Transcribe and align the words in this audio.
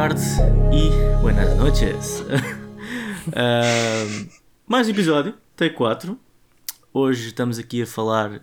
tarde 0.00 0.22
e 0.72 1.20
buenas 1.20 1.54
noches. 1.58 2.20
uh, 3.28 4.30
mais 4.66 4.88
um 4.88 4.92
episódio, 4.92 5.34
Take 5.54 5.74
4. 5.74 6.18
Hoje 6.90 7.26
estamos 7.26 7.58
aqui 7.58 7.82
a 7.82 7.86
falar, 7.86 8.40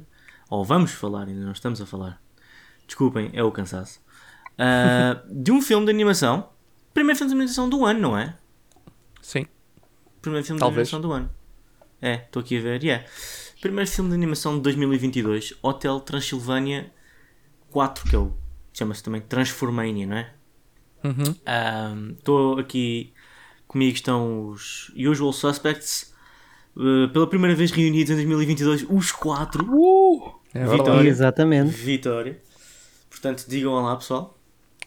ou 0.52 0.64
vamos 0.64 0.91
falar, 0.91 1.28
ainda 1.28 1.44
não 1.44 1.54
estamos 1.54 1.81
a 1.81 1.86
falar. 1.88 2.22
Desculpem, 2.86 3.31
é 3.34 3.41
o 3.41 3.52
cansaço. 3.52 4.00
Uh, 4.54 5.34
de 5.34 5.52
um 5.52 5.59
filme 5.59 5.88
de 5.88 5.91
animação. 5.91 6.48
Primeiro 6.94 7.17
filme 7.17 7.34
de 7.34 7.36
animação 7.36 7.67
do 7.67 7.84
ano, 7.84 8.02
não 8.02 8.16
é? 8.16 8.38
Sim. 9.20 9.48
Primeiro 10.22 10.45
filme 10.45 10.59
Talvez. 10.59 10.88
de 10.88 10.95
animação 10.95 11.09
do 11.09 11.12
ano. 11.12 11.31
É, 12.00 12.17
estou 12.17 12.42
aqui 12.42 12.59
a 12.59 12.62
ver, 12.62 12.86
é. 12.86 13.03
Primeiro 13.59 13.89
filme 13.89 14.12
de 14.12 14.16
animação 14.16 14.58
de 14.58 14.62
2022, 14.62 15.55
Hotel 15.64 16.00
Transilvânia 16.02 16.94
4, 17.72 18.08
que 18.08 18.16
é 18.16 18.20
o 18.20 18.31
chama-se 18.72 19.02
também 19.02 19.22
Transformania, 19.22 20.05
não 20.05 20.17
é? 20.17 20.37
Uhum. 21.04 22.14
Estou 22.18 22.60
aqui, 22.60 23.14
comigo 23.68 23.96
estão 23.96 24.48
os 24.50 24.92
Usual 24.98 25.34
Suspects, 25.34 26.14
uh, 26.76 27.10
pela 27.10 27.28
primeira 27.28 27.56
vez 27.56 27.72
reunidos 27.72 28.12
em 28.12 28.16
2022, 28.16 28.86
os 28.90 29.12
quatro. 29.12 29.66
É 30.54 30.66
Vitória. 30.66 31.09
Exatamente. 31.09 31.72
Vitória. 31.72 32.42
Portanto, 33.09 33.45
digam 33.48 33.73
olá, 33.73 33.95
pessoal. 33.95 34.38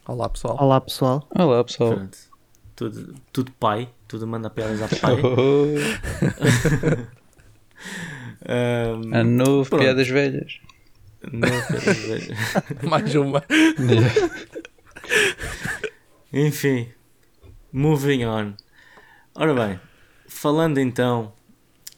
Olá 0.07 0.29
pessoal. 0.29 0.57
Olá 0.61 0.81
pessoal. 0.81 1.29
Olá 1.37 1.65
pessoal. 1.65 1.95
Pronto. 1.95 2.19
Tudo, 2.75 3.15
tudo 3.33 3.53
pai, 3.53 3.89
tudo 4.09 4.27
manda 4.27 4.49
piadas 4.49 4.81
a 4.83 4.89
pai. 5.01 5.17
Um, 8.49 9.13
A 9.15 9.25
novo, 9.25 9.69
Pronto. 9.69 9.83
piadas 9.83 10.09
velhas. 10.09 10.59
não, 11.31 11.49
quero 11.49 11.95
ver. 11.95 12.37
Mais 12.89 13.15
uma. 13.15 13.45
Enfim, 16.33 16.89
moving 17.73 18.25
on. 18.25 18.55
Ora 19.35 19.55
bem, 19.55 19.81
falando 20.29 20.79
então 20.79 21.33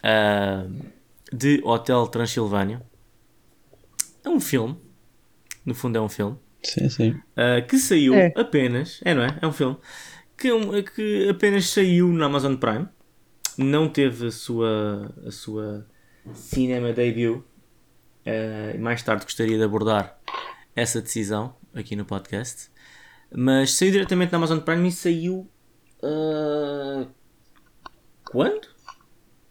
ah, 0.01 0.65
de 1.31 1.61
Hotel 1.63 2.07
Transilvânia, 2.07 2.81
é 4.23 4.29
um 4.29 4.39
filme, 4.39 4.79
no 5.65 5.75
fundo 5.75 5.97
é 5.97 6.01
um 6.01 6.09
filme, 6.09 6.37
Sim, 6.63 6.89
sim. 6.89 7.21
ah, 7.35 7.61
que 7.61 7.77
saiu 7.77 8.13
É. 8.15 8.33
apenas, 8.35 8.99
é 9.03 9.13
não 9.13 9.23
é? 9.23 9.37
É 9.41 9.47
um 9.47 9.51
filme 9.53 9.77
que, 10.37 10.49
que 10.95 11.29
apenas 11.29 11.69
saiu 11.69 12.07
na 12.09 12.25
Amazon 12.25 12.55
Prime, 12.55 12.87
não 13.57 13.87
teve 13.87 14.27
a 14.27 14.31
sua, 14.31 15.13
a 15.25 15.31
sua 15.31 15.85
cinema 16.33 16.91
debut. 16.91 17.43
e 18.25 18.77
mais 18.79 19.03
tarde 19.03 19.25
gostaria 19.25 19.57
de 19.57 19.63
abordar 19.63 20.17
essa 20.75 21.01
decisão 21.01 21.55
aqui 21.73 21.95
no 21.95 22.03
podcast. 22.05 22.71
Mas 23.35 23.71
saiu 23.73 23.91
diretamente 23.91 24.31
na 24.31 24.37
Amazon 24.37 24.59
Prime 24.59 24.87
e 24.87 24.91
saiu. 24.91 25.49
ah, 26.03 27.07
quando? 28.25 28.67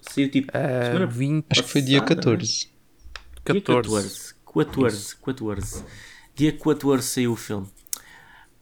Saiu 0.00 0.30
tipo. 0.30 0.50
Uh, 0.50 0.86
semana 0.86 1.06
20, 1.06 1.46
Acho 1.50 1.62
que 1.62 1.68
foi 1.68 1.80
dia 1.80 2.00
Passada, 2.00 2.16
14. 2.16 2.70
Dia 3.44 3.60
14. 3.60 4.34
14. 4.44 5.16
14. 5.16 5.16
14. 5.16 5.84
Dia 6.34 6.52
14 6.52 7.06
saiu 7.06 7.32
o 7.32 7.36
filme. 7.36 7.66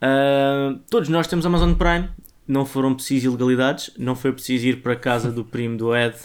Ah, 0.00 0.78
todos 0.88 1.08
nós 1.08 1.26
temos 1.26 1.44
Amazon 1.44 1.74
Prime. 1.74 2.08
Não 2.46 2.64
foram 2.64 2.94
precisas 2.94 3.24
ilegalidades. 3.24 3.90
Não 3.98 4.16
foi 4.16 4.32
preciso 4.32 4.66
ir 4.66 4.82
para 4.82 4.94
a 4.94 4.96
casa 4.96 5.30
do 5.30 5.44
primo 5.44 5.76
do 5.76 5.94
Ed. 5.94 6.16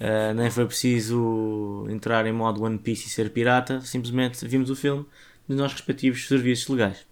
ah, 0.00 0.32
nem 0.34 0.50
foi 0.50 0.66
preciso 0.66 1.86
entrar 1.90 2.26
em 2.26 2.32
modo 2.32 2.62
One 2.62 2.78
Piece 2.78 3.06
e 3.06 3.10
ser 3.10 3.30
pirata. 3.30 3.80
Simplesmente 3.80 4.46
vimos 4.46 4.70
o 4.70 4.76
filme 4.76 5.04
nos 5.48 5.58
nossos 5.58 5.78
respectivos 5.78 6.26
serviços 6.26 6.68
legais. 6.68 7.06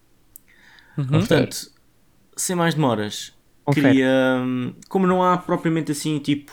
Portanto, 0.96 1.70
sem 2.36 2.56
mais 2.56 2.74
demoras, 2.74 3.32
Confere. 3.64 3.94
queria. 3.94 4.08
hum, 4.44 4.74
Como 4.88 5.06
não 5.06 5.22
há 5.22 5.38
propriamente 5.38 5.92
assim, 5.92 6.18
tipo, 6.18 6.52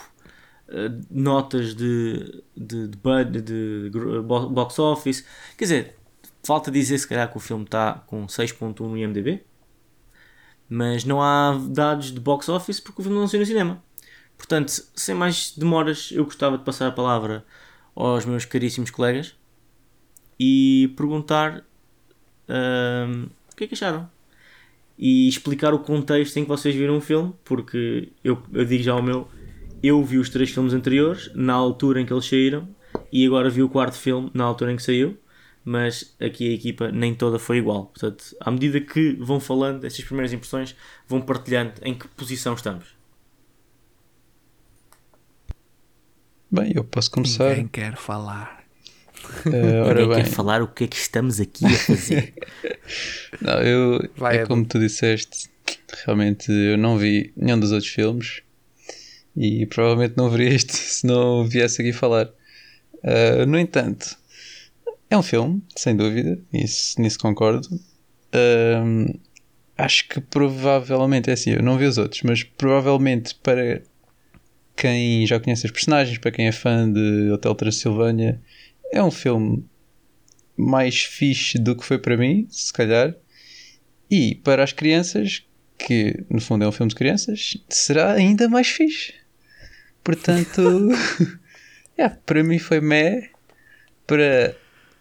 eh, 0.70 0.90
notas 1.12 1.76
de, 1.76 2.44
de, 2.56 2.88
de, 2.90 2.98
bud- 2.98 3.42
de 3.42 3.90
box 4.52 4.80
office, 4.80 5.26
quer 5.58 5.66
dizer, 5.66 5.96
falta 6.44 6.72
dizer 6.72 6.98
se 6.98 7.08
calhar 7.08 7.30
que 7.32 7.38
o 7.38 7.40
filme 7.40 7.66
está 7.66 7.96
com 8.08 8.28
6.1 8.28 8.90
no 8.90 8.98
IMDb, 8.98 9.42
mas 10.70 11.04
não 11.04 11.22
há 11.22 11.58
dados 11.70 12.12
de 12.12 12.20
box 12.20 12.48
office 12.50 12.80
porque 12.80 13.02
o 13.02 13.04
filme 13.04 13.18
não 13.20 13.28
saiu 13.28 13.42
no 13.42 13.46
cinema. 13.46 13.84
Portanto, 14.38 14.70
sem 14.96 15.16
mais 15.16 15.52
demoras, 15.58 16.12
eu 16.12 16.24
gostava 16.26 16.58
de 16.58 16.64
passar 16.64 16.88
a 16.88 16.92
palavra 16.92 17.46
aos 17.96 18.26
meus 18.26 18.46
caríssimos 18.46 18.92
colegas 18.92 19.36
e 20.40 20.94
perguntar 20.96 21.64
hum, 22.50 23.30
o 23.52 23.56
que 23.56 23.66
é 23.66 23.68
que 23.68 23.74
acharam 23.76 24.10
e 25.00 25.30
explicar 25.30 25.74
o 25.74 25.80
contexto 25.80 26.36
em 26.36 26.44
que 26.44 26.50
vocês 26.50 26.76
viram 26.76 26.98
o 26.98 27.02
filme, 27.02 27.34
porque 27.46 28.12
eu, 28.22 28.38
eu 28.52 28.66
digo 28.66 28.84
já 28.84 28.94
o 28.94 29.02
meu, 29.02 29.30
eu 29.82 30.04
vi 30.04 30.18
os 30.18 30.30
três 30.30 30.52
filmes 30.52 30.74
anteriores 30.74 31.32
na 31.34 31.54
altura 31.54 32.02
em 32.02 32.06
que 32.06 32.12
eles 32.12 32.26
saíram 32.26 32.68
e 33.10 33.26
agora 33.26 33.50
vi 33.50 33.64
o 33.64 33.70
quarto 33.70 33.98
filme 33.98 34.30
na 34.34 34.44
altura 34.44 34.74
em 34.74 34.76
que 34.76 34.84
saiu, 34.84 35.18
mas 35.64 36.14
aqui 36.20 36.50
a 36.50 36.54
equipa 36.54 36.92
nem 36.92 37.16
toda 37.16 37.40
foi 37.40 37.60
igual. 37.60 37.86
Portanto, 37.86 38.36
à 38.42 38.52
medida 38.52 38.82
que 38.82 39.14
vão 39.14 39.40
falando, 39.40 39.86
essas 39.86 40.04
primeiras 40.04 40.34
impressões 40.34 40.76
vão 41.08 41.22
partilhando 41.22 41.74
em 41.82 41.94
que 41.94 42.06
posição 42.10 42.54
estamos. 42.54 43.00
Bem, 46.52 46.74
eu 46.76 46.84
posso 46.84 47.10
começar. 47.10 47.52
Ninguém 47.52 47.68
quer 47.68 47.96
falar. 47.96 48.59
Ora 49.86 50.02
Ninguém 50.02 50.16
bem, 50.16 50.24
quer 50.24 50.30
falar 50.30 50.62
o 50.62 50.68
que 50.68 50.84
é 50.86 50.88
que 50.88 50.96
estamos 50.96 51.40
aqui 51.40 51.66
a 51.66 51.78
fazer. 51.78 52.34
não, 53.42 53.62
eu, 53.62 54.10
Vai, 54.16 54.40
é 54.40 54.46
como 54.46 54.66
tu 54.66 54.80
disseste, 54.80 55.50
realmente 56.06 56.52
eu 56.52 56.78
não 56.78 56.98
vi 56.98 57.32
nenhum 57.36 57.60
dos 57.60 57.72
outros 57.72 57.92
filmes 57.92 58.42
e 59.36 59.66
provavelmente 59.68 60.16
não 60.18 60.30
veria 60.30 60.50
este 60.50 60.74
se 60.78 61.06
não 61.06 61.46
viesse 61.46 61.82
aqui 61.82 61.94
falar. 61.94 62.30
Eh, 63.04 63.46
no 63.46 63.58
entanto, 63.58 64.18
é 65.10 65.18
um 65.18 65.24
filme, 65.24 65.62
sem 65.76 65.96
dúvida, 65.96 66.40
isso, 66.54 67.02
nisso 67.02 67.20
concordo. 67.20 67.68
Ahm, 68.34 69.20
acho 69.78 70.08
que 70.08 70.20
provavelmente, 70.20 71.30
é 71.30 71.34
assim, 71.34 71.52
eu 71.52 71.64
não 71.64 71.78
vi 71.78 71.86
os 71.86 71.98
outros, 71.98 72.22
mas 72.24 72.44
provavelmente 72.44 73.36
para 73.36 73.82
quem 74.76 75.26
já 75.26 75.40
conhece 75.40 75.66
os 75.66 75.72
personagens, 75.72 76.18
para 76.18 76.32
quem 76.32 76.48
é 76.48 76.52
fã 76.52 76.92
de 76.92 77.32
Hotel 77.32 77.56
Transilvânia, 77.56 78.42
é 78.92 79.02
um 79.02 79.12
filme 79.12 79.66
mais 80.56 81.02
fixe 81.02 81.58
do 81.58 81.76
que 81.76 81.86
foi 81.86 81.98
para 81.98 82.18
mim, 82.18 82.48
se 82.50 82.72
calhar. 82.74 83.16
E 84.10 84.36
para 84.36 84.64
as 84.64 84.74
crianças, 84.74 85.46
que 85.78 86.24
no 86.30 86.42
fundo 86.42 86.66
é 86.66 86.68
um 86.68 86.72
filme 86.72 86.90
de 86.90 86.96
crianças, 86.96 87.58
será 87.70 88.14
ainda 88.14 88.50
mais 88.50 88.68
fixe. 88.68 89.14
Portanto, 90.04 90.62
é, 91.98 92.10
para 92.10 92.44
mim 92.44 92.60
foi 92.60 92.82
meh. 92.82 93.30
Para 94.06 94.56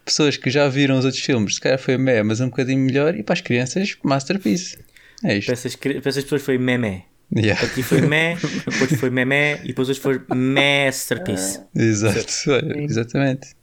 pessoas 0.05 0.37
que 0.37 0.51
já 0.51 0.69
viram 0.69 0.99
os 0.99 1.05
outros 1.05 1.23
filmes, 1.23 1.55
se 1.55 1.61
calhar 1.61 1.79
foi 1.79 1.97
meh, 1.97 2.23
mas 2.23 2.41
um 2.41 2.49
bocadinho 2.49 2.81
melhor. 2.81 3.15
E 3.15 3.23
para 3.23 3.33
as 3.33 3.41
crianças, 3.41 3.97
masterpiece. 4.03 4.79
É 5.25 5.39
isto. 5.39 5.47
para, 5.47 5.55
essas, 5.55 5.77
para 5.77 5.93
essas 5.99 6.25
pessoas 6.25 6.43
foi 6.43 6.59
memé. 6.59 7.05
Yeah. 7.35 7.63
Aqui 7.63 7.83
foi 7.83 8.01
mé, 8.01 8.37
depois 8.67 8.93
foi 8.99 9.11
memé 9.11 9.61
e 9.63 9.69
depois 9.69 9.89
hoje 9.89 10.01
foi 10.01 10.21
masterpiece. 10.35 11.61
Exato, 11.75 12.33
olha, 12.49 12.83
exatamente. 12.83 13.58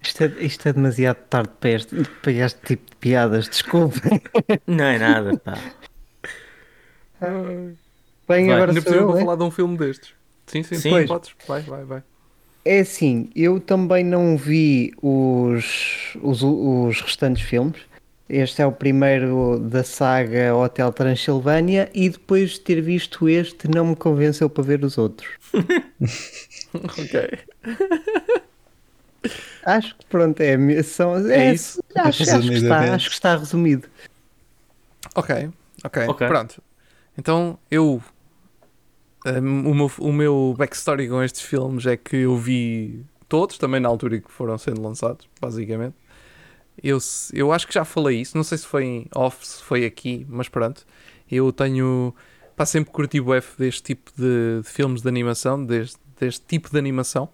Isto 0.00 0.24
é, 0.24 0.26
isto 0.40 0.68
é 0.68 0.72
demasiado 0.72 1.16
tarde 1.28 1.50
para 1.60 1.70
este, 1.70 2.04
para 2.22 2.32
este 2.32 2.60
tipo 2.66 2.90
de 2.90 2.96
piadas, 2.96 3.48
desculpem. 3.48 4.20
Não 4.66 4.84
é 4.84 4.98
nada, 4.98 5.36
pá. 5.38 5.58
Bem, 7.20 7.76
Vai, 8.26 8.50
agora 8.50 8.70
Ainda 8.72 8.80
sou 8.82 8.94
eu, 8.94 9.16
é? 9.16 9.20
falar 9.20 9.36
de 9.36 9.42
um 9.42 9.50
filme 9.50 9.76
destes. 9.76 10.12
Sim, 10.46 10.62
sim, 10.62 10.76
Sim. 10.76 11.06
podes. 11.06 11.34
Vai, 11.46 11.62
vai, 11.62 11.84
vai. 11.84 12.02
É 12.64 12.80
assim, 12.80 13.30
eu 13.34 13.58
também 13.60 14.04
não 14.04 14.36
vi 14.36 14.92
os, 15.02 16.14
os, 16.22 16.42
os 16.42 17.00
restantes 17.00 17.42
filmes. 17.42 17.80
Este 18.28 18.60
é 18.60 18.66
o 18.66 18.72
primeiro 18.72 19.58
da 19.58 19.82
saga 19.82 20.54
Hotel 20.54 20.92
Transilvânia 20.92 21.88
e 21.94 22.10
depois 22.10 22.52
de 22.52 22.60
ter 22.60 22.82
visto 22.82 23.26
este 23.26 23.66
não 23.68 23.86
me 23.86 23.96
convenceu 23.96 24.50
para 24.50 24.64
ver 24.64 24.84
os 24.84 24.98
outros. 24.98 25.30
ok. 26.74 27.38
Acho 29.64 29.96
que 29.96 30.06
pronto, 30.06 30.40
é, 30.40 30.54
a 30.54 30.82
são, 30.82 31.16
É 31.30 31.48
é, 31.48 31.52
isso? 31.52 31.82
Acho, 31.94 32.22
acho, 32.22 32.48
que 32.48 32.54
está, 32.54 32.94
acho 32.94 33.08
que 33.08 33.14
está 33.14 33.36
resumido. 33.36 33.88
Ok, 35.14 35.50
ok, 35.84 36.06
Ok. 36.08 36.26
pronto. 36.26 36.62
Então 37.16 37.58
eu. 37.70 38.02
um, 39.26 39.70
o, 39.70 39.74
meu, 39.74 39.90
o 39.98 40.12
meu 40.12 40.54
backstory 40.56 41.08
com 41.08 41.22
estes 41.22 41.42
filmes 41.42 41.86
é 41.86 41.96
que 41.96 42.16
eu 42.16 42.36
vi 42.36 43.04
todos, 43.28 43.58
também 43.58 43.80
na 43.80 43.88
altura 43.88 44.16
em 44.16 44.20
que 44.20 44.30
foram 44.30 44.56
sendo 44.58 44.80
lançados, 44.82 45.28
basicamente. 45.40 45.96
Eu, 46.82 46.98
eu 47.32 47.52
acho 47.52 47.66
que 47.66 47.74
já 47.74 47.84
falei 47.84 48.20
isso, 48.20 48.36
não 48.36 48.44
sei 48.44 48.58
se 48.58 48.66
foi 48.66 48.84
em 48.84 49.06
off, 49.14 49.46
se 49.46 49.62
foi 49.62 49.84
aqui, 49.84 50.24
mas 50.28 50.48
pronto. 50.48 50.86
Eu 51.30 51.52
tenho. 51.52 52.14
Pá, 52.56 52.64
sempre 52.66 52.90
curti 52.92 53.20
o 53.20 53.34
F 53.34 53.56
deste 53.58 53.82
tipo 53.82 54.10
de, 54.16 54.62
de 54.62 54.68
filmes 54.68 55.02
de 55.02 55.08
animação, 55.08 55.64
deste, 55.64 55.98
deste 56.18 56.44
tipo 56.46 56.70
de 56.70 56.78
animação, 56.78 57.28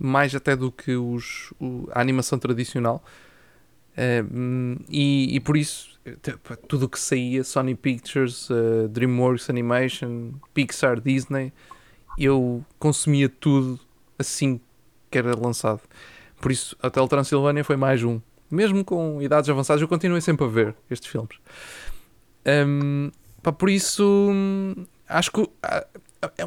mais 0.00 0.34
até 0.34 0.56
do 0.56 0.72
que 0.72 0.96
os, 0.96 1.52
o- 1.60 1.88
a 1.92 2.00
animação 2.00 2.38
tradicional. 2.38 3.04
Hum, 4.32 4.76
e, 4.88 5.36
e 5.36 5.40
por 5.40 5.56
isso 5.56 5.90
tudo 6.66 6.86
o 6.86 6.88
que 6.88 6.98
saía, 6.98 7.44
Sony 7.44 7.74
Pictures, 7.74 8.48
uh, 8.48 8.88
DreamWorks 8.88 9.50
Animation, 9.50 10.32
Pixar, 10.54 11.00
Disney, 11.00 11.52
eu 12.18 12.64
consumia 12.78 13.28
tudo 13.28 13.78
assim 14.18 14.60
que 15.10 15.18
era 15.18 15.38
lançado. 15.38 15.80
Por 16.40 16.50
isso, 16.50 16.76
o 16.82 17.08
Transilvânia 17.08 17.62
foi 17.62 17.76
mais 17.76 18.02
um. 18.02 18.20
Mesmo 18.50 18.84
com 18.84 19.20
idades 19.20 19.48
avançadas, 19.50 19.82
eu 19.82 19.88
continuei 19.88 20.20
sempre 20.20 20.44
a 20.44 20.48
ver 20.48 20.74
estes 20.90 21.08
filmes. 21.10 21.36
Um, 22.46 23.10
pá, 23.42 23.52
por 23.52 23.68
isso, 23.68 24.30
acho 25.06 25.30
que 25.30 25.48
é, 25.62 25.86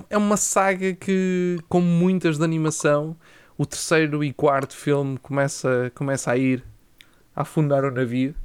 é 0.09 0.17
uma 0.17 0.35
saga 0.37 0.93
que, 0.93 1.59
como 1.69 1.85
muitas 1.85 2.37
de 2.37 2.43
animação, 2.43 3.15
o 3.63 3.65
terceiro 3.65 4.23
e 4.23 4.33
quarto 4.33 4.75
filme 4.75 5.17
começa, 5.17 5.91
começa 5.95 6.31
a 6.31 6.37
ir 6.37 6.63
a 7.33 7.41
afundar 7.41 7.85
o 7.85 7.91
navio. 7.91 8.35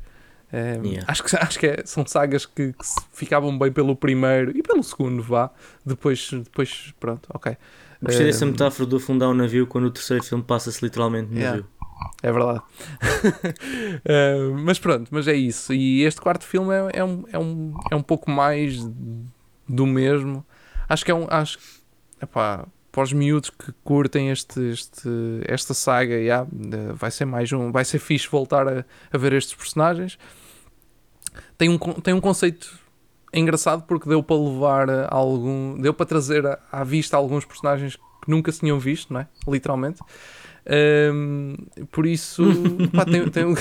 Um, 0.52 0.86
yeah. 0.86 1.04
Acho 1.08 1.24
que, 1.24 1.36
acho 1.36 1.58
que 1.58 1.66
é, 1.66 1.82
são 1.84 2.06
sagas 2.06 2.46
que, 2.46 2.72
que, 2.72 2.84
ficavam 3.12 3.56
bem 3.58 3.70
pelo 3.72 3.96
primeiro 3.96 4.56
e 4.56 4.62
pelo 4.62 4.82
segundo, 4.82 5.22
vá. 5.22 5.50
Depois, 5.84 6.30
depois 6.30 6.94
pronto, 7.00 7.28
ok. 7.34 7.56
Gostei 8.00 8.26
dessa 8.26 8.46
metáfora 8.46 8.88
do 8.88 8.96
afundar 8.96 9.28
o 9.28 9.34
navio 9.34 9.66
quando 9.66 9.86
o 9.86 9.90
terceiro 9.90 10.22
filme 10.22 10.44
passa-se 10.44 10.84
literalmente 10.84 11.30
no 11.30 11.36
yeah. 11.36 11.56
navio. 11.56 11.70
É 12.22 12.30
verdade. 12.30 12.60
uh, 12.60 14.54
mas 14.62 14.78
pronto, 14.78 15.08
mas 15.10 15.26
é 15.26 15.34
isso. 15.34 15.74
E 15.74 16.02
este 16.04 16.20
quarto 16.20 16.44
filme 16.44 16.72
é, 16.72 17.00
é, 17.00 17.04
um, 17.04 17.24
é, 17.32 17.38
um, 17.38 17.74
é 17.90 17.96
um 17.96 18.02
pouco 18.02 18.30
mais 18.30 18.78
do 19.68 19.84
mesmo. 19.84 20.46
Acho 20.88 21.04
que 21.04 21.10
é 21.10 21.14
um. 21.14 21.26
Acho, 21.28 21.58
epá, 22.22 22.68
para 22.98 23.04
os 23.04 23.12
miúdos 23.12 23.48
que 23.48 23.70
curtem 23.84 24.30
este, 24.30 24.60
este, 24.72 25.08
esta 25.46 25.72
saga, 25.72 26.16
yeah, 26.16 26.44
vai 26.94 27.12
ser 27.12 27.26
mais 27.26 27.52
um. 27.52 27.70
Vai 27.70 27.84
ser 27.84 28.00
fixe 28.00 28.28
voltar 28.28 28.66
a, 28.66 28.84
a 29.12 29.16
ver 29.16 29.34
estes 29.34 29.54
personagens. 29.54 30.18
Tem 31.56 31.68
um, 31.68 31.78
tem 31.78 32.12
um 32.12 32.20
conceito 32.20 32.76
engraçado 33.32 33.84
porque 33.84 34.08
deu 34.08 34.20
para 34.20 34.34
levar 34.34 34.88
algum. 35.14 35.80
deu 35.80 35.94
para 35.94 36.06
trazer 36.06 36.44
à 36.72 36.82
vista 36.82 37.16
alguns 37.16 37.44
personagens 37.44 37.94
que 37.94 38.28
nunca 38.28 38.50
se 38.50 38.58
tinham 38.58 38.80
visto, 38.80 39.12
não 39.12 39.20
é? 39.20 39.28
Literalmente. 39.46 40.00
Um, 40.70 41.56
por 41.90 42.06
isso, 42.06 42.44
pá, 42.92 43.02
tem, 43.06 43.26
tem, 43.30 43.46
um, 43.46 43.54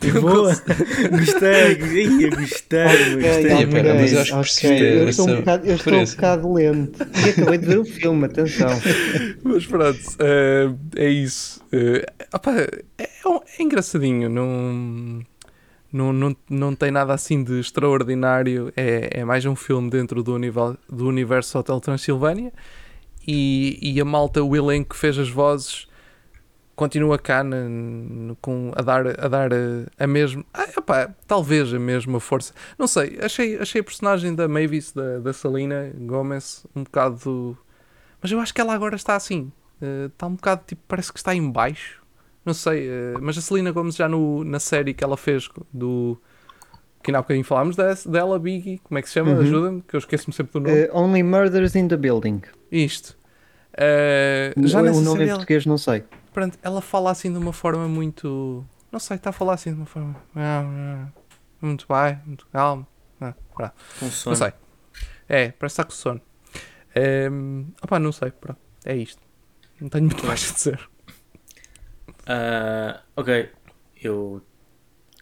tem 0.00 0.16
um 0.16 0.20
Boa. 0.22 0.48
gostei, 0.48 1.74
gostei, 1.74 2.30
gostei. 2.30 2.86
Okay, 3.54 3.66
mas 3.66 4.12
eu 4.30 4.38
acho 4.38 4.60
que 4.60 4.66
okay. 4.66 5.00
Eu 5.00 5.08
estou 5.10 5.28
um 5.28 5.36
bocado, 5.36 5.66
eu 5.66 5.74
estou 5.74 5.92
um 5.92 6.04
bocado 6.04 6.52
lento 6.54 7.06
e 7.26 7.28
acabei 7.28 7.58
de 7.58 7.66
ver 7.66 7.78
o 7.78 7.84
filme, 7.84 8.24
atenção. 8.24 8.70
Mas 9.44 9.66
pronto, 9.66 9.98
uh, 9.98 10.78
é 10.96 11.08
isso. 11.10 11.60
Uh, 11.66 12.02
opa, 12.32 12.52
é, 12.52 12.82
é, 12.98 13.62
engraçadinho, 13.62 14.30
não, 14.30 15.22
não, 15.92 16.12
não, 16.14 16.36
não 16.48 16.74
tem 16.74 16.90
nada 16.90 17.12
assim 17.12 17.44
de 17.44 17.60
extraordinário. 17.60 18.72
É, 18.74 19.20
é 19.20 19.24
mais 19.24 19.44
um 19.44 19.54
filme 19.54 19.90
dentro 19.90 20.22
do, 20.22 20.32
universo, 20.32 20.78
do 20.88 21.06
universo 21.06 21.58
Hotel 21.58 21.78
Transilvânia. 21.78 22.52
E, 23.26 23.78
e 23.82 24.00
a 24.00 24.04
malta, 24.04 24.42
o 24.42 24.56
elenco 24.56 24.94
que 24.94 24.96
fez 24.96 25.18
as 25.18 25.28
vozes 25.28 25.86
continua 26.74 27.18
cá 27.18 27.42
com, 28.40 28.72
a 28.74 28.82
dar, 28.82 29.06
a, 29.06 29.28
dar 29.28 29.52
a, 29.52 29.86
a 29.98 30.06
mesma. 30.06 30.44
Ah, 30.52 30.66
opa, 30.76 31.14
talvez 31.26 31.72
a 31.72 31.78
mesma 31.78 32.20
força. 32.20 32.52
Não 32.78 32.86
sei, 32.86 33.18
achei, 33.22 33.58
achei 33.58 33.80
a 33.80 33.84
personagem 33.84 34.34
da 34.34 34.48
Mavis, 34.48 34.92
da, 34.92 35.18
da 35.18 35.32
Salina 35.32 35.92
Gomes, 35.96 36.66
um 36.74 36.82
bocado. 36.82 37.56
Mas 38.20 38.30
eu 38.30 38.40
acho 38.40 38.52
que 38.52 38.60
ela 38.60 38.74
agora 38.74 38.96
está 38.96 39.16
assim. 39.16 39.52
Uh, 39.80 40.06
está 40.06 40.26
um 40.26 40.34
bocado 40.34 40.62
tipo, 40.66 40.82
parece 40.88 41.12
que 41.12 41.18
está 41.18 41.34
em 41.34 41.50
baixo. 41.50 42.02
Não 42.44 42.54
sei, 42.54 42.88
uh, 42.88 43.18
mas 43.20 43.38
a 43.38 43.40
Selena 43.40 43.72
Gomes 43.72 43.96
já 43.96 44.08
no, 44.08 44.44
na 44.44 44.60
série 44.60 44.92
que 44.92 45.04
ela 45.04 45.16
fez 45.16 45.48
do. 45.72 46.20
Que 47.02 47.10
ainda 47.10 47.18
há 47.18 47.22
bocadinho 47.22 47.44
falámos 47.44 47.76
dessa, 47.76 48.10
dela, 48.10 48.38
Biggie, 48.38 48.80
como 48.82 48.98
é 48.98 49.02
que 49.02 49.08
se 49.08 49.14
chama? 49.14 49.32
Uhum. 49.32 49.40
Ajuda-me, 49.40 49.82
que 49.82 49.94
eu 49.94 49.98
esqueço-me 49.98 50.32
sempre 50.32 50.54
do 50.54 50.60
nome. 50.60 50.84
Uh, 50.84 50.90
only 50.94 51.22
Murders 51.22 51.74
in 51.74 51.86
the 51.86 51.98
Building. 51.98 52.40
Isto. 52.72 53.14
já 54.64 54.80
o 54.80 55.00
nome 55.02 55.24
em 55.24 55.28
português 55.28 55.66
não 55.66 55.76
sei 55.76 56.04
pronto, 56.34 56.58
ela 56.62 56.82
fala 56.82 57.10
assim 57.10 57.32
de 57.32 57.38
uma 57.38 57.52
forma 57.52 57.88
muito. 57.88 58.66
Não 58.92 58.98
sei, 58.98 59.16
está 59.16 59.30
a 59.30 59.32
falar 59.32 59.54
assim 59.54 59.70
de 59.70 59.76
uma 59.76 59.86
forma. 59.86 60.14
Muito 61.62 61.86
bem, 61.88 62.20
muito 62.26 62.46
calmo. 62.48 62.86
Com 63.98 64.10
sono. 64.10 64.36
Não 64.36 64.44
sei. 64.44 64.52
É, 65.28 65.50
parece 65.52 65.74
estar 65.74 65.84
com 65.84 65.92
sono. 65.92 66.20
É, 66.94 67.28
opa, 67.82 67.98
não 67.98 68.12
sei, 68.12 68.30
pronto. 68.32 68.60
É 68.84 68.94
isto. 68.94 69.22
Não 69.80 69.88
tenho 69.88 70.04
muito 70.04 70.26
mais 70.26 70.50
a 70.50 70.54
dizer. 70.54 70.90
Uh, 72.08 73.00
ok. 73.16 73.50
Eu, 74.02 74.42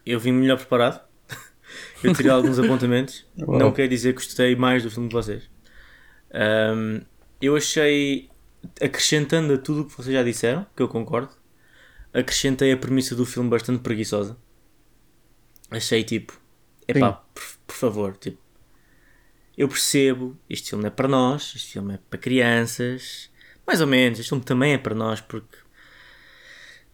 eu 0.04 0.18
vim 0.18 0.32
melhor 0.32 0.56
preparado. 0.56 1.00
eu 2.02 2.14
tirei 2.14 2.32
alguns 2.32 2.58
apontamentos. 2.60 3.26
Não 3.36 3.70
quer 3.70 3.86
dizer 3.86 4.14
que 4.14 4.24
gostei 4.24 4.56
mais 4.56 4.82
do 4.82 4.90
filme 4.90 5.08
de 5.08 5.14
vocês. 5.14 5.50
Um, 6.34 7.02
eu 7.40 7.56
achei 7.56 8.30
acrescentando 8.80 9.54
a 9.54 9.58
tudo 9.58 9.82
o 9.82 9.84
que 9.86 9.96
vocês 9.96 10.14
já 10.14 10.22
disseram, 10.22 10.66
que 10.76 10.82
eu 10.82 10.88
concordo, 10.88 11.30
acrescentei 12.12 12.72
a 12.72 12.76
premissa 12.76 13.14
do 13.14 13.24
filme 13.24 13.48
bastante 13.48 13.80
preguiçosa. 13.80 14.36
Achei 15.70 16.04
tipo, 16.04 16.38
epá, 16.86 17.12
por, 17.12 17.42
por 17.66 17.74
favor, 17.74 18.16
tipo, 18.16 18.38
eu 19.56 19.68
percebo, 19.68 20.36
este 20.48 20.70
filme 20.70 20.86
é 20.86 20.90
para 20.90 21.08
nós, 21.08 21.52
este 21.56 21.72
filme 21.72 21.94
é 21.94 21.98
para 22.08 22.18
crianças, 22.18 23.30
mais 23.66 23.80
ou 23.80 23.86
menos, 23.86 24.18
este 24.18 24.28
filme 24.28 24.44
também 24.44 24.74
é 24.74 24.78
para 24.78 24.94
nós, 24.94 25.20
porque 25.20 25.56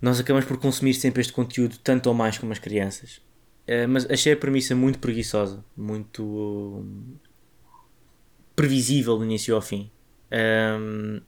nós 0.00 0.20
acabamos 0.20 0.46
por 0.46 0.58
consumir 0.58 0.94
sempre 0.94 1.20
este 1.20 1.32
conteúdo 1.32 1.76
tanto 1.78 2.08
ou 2.08 2.14
mais 2.14 2.38
como 2.38 2.52
as 2.52 2.58
crianças. 2.58 3.20
Uh, 3.68 3.86
mas 3.88 4.08
achei 4.10 4.32
a 4.32 4.36
premissa 4.36 4.74
muito 4.74 4.98
preguiçosa, 4.98 5.64
muito 5.76 6.24
uh, 6.24 7.18
previsível 8.56 9.18
do 9.18 9.24
início 9.24 9.54
ao 9.54 9.60
fim. 9.60 9.90
Um, 10.32 11.20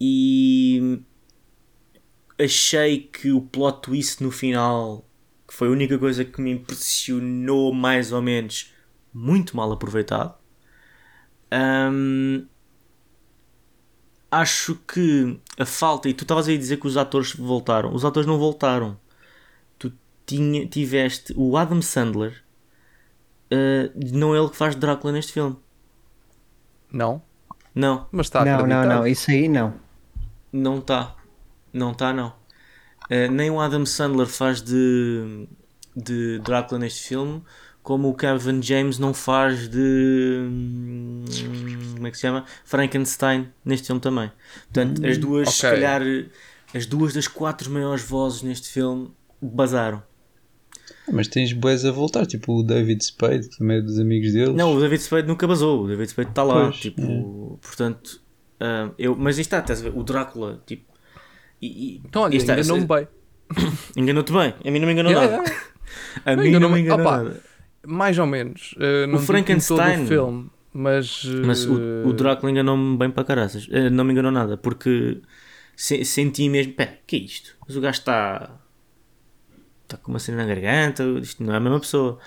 e 0.00 1.00
achei 2.38 2.98
que 3.00 3.32
o 3.32 3.40
plot 3.40 3.82
twist 3.82 4.22
no 4.22 4.30
final, 4.30 5.04
que 5.46 5.54
foi 5.54 5.68
a 5.68 5.70
única 5.70 5.98
coisa 5.98 6.24
que 6.24 6.40
me 6.40 6.52
impressionou 6.52 7.72
mais 7.72 8.12
ou 8.12 8.20
menos, 8.20 8.72
muito 9.12 9.56
mal 9.56 9.72
aproveitado. 9.72 10.34
Um, 11.52 12.46
acho 14.30 14.74
que 14.86 15.40
a 15.58 15.64
falta, 15.64 16.08
e 16.08 16.14
tu 16.14 16.24
estavas 16.24 16.48
aí 16.48 16.56
a 16.56 16.58
dizer 16.58 16.78
que 16.78 16.86
os 16.86 16.96
atores 16.96 17.34
voltaram, 17.34 17.94
os 17.94 18.04
atores 18.04 18.26
não 18.26 18.38
voltaram. 18.38 18.98
Tu 19.78 19.92
tinha, 20.26 20.66
tiveste 20.66 21.32
o 21.36 21.56
Adam 21.56 21.80
Sandler, 21.80 22.42
uh, 23.50 23.90
não 24.12 24.34
é 24.34 24.38
ele 24.38 24.50
que 24.50 24.56
faz 24.56 24.74
Drácula 24.74 25.12
neste 25.12 25.32
filme. 25.32 25.56
Não? 26.92 27.22
Não. 27.74 28.06
Mas 28.12 28.26
está 28.26 28.44
Não, 28.44 28.66
não, 28.66 28.84
não, 28.84 29.06
isso 29.06 29.30
aí 29.30 29.48
não. 29.48 29.85
Não 30.56 30.78
está. 30.78 31.14
Não 31.72 31.92
está, 31.92 32.12
não. 32.12 32.28
Uh, 33.10 33.30
nem 33.30 33.50
o 33.50 33.60
Adam 33.60 33.84
Sandler 33.84 34.26
faz 34.26 34.62
de, 34.62 35.46
de 35.94 36.38
Drácula 36.40 36.80
neste 36.80 37.06
filme, 37.06 37.42
como 37.82 38.08
o 38.08 38.14
Kevin 38.14 38.62
James 38.62 38.98
não 38.98 39.12
faz 39.12 39.68
de. 39.68 40.48
Hum, 40.50 41.24
como 41.94 42.06
é 42.06 42.10
que 42.10 42.16
se 42.16 42.22
chama? 42.22 42.44
Frankenstein 42.64 43.48
neste 43.64 43.86
filme 43.86 44.00
também. 44.00 44.32
Portanto, 44.64 45.06
as 45.06 45.18
duas, 45.18 45.48
okay. 45.48 45.52
se 45.52 45.62
calhar, 45.62 46.02
as 46.74 46.86
duas 46.86 47.12
das 47.12 47.28
quatro 47.28 47.70
maiores 47.70 48.02
vozes 48.02 48.42
neste 48.42 48.68
filme 48.68 49.10
basaram. 49.40 50.02
Mas 51.12 51.28
tens 51.28 51.52
boas 51.52 51.84
a 51.84 51.92
voltar, 51.92 52.26
tipo 52.26 52.58
o 52.58 52.62
David 52.62 53.04
Spade, 53.04 53.48
que 53.48 53.58
também 53.58 53.76
é 53.76 53.80
dos 53.82 53.98
amigos 53.98 54.32
deles. 54.32 54.54
Não, 54.54 54.74
o 54.74 54.80
David 54.80 55.02
Spade 55.02 55.28
nunca 55.28 55.46
basou, 55.46 55.84
o 55.84 55.86
David 55.86 56.10
Spade 56.10 56.30
está 56.30 56.42
lá. 56.42 56.64
Pois, 56.64 56.76
tipo, 56.76 57.02
é. 57.02 57.66
Portanto, 57.66 58.20
Uh, 58.60 58.94
eu, 58.98 59.14
mas 59.16 59.38
isto 59.38 59.48
está, 59.48 59.58
estás 59.58 59.80
a 59.80 59.84
ver? 59.84 59.98
O 59.98 60.02
Drácula, 60.02 60.62
tipo. 60.66 60.92
E, 61.60 61.66
e, 61.66 62.02
então, 62.04 62.22
olha, 62.22 62.36
enganou-me 62.36 62.86
bem. 62.86 63.08
Enganou-te 63.96 64.32
bem. 64.32 64.54
A 64.64 64.70
mim 64.70 64.78
não 64.78 64.86
me 64.86 64.92
enganou 64.92 65.12
yeah, 65.12 65.30
nada. 65.30 65.48
Yeah. 65.48 65.66
A 66.24 66.36
mim 66.36 66.50
não 66.50 66.70
me 66.70 66.80
enganou 66.80 67.06
opa, 67.06 67.16
nada. 67.18 67.42
Mais 67.86 68.18
ou 68.18 68.26
menos. 68.26 68.74
Uh, 68.76 69.06
não 69.06 69.16
o 69.16 69.18
Frankenstein. 69.18 70.04
o 70.04 70.06
filme, 70.06 70.50
mas. 70.72 71.24
Uh... 71.24 71.42
Mas 71.44 71.64
o, 71.64 72.08
o 72.08 72.12
Drácula 72.12 72.50
enganou-me 72.50 72.96
bem 72.96 73.10
para 73.10 73.24
caraças. 73.24 73.68
Uh, 73.68 73.90
não 73.90 74.04
me 74.04 74.12
enganou 74.12 74.32
nada, 74.32 74.56
porque 74.56 75.20
se, 75.76 76.04
senti 76.04 76.48
mesmo. 76.48 76.72
Pera, 76.72 76.98
que 77.06 77.16
é 77.16 77.18
isto? 77.20 77.56
Mas 77.66 77.76
o 77.76 77.80
gajo 77.80 77.98
está. 77.98 78.58
Está 79.84 79.96
com 79.98 80.10
uma 80.10 80.18
cena 80.18 80.38
na 80.38 80.46
garganta. 80.46 81.04
Isto 81.22 81.44
não 81.44 81.54
é 81.54 81.56
a 81.58 81.60
mesma 81.60 81.78
pessoa. 81.78 82.18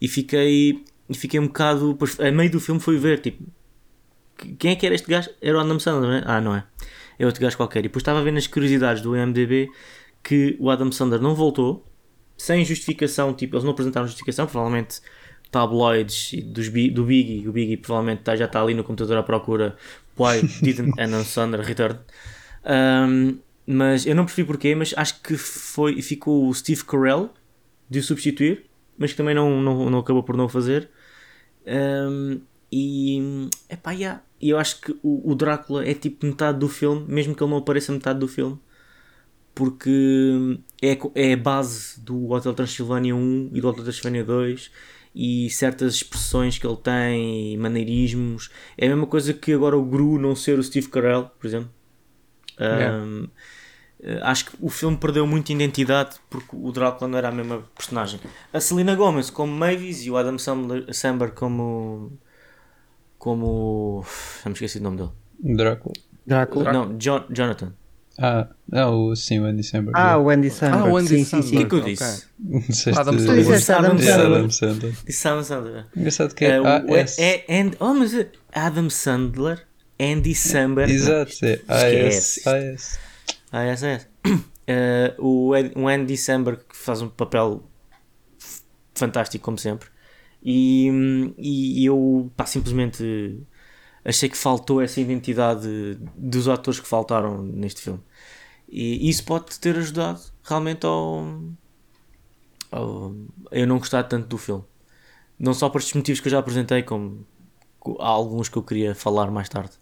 E 0.00 0.08
fiquei. 0.08 0.84
E 1.08 1.14
fiquei 1.14 1.40
um 1.40 1.46
bocado. 1.46 1.96
A 2.18 2.30
meio 2.30 2.50
do 2.50 2.60
filme 2.60 2.80
fui 2.80 2.98
ver, 2.98 3.20
tipo 3.20 3.42
quem 4.58 4.72
é 4.72 4.76
que 4.76 4.86
era 4.86 4.94
este 4.94 5.08
gajo? 5.08 5.30
Era 5.40 5.56
o 5.56 5.60
Adam 5.60 5.78
Sandler, 5.78 6.10
não 6.10 6.16
é? 6.16 6.22
Ah, 6.26 6.40
não 6.40 6.54
é. 6.54 6.64
É 7.18 7.26
outro 7.26 7.40
gajo 7.40 7.56
qualquer. 7.56 7.80
E 7.80 7.82
depois 7.84 8.02
estava 8.02 8.20
a 8.20 8.22
ver 8.22 8.32
nas 8.32 8.46
curiosidades 8.46 9.02
do 9.02 9.16
IMDB 9.16 9.70
que 10.22 10.56
o 10.58 10.70
Adam 10.70 10.90
Sandler 10.92 11.20
não 11.20 11.34
voltou, 11.34 11.86
sem 12.36 12.64
justificação, 12.64 13.32
tipo, 13.32 13.56
eles 13.56 13.64
não 13.64 13.72
apresentaram 13.72 14.06
justificação, 14.06 14.46
provavelmente 14.46 15.00
tabloids 15.50 16.32
dos, 16.44 16.68
do 16.68 17.04
Biggie, 17.04 17.48
o 17.48 17.52
Biggie 17.52 17.76
provavelmente 17.76 18.22
tá, 18.22 18.34
já 18.34 18.46
está 18.46 18.60
ali 18.60 18.74
no 18.74 18.82
computador 18.82 19.16
à 19.16 19.22
procura 19.22 19.76
Why 20.18 20.42
didn't 20.60 20.92
Adam 21.00 21.24
Sandler 21.24 21.60
return? 21.64 21.98
Um, 22.64 23.38
mas 23.66 24.04
eu 24.04 24.14
não 24.14 24.24
percebi 24.24 24.46
porquê, 24.46 24.74
mas 24.74 24.92
acho 24.96 25.22
que 25.22 25.36
foi, 25.36 26.02
ficou 26.02 26.48
o 26.48 26.54
Steve 26.54 26.84
Carell 26.84 27.30
de 27.88 28.00
o 28.00 28.02
substituir 28.02 28.66
mas 28.98 29.10
que 29.10 29.16
também 29.16 29.34
não, 29.34 29.60
não, 29.60 29.90
não 29.90 29.98
acabou 29.98 30.22
por 30.22 30.36
não 30.36 30.48
fazer. 30.48 30.88
Um, 31.66 32.40
e 32.78 33.48
epá, 33.70 33.92
yeah, 33.92 34.22
eu 34.40 34.58
acho 34.58 34.82
que 34.82 34.92
o, 35.02 35.30
o, 35.30 35.34
Drácula 35.34 35.86
é 35.86 35.94
tipo 35.94 36.26
metade 36.26 36.58
do 36.58 36.68
filme, 36.68 37.06
mesmo 37.08 37.34
que 37.34 37.42
ele 37.42 37.50
não 37.50 37.58
apareça 37.58 37.90
metade 37.90 38.18
do 38.18 38.28
filme, 38.28 38.58
porque 39.54 40.60
é, 40.82 40.98
é 41.14 41.32
a 41.32 41.36
base 41.36 41.98
do 42.00 42.30
Hotel 42.30 42.52
Transilvânia 42.52 43.16
1 43.16 43.50
e 43.54 43.60
do 43.62 43.68
Hotel 43.68 43.84
Transilvânia 43.84 44.24
2 44.24 44.70
e 45.14 45.48
certas 45.48 45.94
expressões 45.94 46.58
que 46.58 46.66
ele 46.66 46.76
tem, 46.76 47.56
maneirismos. 47.56 48.50
É 48.76 48.84
a 48.84 48.90
mesma 48.90 49.06
coisa 49.06 49.32
que 49.32 49.54
agora 49.54 49.74
o 49.74 49.82
Gru 49.82 50.18
não 50.18 50.36
ser 50.36 50.58
o 50.58 50.62
Steve 50.62 50.88
Carell, 50.88 51.30
por 51.38 51.46
exemplo. 51.46 51.70
Um, 52.60 53.28
yeah. 53.98 54.30
Acho 54.30 54.50
que 54.50 54.56
o 54.60 54.68
filme 54.68 54.98
perdeu 54.98 55.26
muita 55.26 55.52
identidade 55.52 56.16
porque 56.28 56.54
o 56.54 56.70
Drácula 56.70 57.08
não 57.08 57.16
era 57.16 57.30
a 57.30 57.32
mesma 57.32 57.64
personagem. 57.74 58.20
A 58.52 58.60
Selena 58.60 58.94
Gomez 58.94 59.30
como 59.30 59.50
Mavis 59.50 60.04
e 60.04 60.10
o 60.10 60.18
Adam 60.18 60.36
Sandler 60.38 61.32
como. 61.34 62.12
Como. 63.26 64.04
Já 64.44 64.50
me 64.50 64.52
esqueci 64.52 64.78
o 64.78 64.82
nome 64.82 64.98
dele. 64.98 65.10
Drácula. 65.56 65.94
Drácula. 66.24 66.72
Não, 66.72 66.96
John, 66.96 67.24
Jonathan. 67.28 67.72
Ah, 68.18 68.46
não, 68.70 69.14
sim, 69.16 69.40
o 69.40 69.44
Andy 69.44 69.64
Samberg. 69.64 69.98
Ah, 69.98 70.16
o 70.16 70.30
Andy 70.30 70.48
Samberg. 70.48 70.88
Ah, 70.88 70.92
o 70.92 70.96
Andy 70.96 71.08
sim, 71.08 71.24
Samberg. 71.24 71.48
sim, 71.48 71.56
sim. 71.56 71.56
O 71.56 71.58
que 71.58 71.64
é 71.64 71.68
que 71.68 71.74
eu 71.74 71.80
disse? 71.80 72.90
Adam 72.96 73.18
Sandler. 73.18 73.36
disseste 73.36 73.72
Adam 73.72 73.90
Adam 73.90 73.98
É, 73.98 74.06
Sandler. 74.06 74.38
Adam 74.38 74.50
Sandler. 74.50 74.94
Disse 75.04 75.28
Adam 75.28 75.42
Sandler. 75.44 75.86
Engraçado 75.96 76.34
que 76.36 76.44
é. 76.44 76.48
É, 76.50 76.56
ah, 76.58 76.84
o- 76.88 76.96
é, 76.96 77.00
S. 77.00 77.20
é, 77.22 77.44
and, 77.60 77.72
oh, 77.80 77.94
mas 77.94 78.14
é 78.14 78.28
Adam 78.54 78.88
Sandler, 78.88 79.66
Andy 80.00 80.34
Samberg. 80.36 80.92
Exato, 80.92 81.32
é. 81.42 81.60
AS. 81.66 82.46
AS. 82.46 82.98
Ah, 83.50 83.64
é. 83.64 84.00
Eh, 84.68 85.14
o, 85.18 85.52
Andy 85.88 86.16
Samberg 86.16 86.60
que 86.68 86.76
faz 86.76 87.02
um 87.02 87.08
papel 87.08 87.62
fantástico, 88.94 89.44
como 89.44 89.58
sempre. 89.58 89.88
E, 90.46 90.88
e 91.38 91.86
eu 91.86 92.32
pá, 92.36 92.46
simplesmente 92.46 93.40
achei 94.04 94.28
que 94.28 94.36
faltou 94.38 94.82
essa 94.82 95.00
identidade 95.00 95.96
dos 96.16 96.48
atores 96.48 96.80
que 96.80 96.88
faltaram 96.88 97.42
neste 97.42 97.82
filme. 97.82 98.00
E 98.68 99.08
isso 99.10 99.24
pode 99.24 99.58
ter 99.60 99.76
ajudado 99.78 100.20
realmente 100.44 100.86
ao, 100.86 101.24
ao 102.70 103.14
a 103.50 103.58
eu 103.58 103.66
não 103.66 103.78
gostar 103.78 104.04
tanto 104.04 104.28
do 104.28 104.38
filme. 104.38 104.64
Não 105.38 105.54
só 105.54 105.68
por 105.70 105.80
estes 105.80 105.94
motivos 105.94 106.20
que 106.20 106.28
eu 106.28 106.32
já 106.32 106.38
apresentei, 106.40 106.82
como 106.82 107.26
co- 107.80 107.98
há 108.00 108.08
alguns 108.08 108.48
que 108.48 108.58
eu 108.58 108.62
queria 108.64 108.94
falar 108.94 109.30
mais 109.30 109.48
tarde. 109.48 109.72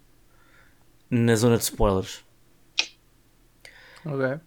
Na 1.10 1.34
zona 1.36 1.56
de 1.56 1.64
spoilers. 1.64 2.24
Ok. 4.04 4.40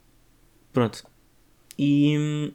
Pronto. 0.74 1.04
E. 1.78 2.54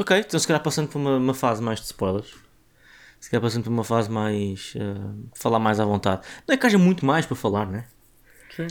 Ok, 0.00 0.16
então 0.18 0.38
se 0.38 0.46
calhar 0.46 0.62
passando 0.62 0.88
por 0.88 0.98
uma, 0.98 1.16
uma 1.16 1.34
fase 1.34 1.60
mais 1.62 1.80
de 1.80 1.86
spoilers. 1.86 2.34
Se 3.20 3.28
calhar 3.30 3.42
passando 3.42 3.64
por 3.64 3.70
uma 3.70 3.82
fase 3.84 4.10
mais. 4.10 4.74
eh, 4.76 5.28
falar 5.34 5.58
mais 5.58 5.80
à 5.80 5.84
vontade. 5.84 6.22
Não 6.46 6.54
é 6.54 6.56
que 6.58 6.66
haja 6.66 6.78
muito 6.78 7.04
mais 7.04 7.26
para 7.26 7.36
falar, 7.36 7.66
né? 7.66 7.86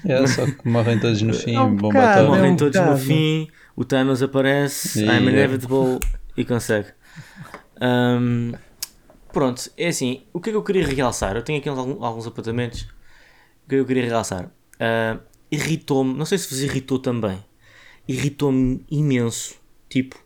É, 0.06 0.26
só 0.28 0.46
que 0.46 0.68
morrem 0.68 1.00
todos 1.00 1.22
no 1.22 1.34
fim, 1.34 1.56
É 1.56 1.62
um 1.62 1.74
bomba 1.76 2.00
bocado, 2.00 2.12
atómica. 2.20 2.36
Morrem 2.38 2.54
um 2.54 2.56
todos 2.58 2.78
no 2.80 2.86
bocado. 2.88 3.02
fim, 3.06 3.48
o 3.76 3.86
Thanos 3.86 4.22
aparece, 4.22 5.00
Yeah. 5.02 5.20
I'm 5.26 5.30
inevitable 5.30 6.00
e 6.36 6.44
consegue. 6.44 6.90
Hum, 7.82 8.54
pronto, 9.32 9.70
é 9.78 9.88
assim. 9.88 10.24
O 10.34 10.42
que 10.42 10.50
é 10.50 10.52
que 10.54 10.58
eu 10.58 10.64
queria 10.64 10.86
realçar? 10.86 11.36
Eu 11.36 11.42
tenho 11.44 11.60
aqui 11.60 11.70
alguns, 11.70 12.04
alguns 12.04 12.28
apontamentos. 12.28 12.82
O 12.82 13.70
que 13.70 13.76
é 13.76 13.78
que 13.78 13.82
eu 13.82 13.86
queria 13.86 14.06
realçar? 14.06 14.50
Ah, 14.80 15.20
Irritou-me, 15.50 16.14
não 16.14 16.26
sei 16.26 16.38
se 16.38 16.50
vos 16.50 16.62
irritou 16.62 17.00
também. 17.00 17.42
Irritou-me 18.08 18.86
imenso. 18.92 19.56
Tipo, 19.90 20.18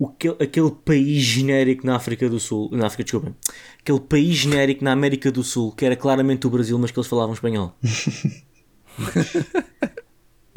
o 0.00 0.08
que, 0.08 0.28
aquele 0.28 0.70
país 0.70 1.22
genérico 1.22 1.86
na 1.86 1.94
África 1.94 2.26
do 2.26 2.40
Sul. 2.40 2.70
Na 2.72 2.86
África, 2.86 3.04
desculpem. 3.04 3.36
Aquele 3.78 4.00
país 4.00 4.34
genérico 4.34 4.82
na 4.82 4.92
América 4.92 5.30
do 5.30 5.44
Sul, 5.44 5.72
que 5.72 5.84
era 5.84 5.94
claramente 5.94 6.46
o 6.46 6.50
Brasil, 6.50 6.78
mas 6.78 6.90
que 6.90 6.98
eles 6.98 7.06
falavam 7.06 7.34
espanhol. 7.34 7.76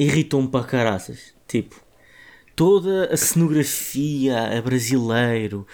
Irritou-me 0.00 0.48
para 0.48 0.64
caraças. 0.64 1.34
Tipo, 1.46 1.78
toda 2.56 3.12
a 3.12 3.16
cenografia 3.18 4.56
a 4.56 4.62
brasileiro, 4.62 5.66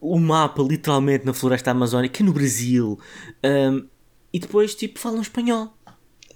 o 0.00 0.20
mapa 0.20 0.62
literalmente 0.62 1.26
na 1.26 1.34
floresta 1.34 1.72
amazónica, 1.72 2.14
que 2.14 2.22
é 2.22 2.26
no 2.26 2.32
Brasil, 2.32 2.96
hum, 3.44 3.88
e 4.32 4.38
depois 4.38 4.72
tipo 4.72 5.00
falam 5.00 5.20
espanhol. 5.20 5.75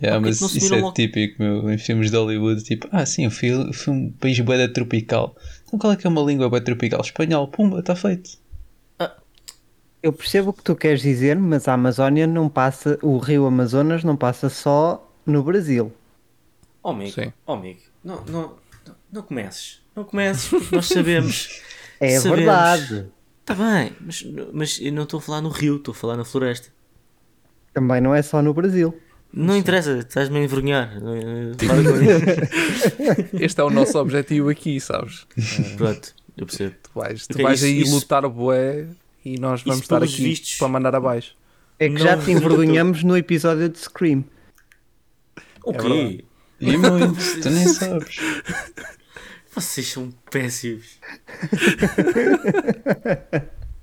Yeah, 0.02 0.18
Ok, 0.18 0.30
mas 0.30 0.40
não 0.40 0.48
se 0.48 0.58
isso 0.58 0.74
é 0.74 0.80
logo. 0.80 0.94
típico, 0.94 1.42
meu, 1.42 1.70
em 1.70 1.76
filmes 1.76 2.10
de 2.10 2.16
Hollywood, 2.16 2.62
tipo, 2.62 2.88
ah 2.90 3.04
sim, 3.04 3.24
eu 3.24 3.30
fui 3.30 3.50
um 3.88 4.10
país 4.12 4.38
bué 4.40 4.66
tropical. 4.68 5.36
Então 5.66 5.78
qual 5.78 5.92
é 5.92 5.96
que 5.96 6.06
é 6.06 6.10
uma 6.10 6.22
língua 6.22 6.48
bué 6.48 6.60
tropical? 6.60 7.00
Espanhol, 7.02 7.48
pumba, 7.48 7.80
está 7.80 7.94
feito. 7.94 8.38
Eu 10.02 10.14
percebo 10.14 10.48
o 10.48 10.52
que 10.54 10.62
tu 10.62 10.74
queres 10.74 11.02
dizer, 11.02 11.36
mas 11.38 11.68
a 11.68 11.74
Amazónia 11.74 12.26
não 12.26 12.48
passa, 12.48 12.98
o 13.02 13.18
rio 13.18 13.44
Amazonas 13.44 14.02
não 14.02 14.16
passa 14.16 14.48
só 14.48 15.06
no 15.26 15.42
Brasil. 15.42 15.92
Oh 16.82 16.88
amigo, 16.90 17.12
Sim. 17.12 17.30
oh, 17.46 17.52
amigo, 17.52 17.80
não, 18.02 18.24
não, 18.24 18.56
não, 18.86 18.94
não 19.12 19.22
comeces. 19.22 19.82
Não 19.94 20.04
comeces, 20.04 20.48
porque 20.48 20.74
nós 20.76 20.86
sabemos. 20.86 21.60
É 22.00 22.18
sabemos. 22.18 22.38
verdade. 22.38 23.06
Está 23.42 23.54
bem, 23.54 23.92
mas, 24.00 24.26
mas 24.54 24.78
eu 24.80 24.90
não 24.90 25.02
estou 25.02 25.18
a 25.18 25.20
falar 25.20 25.42
no 25.42 25.50
rio, 25.50 25.76
estou 25.76 25.92
a 25.92 25.94
falar 25.94 26.16
na 26.16 26.24
floresta. 26.24 26.68
Também 27.74 28.00
não 28.00 28.14
é 28.14 28.22
só 28.22 28.40
no 28.40 28.54
Brasil. 28.54 28.98
Não 29.32 29.56
interessa, 29.56 29.98
estás-me 29.98 30.38
a 30.38 30.42
envergonhar. 30.42 30.92
Este 33.40 33.60
é 33.60 33.64
o 33.64 33.70
nosso 33.70 33.98
objetivo 33.98 34.48
aqui, 34.48 34.80
sabes? 34.80 35.26
Pronto, 35.76 36.14
eu 36.36 36.46
percebo. 36.46 36.74
Tu 36.82 36.90
vais, 36.94 37.26
tu 37.26 37.42
vais 37.42 37.58
isso- 37.62 37.64
aí 37.66 37.80
isso- 37.82 37.94
lutar 37.94 38.28
bué 38.28 38.86
e 39.24 39.38
nós 39.38 39.62
vamos 39.62 39.76
isso 39.78 39.84
estar 39.84 40.02
aqui 40.02 40.22
vistos- 40.24 40.56
para 40.58 40.68
mandar 40.68 40.94
abaixo. 40.96 41.36
É 41.78 41.86
que 41.88 41.94
Não- 41.94 42.00
já 42.00 42.16
te 42.16 42.30
envergonhamos 42.32 43.02
no 43.04 43.16
episódio 43.16 43.68
de 43.68 43.78
Scream. 43.78 44.24
O 45.64 45.72
É 45.72 45.78
quê? 45.78 46.24
E 46.60 46.76
muito, 46.76 47.14
tu 47.40 47.50
nem 47.50 47.68
sabes. 47.68 48.16
Vocês 49.54 49.86
são 49.88 50.12
péssimos. 50.30 50.98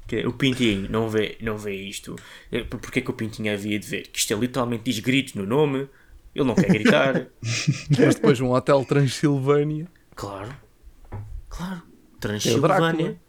Que 0.08 0.18
é, 0.18 0.28
o 0.28 0.32
Pintinho 0.34 0.90
não 0.90 1.10
vê, 1.10 1.38
não 1.42 1.58
vê 1.58 1.76
isto. 1.76 2.16
É, 2.52 2.64
por- 2.64 2.80
Porquê 2.80 3.02
que 3.02 3.10
o 3.12 3.14
Pintinho 3.14 3.54
havia 3.54 3.78
de 3.78 3.86
ver? 3.86 4.08
Que 4.08 4.18
isto 4.20 4.34
é 4.34 4.38
literalmente 4.38 4.84
diz 4.84 5.00
gritos 5.00 5.34
no 5.34 5.46
nome. 5.46 5.90
Ele 6.34 6.46
não 6.46 6.56
quer 6.56 6.68
gritar. 6.70 7.28
Mas 8.00 8.16
depois 8.16 8.40
um 8.40 8.52
hotel 8.52 8.86
Transilvânia. 8.86 9.88
claro. 10.16 10.56
Claro. 11.50 11.82
É 11.84 12.20
Transilvânia. 12.20 13.20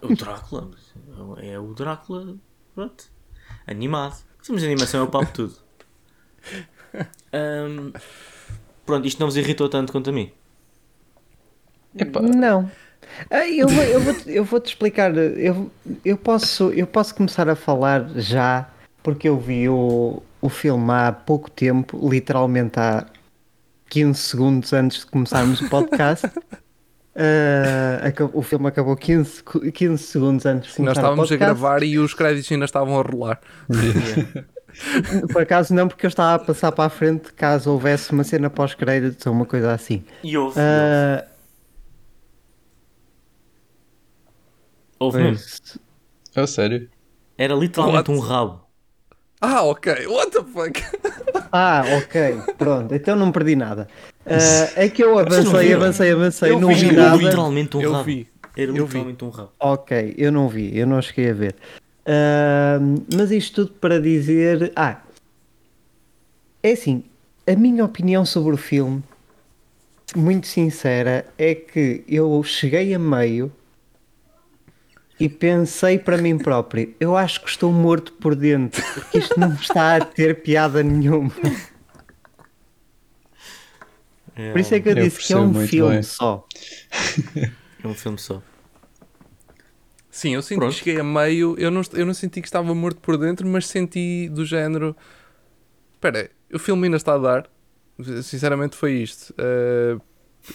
O 0.00 0.14
Drácula. 0.14 0.70
É 1.42 1.58
o 1.58 1.74
Drácula. 1.74 2.36
Pronto. 2.74 3.04
Animado. 3.66 4.16
Somos 4.40 4.64
animação, 4.64 5.00
é 5.00 5.04
o 5.04 5.08
papo 5.08 5.26
de 5.26 5.32
tudo. 5.32 5.54
Ahm, 7.32 7.92
pronto, 8.86 9.06
isto 9.06 9.18
não 9.20 9.26
vos 9.26 9.36
irritou 9.36 9.68
tanto 9.68 9.92
quanto 9.92 10.10
a 10.10 10.12
mim. 10.12 10.32
Epá, 11.96 12.20
Não. 12.22 12.70
Ah, 13.30 13.48
eu, 13.48 13.68
vou, 13.68 13.82
eu, 13.84 14.00
vou, 14.00 14.14
eu 14.26 14.44
vou-te 14.44 14.66
explicar. 14.68 15.16
Eu, 15.16 15.70
eu, 16.04 16.16
posso, 16.16 16.70
eu 16.70 16.86
posso 16.86 17.14
começar 17.14 17.48
a 17.48 17.54
falar 17.56 18.08
já, 18.16 18.68
porque 19.02 19.28
eu 19.28 19.38
vi 19.38 19.68
o, 19.68 20.22
o 20.40 20.48
filme 20.48 20.90
há 20.92 21.12
pouco 21.12 21.50
tempo, 21.50 22.08
literalmente 22.08 22.78
há 22.78 23.06
15 23.90 24.18
segundos 24.18 24.72
antes 24.72 25.00
de 25.00 25.06
começarmos 25.06 25.60
o 25.60 25.68
podcast. 25.68 26.26
Acab- 28.02 28.30
o 28.34 28.40
filme 28.42 28.66
acabou 28.68 28.96
15, 28.96 29.42
co- 29.42 29.60
15 29.60 30.02
segundos 30.02 30.46
antes 30.46 30.74
de 30.74 30.80
Nós 30.82 30.96
estávamos 30.96 31.30
o 31.30 31.34
a 31.34 31.36
gravar 31.36 31.82
e 31.82 31.98
os 31.98 32.14
créditos 32.14 32.50
ainda 32.50 32.64
estavam 32.64 32.98
a 32.98 33.02
rolar. 33.02 33.38
Por 35.30 35.42
acaso 35.42 35.74
não, 35.74 35.86
porque 35.86 36.06
eu 36.06 36.08
estava 36.08 36.34
a 36.34 36.38
passar 36.46 36.72
para 36.72 36.84
a 36.84 36.88
frente 36.88 37.30
caso 37.34 37.70
houvesse 37.70 38.10
uma 38.12 38.24
cena 38.24 38.48
pós-créditos 38.48 39.26
ou 39.26 39.32
uma 39.34 39.44
coisa 39.44 39.70
assim. 39.74 40.02
E 40.24 40.34
houve. 40.38 40.58
Ah, 40.58 41.22
houve 45.02 45.18
mesmo. 45.18 45.46
pois, 46.34 46.44
é 46.44 46.46
sério. 46.46 46.88
Era 47.36 47.54
literalmente 47.54 48.10
What? 48.10 48.12
um 48.12 48.18
rabo. 48.18 48.60
Ah, 49.40 49.62
ok. 49.64 50.06
What 50.06 50.30
the 50.30 50.44
fuck? 50.44 50.80
Ah, 51.54 51.82
ok, 51.98 52.54
pronto, 52.56 52.94
então 52.94 53.14
não 53.14 53.30
perdi 53.30 53.54
nada. 53.54 53.86
Ah, 54.24 54.70
é 54.74 54.88
que 54.88 55.04
eu 55.04 55.18
avancei, 55.18 55.74
avancei, 55.74 56.10
avancei, 56.10 56.50
Eu 56.50 56.58
não 56.60 56.68
vi, 56.68 56.74
vi 56.76 56.86
Era 56.86 57.02
nada. 57.10 57.16
literalmente 57.22 57.76
um 57.76 57.82
Eu 57.82 57.92
rabo. 57.92 58.04
vi. 58.04 58.28
Era 58.56 58.70
Eu 58.70 58.74
vi. 58.74 58.80
literalmente 58.84 59.24
um 59.24 59.28
rabo. 59.28 59.52
Ok, 59.60 60.14
eu 60.16 60.32
não 60.32 60.48
vi, 60.48 60.74
eu 60.78 60.86
não 60.86 61.02
cheguei 61.02 61.30
a 61.30 61.34
ver. 61.34 61.54
Ah, 62.06 62.78
mas 63.14 63.30
isto 63.30 63.66
tudo 63.66 63.78
para 63.78 64.00
dizer. 64.00 64.72
Ah, 64.74 65.02
é 66.62 66.72
assim, 66.72 67.04
a 67.46 67.54
minha 67.54 67.84
opinião 67.84 68.24
sobre 68.24 68.54
o 68.54 68.58
filme, 68.58 69.02
muito 70.16 70.46
sincera, 70.46 71.26
é 71.36 71.54
que 71.54 72.02
eu 72.08 72.42
cheguei 72.42 72.94
a 72.94 72.98
meio 72.98 73.52
e 75.22 75.28
pensei 75.28 76.00
para 76.00 76.18
mim 76.18 76.36
próprio: 76.36 76.94
eu 76.98 77.16
acho 77.16 77.40
que 77.42 77.48
estou 77.48 77.72
morto 77.72 78.12
por 78.14 78.34
dentro, 78.34 78.82
porque 78.92 79.18
isto 79.18 79.38
não 79.38 79.54
está 79.54 79.94
a 79.96 80.04
ter 80.04 80.42
piada 80.42 80.82
nenhuma. 80.82 81.30
Por 84.34 84.58
isso 84.58 84.74
é 84.74 84.80
que 84.80 84.88
eu, 84.88 84.96
Eu 84.96 85.04
disse 85.04 85.20
que 85.24 85.32
é 85.32 85.36
um 85.36 85.54
filme 85.66 85.92
bem. 85.94 86.02
só. 86.02 86.44
É 87.84 87.86
um 87.86 87.94
filme 87.94 88.18
só. 88.18 88.42
Sim, 90.10 90.34
eu 90.34 90.42
senti 90.42 90.58
Pronto. 90.58 90.72
que 90.72 90.78
cheguei 90.78 91.00
a 91.00 91.04
meio, 91.04 91.54
eu 91.58 91.70
não, 91.70 91.82
eu 91.92 92.04
não 92.04 92.14
senti 92.14 92.40
que 92.40 92.48
estava 92.48 92.74
morto 92.74 93.00
por 93.00 93.16
dentro, 93.16 93.46
mas 93.46 93.66
senti 93.66 94.28
do 94.28 94.44
género. 94.44 94.96
Espera, 95.94 96.30
o 96.52 96.58
filme 96.58 96.86
ainda 96.86 96.96
está 96.96 97.14
a 97.14 97.18
dar. 97.18 97.50
Sinceramente, 98.22 98.74
foi 98.76 98.94
isto. 98.94 99.32
Uh, 99.34 100.00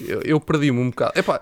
eu, 0.05 0.21
eu 0.23 0.39
perdi-me 0.39 0.79
um 0.79 0.89
bocado. 0.89 1.13
Epá, 1.17 1.39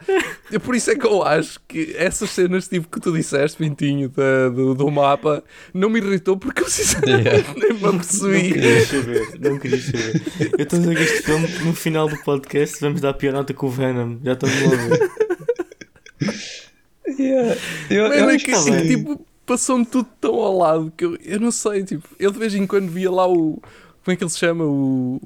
é 0.51 0.59
por 0.59 0.75
isso 0.75 0.91
é 0.91 0.95
que 0.95 1.05
eu 1.05 1.23
acho 1.23 1.59
que 1.67 1.93
essas 1.97 2.29
cenas 2.29 2.67
tipo 2.67 2.87
que 2.87 2.99
tu 2.99 3.11
disseste, 3.11 3.57
Pintinho, 3.57 4.09
da- 4.09 4.49
do, 4.49 4.73
do 4.75 4.89
mapa, 4.91 5.43
não 5.73 5.89
me 5.89 5.99
irritou 5.99 6.37
porque 6.37 6.61
eu 6.63 6.69
sinceramente 6.69 7.49
nem 7.57 7.73
me 7.73 7.81
Não 7.81 7.89
apercebi. 7.89 8.53
querias 8.53 8.87
saber, 8.87 9.39
não 9.39 9.59
querias 9.59 9.83
saber. 9.85 10.21
Eu 10.57 10.63
estou 10.63 10.79
a 10.79 10.81
dizer 10.81 10.95
que 10.95 11.03
este 11.03 11.21
filme, 11.23 11.47
no 11.65 11.73
final 11.73 12.07
do 12.07 12.17
podcast, 12.23 12.79
vamos 12.81 13.01
dar 13.01 13.09
a 13.09 13.13
pior 13.13 13.33
nota 13.33 13.53
com 13.53 13.67
o 13.67 13.69
Venom. 13.69 14.17
Já 14.23 14.33
estamos 14.33 14.55
a 14.61 14.65
ouvir. 14.65 15.09
Yeah. 17.07 17.55
Eu, 17.89 18.09
Mas 18.09 18.17
eu 18.19 18.29
é 18.29 18.35
acho 18.35 18.45
que 18.45 18.51
que 18.51 18.57
assim, 18.57 18.79
sim. 18.79 18.87
tipo, 18.97 19.25
passou-me 19.45 19.85
tudo 19.85 20.07
tão 20.19 20.35
ao 20.35 20.57
lado 20.57 20.91
que 20.97 21.05
eu, 21.05 21.15
eu 21.23 21.39
não 21.39 21.51
sei, 21.51 21.83
tipo, 21.83 22.07
eu 22.19 22.31
de 22.31 22.39
vez 22.39 22.53
em 22.55 22.65
quando 22.65 22.89
via 22.89 23.11
lá 23.11 23.27
o. 23.27 23.61
Como 24.03 24.13
é 24.13 24.15
que 24.15 24.23
ele 24.23 24.31
se 24.31 24.39
chama? 24.39 24.63
O. 24.65 25.19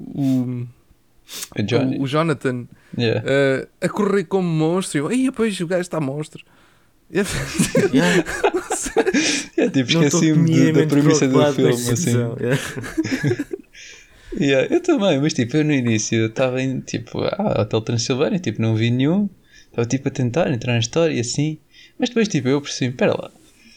O, 1.56 1.62
Johnny. 1.62 1.98
o, 1.98 2.02
o 2.02 2.06
Jonathan 2.06 2.66
Yeah. 2.98 3.22
eh, 3.24 3.68
a 3.80 3.88
correr 3.88 4.24
como 4.24 4.48
monstro. 4.48 4.98
E 4.98 5.00
eu, 5.00 5.26
Ei, 5.26 5.30
pois 5.30 5.58
o 5.60 5.66
gajo 5.66 5.82
está 5.82 6.00
monstro. 6.00 6.44
Yeah. 7.92 8.24
É, 9.56 9.68
tipo, 9.68 9.90
esqueci-me 9.90 10.72
da 10.72 10.86
premissa 10.86 11.26
do 11.26 11.52
filme. 11.52 11.90
Assim. 11.90 12.12
Yeah. 12.12 12.60
Yeah, 14.38 14.72
eu 14.72 14.80
também, 14.80 15.20
mas 15.20 15.32
tipo, 15.32 15.56
eu 15.56 15.64
no 15.64 15.72
início 15.72 16.26
estava 16.26 16.62
em 16.62 16.78
tipo, 16.80 17.20
ah, 17.20 17.62
Hotel 17.62 17.80
Transilvânia, 17.80 18.38
tipo, 18.38 18.62
não 18.62 18.76
vi 18.76 18.90
nenhum. 18.90 19.28
Estava 19.66 19.88
tipo 19.88 20.06
a 20.08 20.10
tentar 20.10 20.50
entrar 20.52 20.74
na 20.74 20.78
história 20.78 21.12
e 21.12 21.20
assim. 21.20 21.58
Mas 21.98 22.10
depois, 22.10 22.28
tipo, 22.28 22.48
eu 22.48 22.60
percebi, 22.60 22.92
espera 22.92 23.12
lá. 23.12 23.30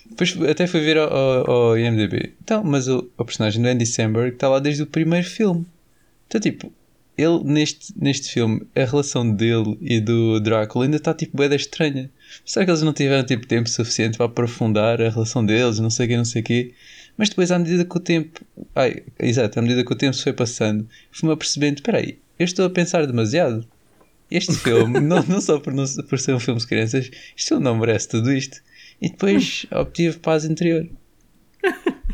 Depois 0.08 0.38
até 0.50 0.68
fui 0.68 0.82
ver 0.82 0.98
ao, 0.98 1.12
ao, 1.12 1.52
ao 1.52 1.78
IMDb. 1.78 2.34
Então, 2.44 2.64
mas 2.64 2.88
o, 2.88 3.10
o 3.18 3.26
personagem 3.26 3.62
do 3.62 3.68
Andy 3.68 3.86
Samberg 3.86 4.36
está 4.36 4.48
lá 4.48 4.60
desde 4.60 4.84
o 4.84 4.88
primeiro 4.88 5.26
filme. 5.28 5.66
Então, 6.28 6.40
tipo, 6.40 6.72
ele 7.18 7.44
neste, 7.44 7.94
neste 7.96 8.32
filme, 8.32 8.66
a 8.76 8.86
relação 8.86 9.30
dele 9.30 9.78
e 9.82 10.00
do 10.00 10.40
Drácula 10.40 10.86
ainda 10.86 10.98
está 10.98 11.14
tipo 11.14 11.38
da 11.38 11.56
estranha. 11.56 12.10
Será 12.46 12.66
que 12.66 12.72
eles 12.72 12.82
não 12.82 12.94
tiveram 12.94 13.26
tipo 13.26 13.46
tempo 13.46 13.70
suficiente 13.70 14.18
para 14.18 14.26
aprofundar 14.26 15.02
a 15.02 15.10
relação 15.10 15.46
deles, 15.46 15.80
não 15.80 15.90
sei 15.90 16.06
o 16.06 16.10
que, 16.10 16.18
não 16.18 16.26
sei 16.26 16.42
o 16.42 16.46
quê? 16.46 16.74
Mas 17.18 17.30
depois, 17.30 17.52
à 17.52 17.60
medida 17.60 17.86
que 17.86 17.98
o 17.98 18.00
tempo. 18.00 18.42
Ai, 18.76 19.04
exato, 19.20 19.60
à 19.60 19.62
medida 19.62 19.86
que 19.86 19.94
o 19.94 19.96
tempo 19.96 20.16
se 20.16 20.24
foi 20.24 20.34
passando, 20.34 20.88
fui-me 21.12 21.34
apercebendo: 21.34 21.76
espera 21.76 22.00
aí, 22.00 22.18
eu 22.40 22.46
estou 22.46 22.66
a 22.66 22.70
pensar 22.70 23.06
demasiado. 23.06 23.66
Este 24.32 24.54
filme, 24.54 24.98
não, 25.02 25.22
não 25.24 25.40
só 25.40 25.60
por, 25.60 25.74
não, 25.74 25.86
por 26.10 26.18
ser 26.18 26.34
um 26.34 26.40
filme 26.40 26.60
de 26.60 26.66
crianças, 26.66 27.12
este 27.38 27.50
filme 27.50 27.64
não 27.64 27.78
merece 27.78 28.10
tudo 28.10 28.34
isto. 28.34 28.62
E 29.00 29.10
depois 29.10 29.66
obtive 29.72 30.18
paz 30.18 30.46
interior. 30.46 30.88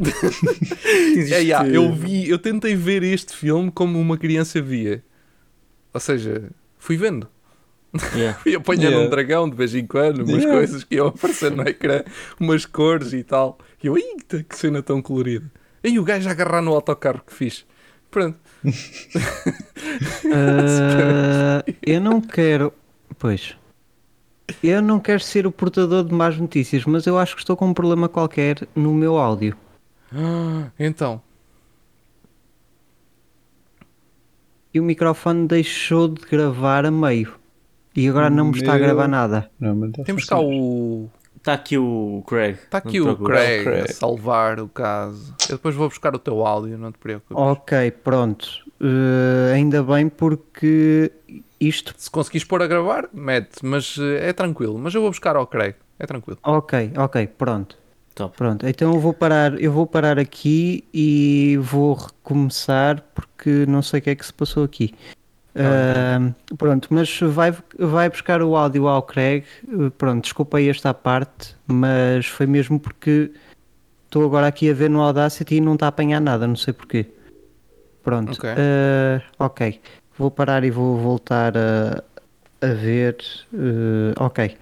É, 1.31 1.41
yeah, 1.41 1.67
eu 1.67 1.91
vi, 1.93 2.29
eu 2.29 2.39
tentei 2.39 2.73
ver 2.75 3.03
este 3.03 3.35
filme 3.35 3.69
como 3.69 3.99
uma 3.99 4.17
criança 4.17 4.61
via. 4.61 5.03
Ou 5.93 5.99
seja, 5.99 6.49
fui 6.77 6.95
vendo. 6.95 7.27
Yeah. 8.15 8.37
Fui 8.43 8.55
apanhando 8.55 8.91
Yeah. 8.91 9.07
um 9.07 9.09
dragão 9.09 9.49
de 9.49 9.55
vez 9.55 9.73
em 9.75 9.85
quando, 9.85 10.19
umas 10.19 10.43
Yeah. 10.43 10.53
coisas 10.53 10.83
que 10.83 10.95
iam 10.95 11.07
aparecer 11.07 11.51
no 11.51 11.67
ecrã, 11.67 12.03
umas 12.39 12.65
cores 12.65 13.11
e 13.13 13.23
tal. 13.23 13.57
E 13.83 13.87
eu, 13.87 13.97
eita, 13.97 14.43
que 14.43 14.55
cena 14.55 14.81
tão 14.83 15.01
colorida. 15.01 15.51
E 15.83 15.97
o 15.97 16.03
gajo 16.03 16.29
a 16.29 16.31
agarrar 16.31 16.61
no 16.61 16.73
autocarro 16.73 17.21
que 17.25 17.33
fiz. 17.33 17.65
Pronto. 18.11 18.37
Ah, 20.31 21.63
eu 21.81 21.99
não 21.99 22.21
quero. 22.21 22.71
Pois. 23.17 23.55
Eu 24.63 24.81
não 24.81 24.99
quero 24.99 25.19
ser 25.19 25.45
o 25.47 25.51
portador 25.51 26.03
de 26.03 26.13
más 26.13 26.37
notícias, 26.37 26.85
mas 26.85 27.05
eu 27.05 27.17
acho 27.17 27.35
que 27.35 27.41
estou 27.41 27.55
com 27.55 27.67
um 27.67 27.73
problema 27.73 28.07
qualquer 28.09 28.67
no 28.75 28.93
meu 28.93 29.17
áudio. 29.17 29.55
Então, 30.79 31.21
E 34.73 34.79
o 34.79 34.83
microfone 34.83 35.47
deixou 35.47 36.07
de 36.07 36.21
gravar 36.21 36.85
a 36.85 36.91
meio. 36.91 37.33
E 37.95 38.07
agora 38.07 38.29
não 38.29 38.45
me 38.45 38.57
está 38.57 38.75
a 38.75 38.77
gravar 38.77 39.07
nada. 39.07 39.49
Não, 39.59 39.75
mas 39.75 39.91
temos 40.05 40.25
cá 40.25 40.39
o. 40.39 41.09
Está 41.35 41.53
aqui 41.53 41.77
o 41.77 42.23
Craig. 42.27 42.55
Está 42.55 42.77
aqui 42.77 43.01
o. 43.01 43.15
Craig, 43.17 43.63
Craig. 43.63 43.85
a 43.85 43.93
salvar 43.93 44.59
o 44.59 44.69
caso. 44.69 45.33
Eu 45.49 45.57
depois 45.57 45.73
vou 45.73 45.89
buscar 45.89 46.13
o 46.15 46.19
teu 46.19 46.45
áudio, 46.45 46.77
não 46.77 46.91
te 46.91 46.99
preocupes. 46.99 47.35
Ok, 47.35 47.91
pronto. 48.03 48.47
Eh, 48.79 49.53
ainda 49.55 49.81
bem 49.81 50.07
porque 50.07 51.11
isto. 51.59 51.93
Se 51.97 52.09
conseguires 52.09 52.47
pôr 52.47 52.61
a 52.61 52.67
gravar, 52.67 53.09
mete, 53.13 53.63
mas 53.63 53.97
eh, 53.99 54.29
é 54.29 54.33
tranquilo. 54.33 54.77
Mas 54.77 54.93
eu 54.95 55.01
vou 55.01 55.09
buscar 55.09 55.35
ao 55.35 55.45
Craig, 55.47 55.75
é 55.97 56.05
tranquilo. 56.05 56.39
Ok, 56.43 56.91
ok, 56.97 57.27
pronto. 57.27 57.77
Top. 58.15 58.35
Pronto, 58.35 58.67
então 58.67 58.93
eu 58.93 58.99
vou 58.99 59.13
parar, 59.13 59.59
eu 59.61 59.71
vou 59.71 59.87
parar 59.87 60.19
aqui 60.19 60.83
e 60.93 61.57
vou 61.61 61.93
recomeçar 61.93 63.01
porque 63.13 63.65
não 63.65 63.81
sei 63.81 63.99
o 63.99 64.03
que 64.03 64.09
é 64.09 64.15
que 64.15 64.25
se 64.25 64.33
passou 64.33 64.63
aqui. 64.63 64.93
Ah, 65.55 66.31
pronto, 66.57 66.87
mas 66.91 67.19
vai, 67.19 67.53
vai 67.77 68.09
buscar 68.09 68.41
o 68.41 68.55
áudio 68.55 68.87
ao 68.87 69.01
Craig. 69.03 69.45
Uh, 69.67 69.91
Pronto, 69.91 70.23
desculpei 70.23 70.69
esta 70.69 70.93
parte, 70.93 71.55
mas 71.67 72.25
foi 72.25 72.45
mesmo 72.45 72.79
porque 72.79 73.31
estou 74.05 74.25
agora 74.25 74.47
aqui 74.47 74.69
a 74.69 74.73
ver 74.73 74.89
no 74.89 75.01
Audacity 75.01 75.55
e 75.55 75.61
não 75.61 75.73
está 75.73 75.87
a 75.87 75.89
apanhar 75.89 76.19
nada, 76.21 76.47
não 76.47 76.55
sei 76.55 76.73
porquê. 76.73 77.07
Pronto, 78.03 78.31
Ok. 78.31 78.49
ah, 78.49 79.21
ok. 79.37 79.81
Vou 80.19 80.29
parar 80.29 80.63
e 80.65 80.69
vou 80.69 80.97
voltar 80.97 81.57
a, 81.57 82.03
a 82.61 82.67
ver. 82.73 83.15
uh, 83.53 84.13
ok. 84.23 84.57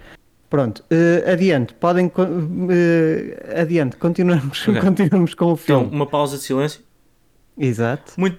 Pronto, 0.49 0.83
uh, 0.91 1.29
adiante, 1.31 1.73
podem. 1.73 2.05
uh, 2.05 3.59
adiante, 3.59 3.97
continuamos, 3.97 4.67
Ok. 4.67 4.79
continuamos 4.81 5.33
com 5.33 5.45
o 5.47 5.53
Então, 5.53 5.57
filme. 5.81 5.95
uma 5.95 6.05
pausa 6.05 6.37
de 6.37 6.43
silêncio. 6.43 6.81
Exato. 7.57 8.13
Muito. 8.17 8.37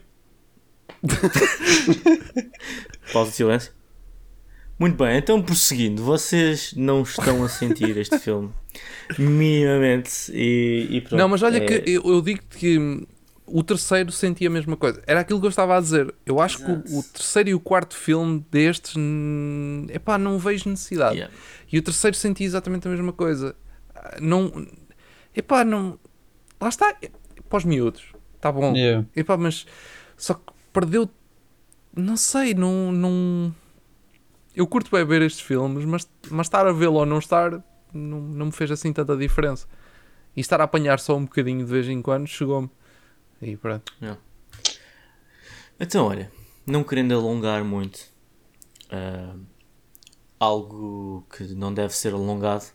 pausa 3.13 3.31
de 3.31 3.37
silêncio. 3.37 3.73
Muito 4.79 4.97
bem, 4.97 5.19
então 5.19 5.43
prosseguindo, 5.43 6.05
vocês 6.05 6.73
não 6.77 7.03
estão 7.03 7.43
a 7.45 7.49
sentir 7.49 7.97
este 7.97 8.17
filme 8.21 8.51
minimamente 9.19 10.31
e, 10.33 10.87
e 10.89 11.01
pronto. 11.01 11.17
Não, 11.17 11.29
mas 11.29 11.43
olha 11.43 11.57
é- 11.59 11.67
que 11.67 11.91
eu, 11.91 12.03
eu 12.05 12.23
digo-te 12.23 12.57
que 12.57 13.07
o 13.51 13.63
terceiro 13.63 14.13
sentia 14.13 14.49
a 14.49 14.51
mesma 14.51 14.77
coisa. 14.77 15.03
Era 15.07 15.21
aquilo 15.21 15.41
que 15.41 15.47
eu 15.47 15.51
estava 15.51 15.77
a 15.77 15.81
dizer. 15.81 16.15
Eu 16.25 16.41
acho 16.41 16.59
que 16.59 16.71
o, 16.71 16.99
o 16.99 17.03
terceiro 17.03 17.49
e 17.49 17.55
o 17.55 17.61
quarto 17.61 17.95
filme 17.95 18.45
destes, 18.51 18.95
hum, 18.97 19.87
epá, 19.89 20.19
não 20.19 20.39
vejo 20.39 20.69
necessidade. 20.69 21.17
Yeah. 21.17 21.35
E 21.73 21.79
o 21.79 21.83
terceiro 21.83 22.17
senti 22.17 22.45
exatamente 22.45 22.87
a 22.87 22.91
mesma 22.91 23.13
coisa. 23.13 23.55
Não. 24.21 24.67
Epá, 25.35 25.65
não. 25.65 25.99
Lá 26.61 26.69
está. 26.69 26.95
Para 27.49 27.57
os 27.57 27.65
miúdos. 27.65 28.05
Está 28.37 28.53
bom. 28.53 28.75
Yeah. 28.75 29.07
Epá, 29.17 29.37
mas. 29.37 29.67
Só 30.17 30.35
que 30.35 30.53
perdeu. 30.73 31.09
Não 31.97 32.17
sei, 32.17 32.55
não. 32.55 32.93
não... 32.93 33.55
Eu 34.55 34.67
curto 34.67 34.91
bem 34.91 35.05
ver 35.05 35.23
estes 35.23 35.41
filmes, 35.41 35.85
mas, 35.85 36.09
mas 36.31 36.47
estar 36.47 36.67
a 36.67 36.73
vê-lo 36.73 36.95
ou 36.95 37.07
não 37.07 37.19
estar 37.19 37.63
não, 37.93 38.21
não 38.21 38.47
me 38.47 38.53
fez 38.53 38.71
assim 38.71 38.93
tanta 38.93 39.17
diferença. 39.17 39.67
E 40.37 40.41
estar 40.41 40.61
a 40.61 40.65
apanhar 40.65 40.99
só 40.99 41.17
um 41.17 41.23
bocadinho 41.23 41.65
de 41.65 41.71
vez 41.71 41.89
em 41.89 42.01
quando 42.03 42.27
chegou-me. 42.27 42.71
E 43.41 43.57
pronto. 43.57 43.93
Então, 45.79 46.07
olha, 46.07 46.31
não 46.67 46.83
querendo 46.83 47.15
alongar 47.15 47.65
muito, 47.65 48.01
ah, 48.91 49.35
algo 50.39 51.27
que 51.35 51.45
não 51.55 51.73
deve 51.73 51.95
ser 51.95 52.13
alongado, 52.13 52.67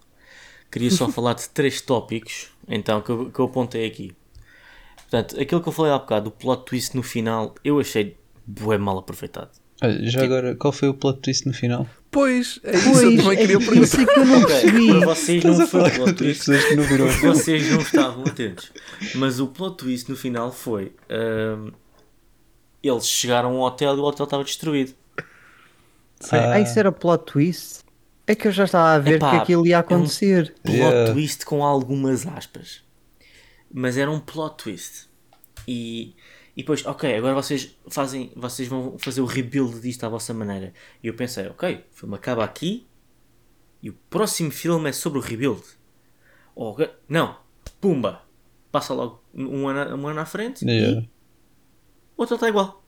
queria 0.71 0.91
só 0.91 1.07
falar 1.11 1.33
de 1.33 1.49
três 1.49 1.81
tópicos, 1.81 2.51
então, 2.67 3.01
que 3.01 3.09
eu, 3.09 3.31
que 3.31 3.39
eu 3.39 3.45
apontei 3.45 3.85
aqui. 3.85 4.15
Portanto, 4.95 5.39
aquilo 5.39 5.61
que 5.61 5.67
eu 5.67 5.73
falei 5.73 5.91
há 5.91 5.99
bocado, 5.99 6.29
o 6.29 6.31
plot 6.31 6.65
twist 6.65 6.95
no 6.95 7.03
final, 7.03 7.53
eu 7.63 7.79
achei 7.79 8.17
bué 8.45 8.77
mal 8.77 8.97
aproveitado. 8.97 9.62
Já 10.03 10.23
agora, 10.23 10.55
qual 10.55 10.71
foi 10.71 10.87
o 10.89 10.93
plot 10.93 11.19
twist 11.21 11.45
no 11.47 11.53
final? 11.53 11.87
Pois, 12.11 12.59
é 12.63 12.75
isso 12.75 12.89
Pois, 12.91 13.01
eu 13.03 13.17
também 13.17 13.31
é 13.31 13.35
queria 13.47 13.57
isso 13.57 13.97
perguntar. 13.97 14.13
que 14.13 14.19
eu 14.19 14.25
não 14.25 14.45
percebi. 14.45 14.87
para 14.89 15.05
vocês 15.05 15.43
não 15.43 15.67
foi 15.67 15.81
o 15.81 15.91
plot 15.91 16.13
twist, 16.13 16.47
não 16.75 16.83
viram 16.83 17.09
filme. 17.09 17.35
vocês 17.35 17.71
não 17.71 17.81
estavam 17.81 18.23
atentos. 18.25 18.71
Mas 19.15 19.39
o 19.39 19.47
plot 19.47 19.77
twist 19.77 20.09
no 20.09 20.15
final 20.15 20.51
foi, 20.51 20.93
ah, 21.09 21.71
eles 22.83 23.07
chegaram 23.07 23.51
ao 23.57 23.61
hotel 23.63 23.95
e 23.97 23.99
o 23.99 24.03
hotel 24.03 24.23
estava 24.25 24.43
destruído. 24.43 24.93
Ah, 26.31 26.59
isso 26.59 26.77
era 26.79 26.91
plot 26.91 27.25
twist? 27.31 27.79
É 28.25 28.35
que 28.35 28.47
eu 28.47 28.51
já 28.51 28.63
estava 28.65 28.93
a 28.93 28.99
ver 28.99 29.15
Epá, 29.15 29.31
que 29.31 29.37
aquilo 29.37 29.67
ia 29.67 29.75
é 29.75 29.77
um- 29.77 29.81
acontecer. 29.81 30.53
plot 30.63 30.77
Yeah. 30.77 31.11
twist 31.11 31.45
com 31.45 31.63
algumas 31.63 32.25
aspas. 32.25 32.81
Mas 33.73 33.97
era 33.97 34.09
um 34.09 34.19
plot 34.19 34.63
twist. 34.63 35.07
E, 35.67 36.13
e 36.55 36.61
depois, 36.61 36.85
ok, 36.85 37.15
agora 37.15 37.33
vocês 37.33 37.75
fazem, 37.89 38.31
vocês 38.35 38.67
vão 38.67 38.97
fazer 38.99 39.21
o 39.21 39.25
rebuild 39.25 39.79
disto 39.79 40.03
à 40.05 40.09
vossa 40.09 40.33
maneira. 40.33 40.73
E 41.03 41.07
eu 41.07 41.13
pensei, 41.15 41.47
ok, 41.47 41.83
o 41.91 41.95
filme 41.95 42.15
acaba 42.15 42.43
aqui 42.43 42.85
e 43.81 43.89
o 43.89 43.93
próximo 44.09 44.51
filme 44.51 44.89
é 44.89 44.93
sobre 44.93 45.19
o 45.19 45.21
rebuild. 45.21 45.61
Ou, 46.55 46.77
não, 47.09 47.35
pumba, 47.81 48.21
passa 48.71 48.93
logo 48.93 49.23
um 49.33 49.67
ano, 49.67 49.95
um 49.95 50.07
ano 50.07 50.19
à 50.19 50.25
frente 50.25 50.63
Yeah. 50.63 50.99
e 51.01 51.03
o 51.03 51.09
outro 52.21 52.35
está 52.35 52.47
igual. 52.47 52.81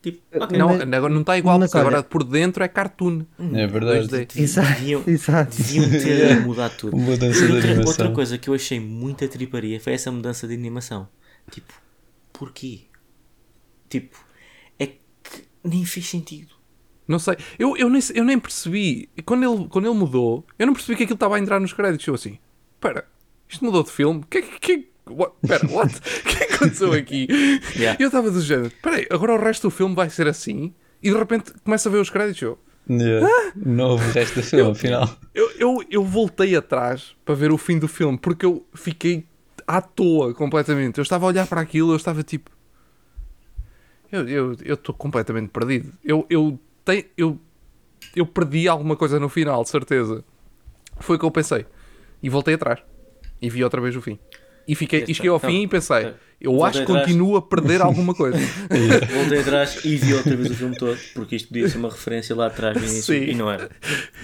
Tipo, 0.00 0.20
ok. 0.44 0.56
Não, 0.56 0.68
Mas- 0.68 0.80
agora 0.92 1.12
não 1.12 1.22
está 1.22 1.36
igual, 1.36 1.58
mas 1.58 1.70
porque 1.70 1.80
agora 1.80 1.96
olha- 1.96 2.02
por 2.04 2.22
dentro 2.22 2.62
é 2.62 2.68
cartoon. 2.68 3.24
É 3.52 3.66
verdade. 3.66 4.06
2D. 4.06 4.40
Exato, 4.40 4.68
Deviam, 4.78 5.02
exato. 5.06 5.56
deviam 5.56 5.90
ter 5.90 6.40
mudado 6.46 6.76
tudo. 6.76 6.96
Mudança 6.96 7.44
E 7.44 7.46
de 7.46 7.52
outra, 7.52 7.70
animação. 7.70 7.88
outra 7.90 8.10
coisa 8.12 8.38
que 8.38 8.48
eu 8.48 8.54
achei 8.54 8.78
muita 8.78 9.26
triparia 9.26 9.80
foi 9.80 9.94
essa 9.94 10.12
mudança 10.12 10.46
de 10.46 10.54
animação. 10.54 11.08
Tipo, 11.50 11.72
porquê? 12.32 12.82
Tipo, 13.88 14.18
é 14.78 14.86
que 14.86 14.98
nem 15.64 15.84
fez 15.84 16.08
sentido. 16.08 16.54
Não 17.06 17.18
sei, 17.18 17.36
eu, 17.58 17.74
eu, 17.76 17.88
nem, 17.88 18.02
eu 18.14 18.24
nem 18.24 18.38
percebi. 18.38 19.08
Quando 19.24 19.42
ele, 19.44 19.68
quando 19.68 19.86
ele 19.86 19.94
mudou, 19.94 20.44
eu 20.58 20.66
não 20.66 20.74
percebi 20.74 20.96
que 20.96 21.04
aquilo 21.04 21.16
estava 21.16 21.36
a 21.36 21.38
entrar 21.38 21.58
nos 21.58 21.72
créditos. 21.72 22.06
Eu 22.06 22.14
assim, 22.14 22.38
espera, 22.74 23.06
isto 23.48 23.64
mudou 23.64 23.82
de 23.82 23.90
filme? 23.90 24.22
Que, 24.28 24.42
que, 24.42 24.58
que, 24.60 24.88
what, 25.08 25.34
pera, 25.46 25.66
what? 25.70 25.94
O 25.98 26.28
que 26.28 26.44
é 26.44 26.46
que 26.46 26.54
aconteceu 26.54 26.92
aqui? 26.92 27.26
Yeah. 27.76 27.96
E 27.98 28.02
eu 28.02 28.08
estava 28.08 28.30
do 28.30 28.40
género, 28.42 28.68
espera 28.68 28.96
aí, 28.96 29.06
agora 29.10 29.34
o 29.34 29.38
resto 29.38 29.68
do 29.68 29.70
filme 29.70 29.94
vai 29.94 30.10
ser 30.10 30.28
assim? 30.28 30.74
E 31.02 31.10
de 31.10 31.16
repente 31.16 31.52
começa 31.64 31.88
a 31.88 31.92
ver 31.92 31.98
os 31.98 32.10
créditos. 32.10 32.42
Eu, 32.42 32.58
Yeah. 32.90 33.28
Não 33.54 33.90
houve 33.90 34.08
o 34.08 34.12
resto 34.12 34.36
do 34.36 34.42
filme, 34.42 34.70
afinal. 34.70 35.14
eu, 35.34 35.50
eu, 35.58 35.84
eu 35.90 36.02
voltei 36.04 36.56
atrás 36.56 37.14
para 37.22 37.34
ver 37.34 37.52
o 37.52 37.58
fim 37.58 37.78
do 37.78 37.86
filme 37.86 38.16
porque 38.16 38.46
eu 38.46 38.66
fiquei 38.74 39.26
à 39.68 39.80
toa 39.82 40.32
completamente. 40.34 40.98
Eu 40.98 41.02
estava 41.02 41.26
a 41.26 41.28
olhar 41.28 41.46
para 41.46 41.60
aquilo, 41.60 41.92
eu 41.92 41.96
estava 41.96 42.22
tipo. 42.22 42.50
Eu 44.10 44.26
eu 44.28 44.56
eu 44.64 44.74
estou 44.74 44.94
completamente 44.94 45.50
perdido. 45.50 45.92
Eu, 46.02 46.26
eu, 46.30 46.58
tenho, 46.84 47.04
eu, 47.16 47.38
eu 48.16 48.26
perdi 48.26 48.66
alguma 48.66 48.96
coisa 48.96 49.20
no 49.20 49.28
final, 49.28 49.62
de 49.62 49.68
certeza. 49.68 50.24
Foi 50.98 51.16
o 51.16 51.18
que 51.18 51.24
eu 51.26 51.30
pensei. 51.30 51.66
E 52.22 52.28
voltei 52.30 52.54
atrás. 52.54 52.80
E 53.40 53.48
vi 53.50 53.62
outra 53.62 53.80
vez 53.80 53.94
o 53.94 54.00
fim. 54.00 54.18
E, 54.66 54.74
fiquei, 54.74 55.04
e 55.06 55.14
cheguei 55.14 55.30
ao 55.30 55.40
Não, 55.40 55.48
fim 55.48 55.62
e 55.62 55.68
pensei: 55.68 56.02
não. 56.04 56.14
eu 56.40 56.52
Voltei 56.52 56.68
acho 56.68 56.78
que 56.78 56.82
atrás. 56.92 57.00
continuo 57.06 57.36
a 57.36 57.42
perder 57.42 57.80
alguma 57.82 58.14
coisa. 58.14 58.38
Voltei 59.14 59.40
atrás 59.40 59.84
e 59.84 59.96
vi 59.96 60.14
outra 60.14 60.36
vez 60.36 60.50
o 60.50 60.54
filme 60.54 60.76
todo, 60.76 60.98
porque 61.14 61.36
isto 61.36 61.48
podia 61.48 61.68
ser 61.68 61.78
uma 61.78 61.90
referência 61.90 62.34
lá 62.34 62.46
atrás 62.46 62.76
no 62.76 62.82
início 62.82 63.14
Sim. 63.14 63.30
e 63.30 63.34
não 63.34 63.50
era. 63.50 63.70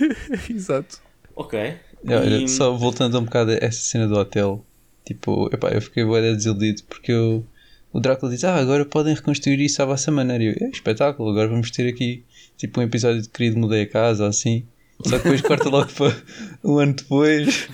Exato. 0.51 0.99
Ok. 1.37 1.59
Yeah, 2.07 2.27
olha, 2.27 2.43
E- 2.43 2.49
só 2.49 2.73
voltando 2.77 3.19
um 3.19 3.25
bocado 3.25 3.53
a 3.53 3.55
essa 3.55 3.81
cena 3.81 4.07
do 4.09 4.15
hotel, 4.17 4.65
tipo, 5.05 5.49
epá, 5.53 5.71
eu 5.71 5.81
fiquei 5.81 6.05
bué 6.05 6.21
desiludido 6.21 6.83
porque 6.85 7.13
eu, 7.13 7.45
o 7.93 8.01
Drácula 8.01 8.33
diz, 8.33 8.45
ah, 8.45 8.57
agora 8.57 8.85
podem 8.85 9.15
reconstruir 9.15 9.61
isso 9.61 9.83
à 9.83 9.85
vossa 9.85 10.11
maneira. 10.11 10.45
E 10.45 10.47
eu, 10.49 10.55
é 10.67 10.71
espetáculo, 10.71 11.31
agora 11.31 11.49
vamos 11.49 11.71
ter 11.71 11.89
aqui 11.89 12.25
tipo 12.57 12.81
um 12.81 12.83
episódio 12.83 13.23
de 13.23 13.29
querido 13.29 13.59
mudei 13.59 13.83
a 13.83 13.89
casa, 13.89 14.27
assim. 14.27 14.65
Só 15.05 15.19
que 15.19 15.25
depois 15.25 15.41
corta 15.43 15.69
logo 15.69 15.93
para 15.93 16.17
um 16.63 16.79
ano 16.79 16.95
depois 16.95 17.69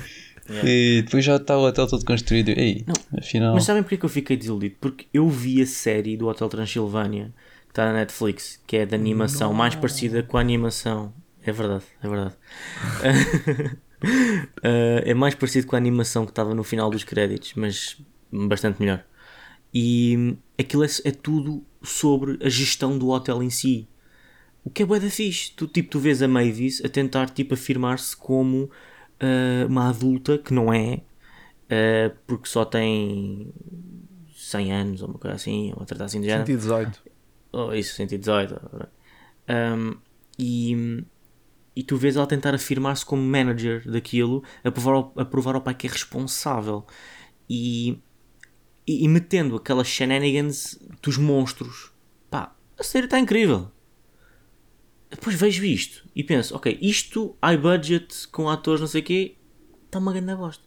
Yeah. 0.51 0.69
e 0.69 1.03
depois 1.03 1.25
já 1.25 1.37
está 1.37 1.57
o 1.57 1.64
hotel 1.64 1.87
todo 1.87 2.05
construído. 2.05 2.49
Ei, 2.49 2.85
afinal. 3.16 3.55
Mas 3.55 3.62
sabem 3.62 3.85
porque 3.85 3.95
é 3.95 3.99
que 3.99 4.05
eu 4.05 4.09
fiquei 4.09 4.37
desiludido? 4.37 4.75
Porque 4.81 5.07
eu 5.14 5.29
vi 5.29 5.62
a 5.62 5.66
série 5.66 6.16
do 6.16 6.27
Hotel 6.27 6.49
Transilvânia 6.49 7.33
que 7.66 7.71
está 7.71 7.85
na 7.87 7.93
Netflix, 7.93 8.61
que 8.66 8.79
é 8.79 8.85
de 8.85 8.93
animação, 8.93 9.53
mais 9.55 9.77
parecida 9.77 10.25
com 10.25 10.37
a 10.37 10.40
animação. 10.40 11.12
É 11.45 11.53
verdade, 11.53 11.85
é 12.03 12.09
verdade. 12.09 12.35
Uh, 14.03 15.03
é 15.05 15.15
mais 15.15 15.35
parecido 15.35 15.67
com 15.67 15.77
a 15.77 15.79
animação 15.79 16.25
que 16.25 16.33
estava 16.33 16.55
no 16.55 16.65
final 16.65 16.91
dos 16.91 17.05
créditos, 17.05 17.53
mas 17.55 18.01
bastante 18.33 18.81
melhor. 18.81 19.05
E 19.73 20.37
aquilo 20.59 20.85
é, 20.85 20.89
é 21.05 21.11
tudo 21.11 21.65
sobre 21.83 22.39
a 22.45 22.49
gestão 22.49 22.99
do 22.99 23.09
hotel 23.09 23.43
em 23.43 23.51
si. 23.51 23.89
O 24.65 24.71
que 24.71 24.83
é 24.83 24.87
bué 24.87 25.01
da 25.01 25.09
fixe. 25.09 25.53
Tu, 25.53 25.67
tipo, 25.67 25.91
tu 25.91 25.99
vês 25.99 26.23
a 26.23 26.29
Mavis 26.29 26.83
a 26.85 26.89
tentar 26.89 27.31
tipo, 27.31 27.55
afirmar-se 27.55 28.17
como 28.17 28.65
uh, 28.65 29.67
uma 29.69 29.89
adulta 29.89 30.39
que 30.39 30.53
não 30.53 30.73
é, 30.73 31.01
uh, 31.67 32.17
porque 32.27 32.49
só 32.49 32.65
tem 32.65 33.53
100 34.35 34.73
anos 34.73 35.03
ou 35.03 35.09
uma 35.09 35.19
coisa 35.19 35.37
assim, 35.37 35.73
ou 35.77 35.85
tratar 35.85 36.07
assim 36.07 36.21
de 36.21 36.27
género. 36.27 36.47
118. 36.47 37.03
Oh, 37.53 37.73
isso, 37.73 37.95
118. 37.95 38.61
Um, 39.49 39.97
e, 40.39 41.05
e 41.81 41.83
tu 41.83 41.97
vês 41.97 42.14
ela 42.14 42.27
tentar 42.27 42.55
afirmar-se 42.55 43.07
como 43.07 43.23
manager 43.23 43.90
daquilo, 43.90 44.45
a 44.62 44.71
provar, 44.71 44.93
ao, 44.93 45.14
a 45.16 45.25
provar 45.25 45.55
ao 45.55 45.62
pai 45.62 45.73
que 45.73 45.87
é 45.87 45.90
responsável. 45.90 46.85
E, 47.49 47.99
e, 48.87 49.03
e 49.03 49.09
metendo 49.09 49.57
aquelas 49.57 49.87
shenanigans 49.87 50.79
dos 51.03 51.16
monstros. 51.16 51.90
Pá, 52.31 52.55
a 52.79 52.85
série 52.85 53.07
está 53.07 53.19
incrível. 53.19 53.73
Depois 55.11 55.35
vejo 55.35 55.64
isto 55.64 56.07
e 56.14 56.23
penso, 56.23 56.55
ok, 56.55 56.79
isto, 56.83 57.35
high 57.43 57.57
budget, 57.57 58.29
com 58.29 58.51
atores 58.51 58.83
não 58.83 58.87
sei 58.87 59.01
o 59.01 59.05
quê, 59.05 59.37
está 59.87 59.99
uma 59.99 60.12
grande 60.12 60.35
bosta. 60.35 60.62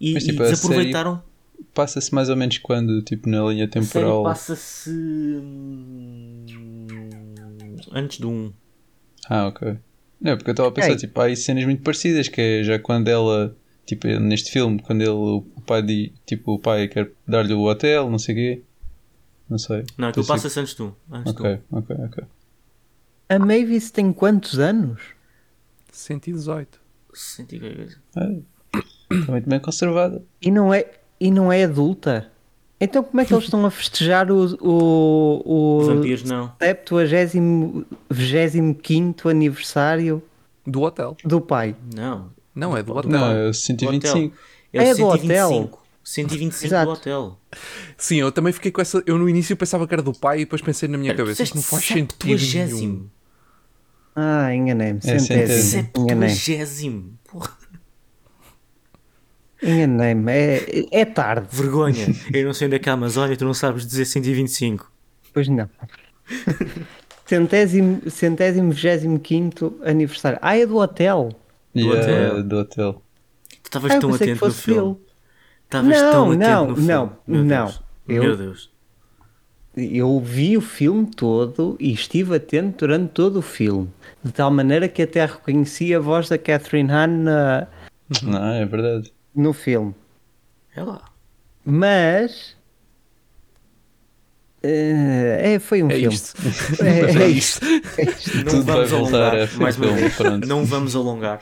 E, 0.00 0.14
Mas, 0.14 0.24
e 0.24 0.30
tipo, 0.30 0.42
a 0.42 0.46
desaproveitaram. 0.48 1.22
Passa-se 1.74 2.14
mais 2.14 2.30
ou 2.30 2.36
menos 2.36 2.56
quando, 2.56 3.02
tipo, 3.02 3.28
na 3.28 3.42
linha 3.44 3.68
temporal. 3.68 4.22
passa-se 4.22 4.90
hum, 4.90 6.46
antes 7.92 8.18
do 8.18 8.30
1. 8.30 8.52
Ah, 9.28 9.48
ok. 9.48 9.78
Não, 10.20 10.36
porque 10.36 10.50
eu 10.50 10.52
estava 10.52 10.68
a 10.68 10.72
pensar, 10.72 10.88
Ok. 10.88 10.98
tipo, 10.98 11.20
há 11.20 11.24
aí 11.24 11.36
cenas 11.36 11.64
muito 11.64 11.82
parecidas, 11.82 12.28
que 12.28 12.40
é 12.40 12.62
já 12.62 12.78
quando 12.78 13.08
ela, 13.08 13.56
tipo, 13.86 14.06
neste 14.06 14.50
filme, 14.50 14.80
quando 14.82 15.00
ele, 15.00 15.10
o 15.10 15.42
pai, 15.66 15.82
di- 15.82 16.12
tipo, 16.26 16.52
o 16.54 16.58
pai 16.58 16.88
quer 16.88 17.10
dar-lhe 17.26 17.54
o 17.54 17.62
hotel, 17.62 18.10
não 18.10 18.18
sei 18.18 18.34
o 18.34 18.38
quê. 18.38 18.62
Não 19.48 19.58
sei. 19.58 19.84
Não, 19.98 20.08
aquilo 20.08 20.20
Estou 20.22 20.34
a 20.34 20.36
passa-se 20.36 20.60
antes 20.60 20.78
1. 20.78 20.92
Antes 21.10 21.32
Ok, 21.32 21.60
ok, 21.72 21.96
ok. 22.04 22.24
A 23.28 23.38
Mavis 23.38 23.90
tem 23.90 24.12
quantos 24.12 24.58
anos? 24.58 25.00
118. 25.92 26.78
100 27.14 27.46
e 27.52 27.58
qualquer 27.58 27.76
coisa. 27.76 27.96
Está 29.10 29.32
muito 29.32 29.48
bem 29.48 29.58
conservada. 29.60 30.22
E 30.40 30.50
não 30.50 30.72
é, 30.72 30.86
e 31.18 31.30
não 31.30 31.52
é 31.52 31.64
adulta? 31.64 32.29
Então 32.80 33.02
como 33.02 33.20
é 33.20 33.24
que 33.26 33.32
eles 33.34 33.44
estão 33.44 33.64
a 33.66 33.70
festejar 33.70 34.30
o, 34.32 34.56
o, 34.60 35.42
o 35.80 35.84
Vampiros 35.84 36.24
não. 36.24 36.50
25 38.10 39.28
aniversário 39.28 40.22
Do 40.66 40.80
hotel. 40.82 41.16
do 41.22 41.40
pai? 41.40 41.76
Não. 41.94 42.30
Não, 42.54 42.76
é 42.76 42.82
do 42.82 42.96
hotel. 42.96 43.10
Não, 43.10 43.30
é 43.30 43.44
o 43.48 43.50
Do 43.50 43.54
125. 43.54 44.36
É, 44.72 44.88
É 44.88 44.92
o 44.92 44.96
do 44.96 45.04
hotel. 45.06 45.48
125. 45.48 45.80
125 46.02 46.66
Exato. 46.66 46.86
do 46.86 46.92
hotel. 46.92 47.38
Sim, 47.96 48.16
eu 48.16 48.32
também 48.32 48.52
fiquei 48.52 48.72
com 48.72 48.80
essa. 48.80 49.02
Eu 49.06 49.18
no 49.18 49.28
início 49.28 49.56
pensava 49.56 49.86
que 49.86 49.94
era 49.94 50.02
do 50.02 50.12
pai 50.12 50.38
e 50.38 50.44
depois 50.44 50.62
pensei 50.62 50.88
na 50.88 50.96
minha 50.96 51.14
cabeça. 51.14 51.42
Isto 51.42 51.56
não 51.56 51.62
faz 51.62 51.84
sentido 51.84 52.16
nenhum. 52.24 52.38
70. 52.38 53.04
Ah, 54.16 54.54
enganei-me. 54.54 54.98
É, 55.04 55.18
Centésimo. 55.18 55.90
Enganei-me. 55.96 56.34
70. 56.34 57.59
Enganei-me. 59.62 60.32
É, 60.32 60.86
é 61.00 61.04
tarde. 61.04 61.46
vergonha. 61.50 62.06
Eu 62.32 62.46
não 62.46 62.54
sei 62.54 62.66
onde 62.66 62.76
é 62.76 62.78
que 62.78 62.88
é 62.88 62.92
a 62.92 62.94
Amazónia, 62.94 63.36
tu 63.36 63.44
não 63.44 63.54
sabes 63.54 63.86
dizer 63.86 64.04
125. 64.04 64.90
Pois 65.32 65.48
não. 65.48 65.68
Centésimo, 67.26 68.02
centésimo, 68.10 68.72
vigésimo 68.72 69.18
quinto 69.20 69.78
aniversário. 69.84 70.38
Ah, 70.42 70.56
é 70.58 70.66
do 70.66 70.76
hotel. 70.78 71.30
Yeah, 71.76 72.00
hotel. 72.32 72.42
do 72.42 72.56
hotel. 72.58 73.02
Tu 73.62 73.66
estavas 73.66 73.92
Ah, 73.92 74.00
tão 74.00 74.14
atento 74.14 74.44
no 74.46 74.52
filme. 74.52 74.96
Estavas 75.64 75.88
Não, 76.00 76.10
tão 76.12 76.26
atento 76.32 76.38
não, 76.48 76.66
no 76.66 76.74
filme. 76.76 76.88
não, 76.88 77.12
Meu 77.26 77.44
não. 77.44 77.66
Deus. 77.66 77.80
Eu- 78.08 78.22
Meu 78.24 78.36
Deus. 78.36 78.70
Eu 79.76 80.18
vi 80.20 80.56
o 80.56 80.60
filme 80.60 81.06
todo 81.06 81.76
e 81.78 81.92
estive 81.92 82.34
atento 82.34 82.78
durante 82.78 83.10
todo 83.12 83.36
o 83.38 83.42
filme. 83.42 83.88
De 84.22 84.32
tal 84.32 84.50
maneira 84.50 84.88
que 84.88 85.00
até 85.02 85.24
reconheci 85.24 85.94
a 85.94 86.00
voz 86.00 86.28
da 86.28 86.36
Catherine 86.36 86.90
Hahn 86.90 87.22
na- 87.22 87.66
Não, 88.24 88.52
é 88.52 88.66
verdade. 88.66 89.12
No 89.34 89.52
filme. 89.52 89.94
É 90.74 90.82
lá. 90.82 91.04
Mas. 91.64 92.56
eh, 94.62 95.54
é, 95.54 95.58
foi 95.58 95.82
um 95.82 95.90
É 95.90 95.96
filme. 95.96 96.14
isto. 96.14 96.34
É, 96.82 97.00
é 97.18 97.22
é 97.24 97.28
isto. 97.28 97.60
Não 98.44 98.44
Tudo 98.44 98.62
vai 98.64 98.74
vamos 98.86 98.90
voltar 98.90 99.30
alongar. 99.34 99.48
a 99.54 99.58
Mais 99.58 99.76
uma 99.76 99.92
vez. 99.92 100.16
Não 100.46 100.64
vamos 100.64 100.94
alongar. 100.96 101.40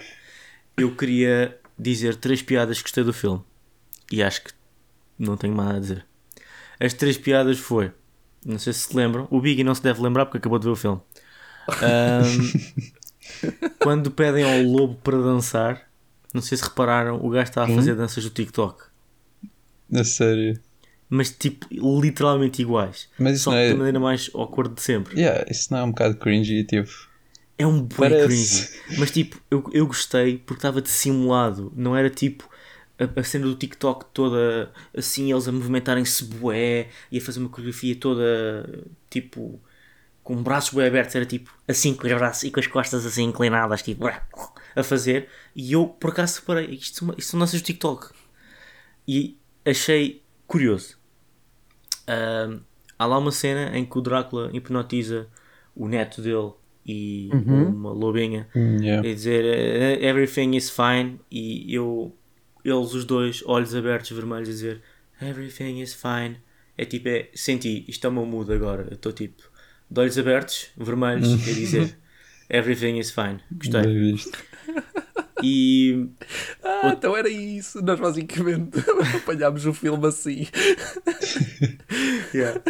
Eu 0.77 0.94
queria 0.94 1.59
dizer 1.79 2.16
três 2.16 2.42
piadas 2.42 2.79
que 2.79 2.85
gostei 2.85 3.05
do 3.05 3.12
filme. 3.12 3.42
E 4.12 4.22
acho 4.22 4.44
que 4.44 4.51
não 5.18 5.37
tenho 5.37 5.55
mais 5.55 5.66
nada 5.68 5.79
a 5.79 5.81
dizer. 5.81 6.07
As 6.81 6.94
três 6.94 7.18
piadas 7.18 7.59
foi. 7.59 7.92
Não 8.44 8.59
sei 8.59 8.72
se 8.72 8.81
se 8.88 8.96
lembram. 8.96 9.27
O 9.31 9.40
Biggie 9.40 9.64
não 9.64 9.74
se 9.74 9.83
deve 9.83 10.01
lembrar 10.01 10.27
porque 10.27 10.38
acabou 10.38 10.59
de 10.59 10.66
ver 10.66 10.72
o 10.72 10.77
filme. 10.77 11.01
Ahm, 11.83 12.92
quando 13.83 14.11
pedem 14.11 14.44
ao 14.44 14.62
lobo 14.62 14.94
para 15.03 15.18
dançar, 15.18 15.88
não 16.35 16.43
sei 16.43 16.59
se 16.59 16.64
repararam, 16.64 17.17
o 17.25 17.31
gajo 17.31 17.49
está 17.51 17.64
a 17.64 17.69
fazer 17.69 17.95
danças 17.95 18.23
do 18.25 18.31
TikTok. 18.31 18.85
Na 19.91 20.05
sério. 20.05 20.61
Mas 21.09 21.31
tipo, 21.31 21.67
literalmente 22.01 22.61
iguais. 22.61 23.09
Mas 23.19 23.37
isso 23.37 23.45
Só 23.45 23.55
é- 23.57 23.71
da 23.71 23.77
maneira 23.77 23.99
mais 23.99 24.31
awkward 24.35 24.75
de 24.75 24.83
sempre. 24.83 25.19
Yeah, 25.19 25.47
isso 25.51 25.73
não 25.73 25.79
é 25.79 25.83
um 25.85 25.91
bocado 25.91 26.17
cringy, 26.17 26.64
tipo. 26.64 26.91
É 27.57 27.67
um 27.67 27.87
Parece. 27.88 28.27
cringy. 28.77 28.99
Mas 29.01 29.11
tipo, 29.11 29.41
eu, 29.51 29.64
eu 29.73 29.87
gostei 29.87 30.37
porque 30.38 30.59
estava 30.59 30.83
dissimulado. 30.83 31.73
Não 31.75 31.97
era 31.97 32.11
tipo 32.11 32.49
a, 32.99 33.21
a 33.21 33.25
cena 33.25 33.47
do 33.47 33.55
TikTok 33.55 34.05
toda 34.12 34.71
assim, 34.97 35.33
eles 35.33 35.49
a 35.49 35.53
movimentarem-se 35.53 36.25
bué 36.25 36.88
e 37.11 37.17
a 37.19 37.21
fazer 37.23 37.41
uma 37.41 37.49
coreografia 37.49 37.97
toda 37.97 38.85
tipo 39.09 39.59
com 40.23 40.43
braços 40.43 40.75
bué 40.75 40.87
abertos. 40.87 41.14
Era 41.17 41.25
tipo 41.25 41.51
assim 41.67 41.95
com 41.95 42.07
os 42.07 42.12
braços 42.12 42.43
e 42.45 42.51
com 42.51 42.61
as 42.61 42.67
costas 42.67 43.07
assim 43.07 43.25
inclinadas, 43.25 43.83
tipo 43.83 44.05
a 44.79 44.83
fazer. 44.85 45.29
E 45.55 45.73
eu 45.73 45.87
por 45.87 46.11
acaso 46.11 46.41
reparei, 46.41 46.67
isto, 46.75 46.99
são- 46.99 47.14
isto 47.19 47.31
são 47.31 47.41
danças 47.41 47.61
do 47.61 47.64
TikTok. 47.64 48.11
E 49.07 49.37
achei 49.64 50.23
curioso. 50.47 50.97
Há 52.99 53.07
lá 53.07 53.19
uma 53.19 53.31
cena 53.31 53.77
em 53.77 53.85
que 53.85 53.97
o 53.99 54.01
Drácula 54.01 54.51
hipnotiza 54.53 55.29
o 55.75 55.87
neto 55.88 56.21
dele 56.21 56.53
e 56.85 57.29
Uhum. 57.33 57.69
uma 57.69 57.93
lobinha 57.93 58.49
Hum, 58.57 58.79
yeah. 58.83 59.07
e 59.07 59.14
dizer 59.14 59.45
eh, 59.45 60.05
everything 60.09 60.57
is 60.57 60.71
fine 60.71 61.21
e 61.31 61.73
eu 61.75 62.17
eles 62.64 62.95
os 62.95 63.05
dois 63.05 63.43
olhos 63.47 63.75
abertos 63.75 64.11
vermelhos 64.11 64.49
a 64.49 64.53
dizer 64.53 64.83
everything 65.21 65.81
is 65.81 65.93
fine 65.95 66.38
é 66.77 66.85
tipo 66.87 67.09
é 67.09 67.29
senti 67.35 67.85
isto 67.87 68.07
é 68.07 68.11
o 68.11 68.12
meu 68.12 68.25
mood 68.27 68.51
agora 68.53 68.87
eu 68.91 68.95
estou 68.95 69.12
tipo 69.12 69.43
de 69.91 70.01
olhos 70.01 70.19
abertos 70.19 70.71
vermelhos 70.77 71.29
a 71.35 71.53
dizer 71.53 71.97
everything 72.51 72.99
is 72.99 73.11
fine 73.11 73.41
gostei 73.53 73.83
Bem 73.83 74.13
visto. 74.13 74.39
e 75.43 76.09
Ah, 76.63 76.91
então 76.97 77.17
era 77.17 77.29
isso. 77.29 77.83
Nós 77.83 77.99
basicamente 77.99 78.79
apanhámos 79.17 79.67
o 79.67 79.73
filme 79.73 80.07
assim. 80.07 80.47
Yeah. 82.35 82.61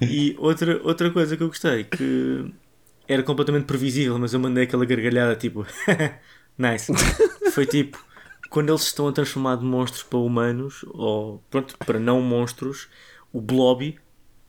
E 0.00 0.36
outra, 0.38 0.80
outra 0.82 1.10
coisa 1.10 1.36
que 1.36 1.42
eu 1.42 1.48
gostei, 1.48 1.84
que 1.84 2.52
era 3.08 3.22
completamente 3.22 3.64
previsível, 3.64 4.18
mas 4.18 4.34
eu 4.34 4.40
mandei 4.40 4.64
aquela 4.64 4.84
gargalhada 4.84 5.36
tipo, 5.36 5.66
nice. 6.58 6.92
Foi 7.52 7.64
tipo, 7.64 8.04
quando 8.50 8.70
eles 8.70 8.82
se 8.82 8.88
estão 8.88 9.08
a 9.08 9.12
transformar 9.12 9.56
de 9.56 9.64
monstros 9.64 10.02
para 10.02 10.18
humanos, 10.18 10.84
ou 10.88 11.42
pronto, 11.50 11.76
para 11.78 11.98
não 11.98 12.20
monstros, 12.20 12.88
o 13.32 13.40
Blobby 13.40 13.98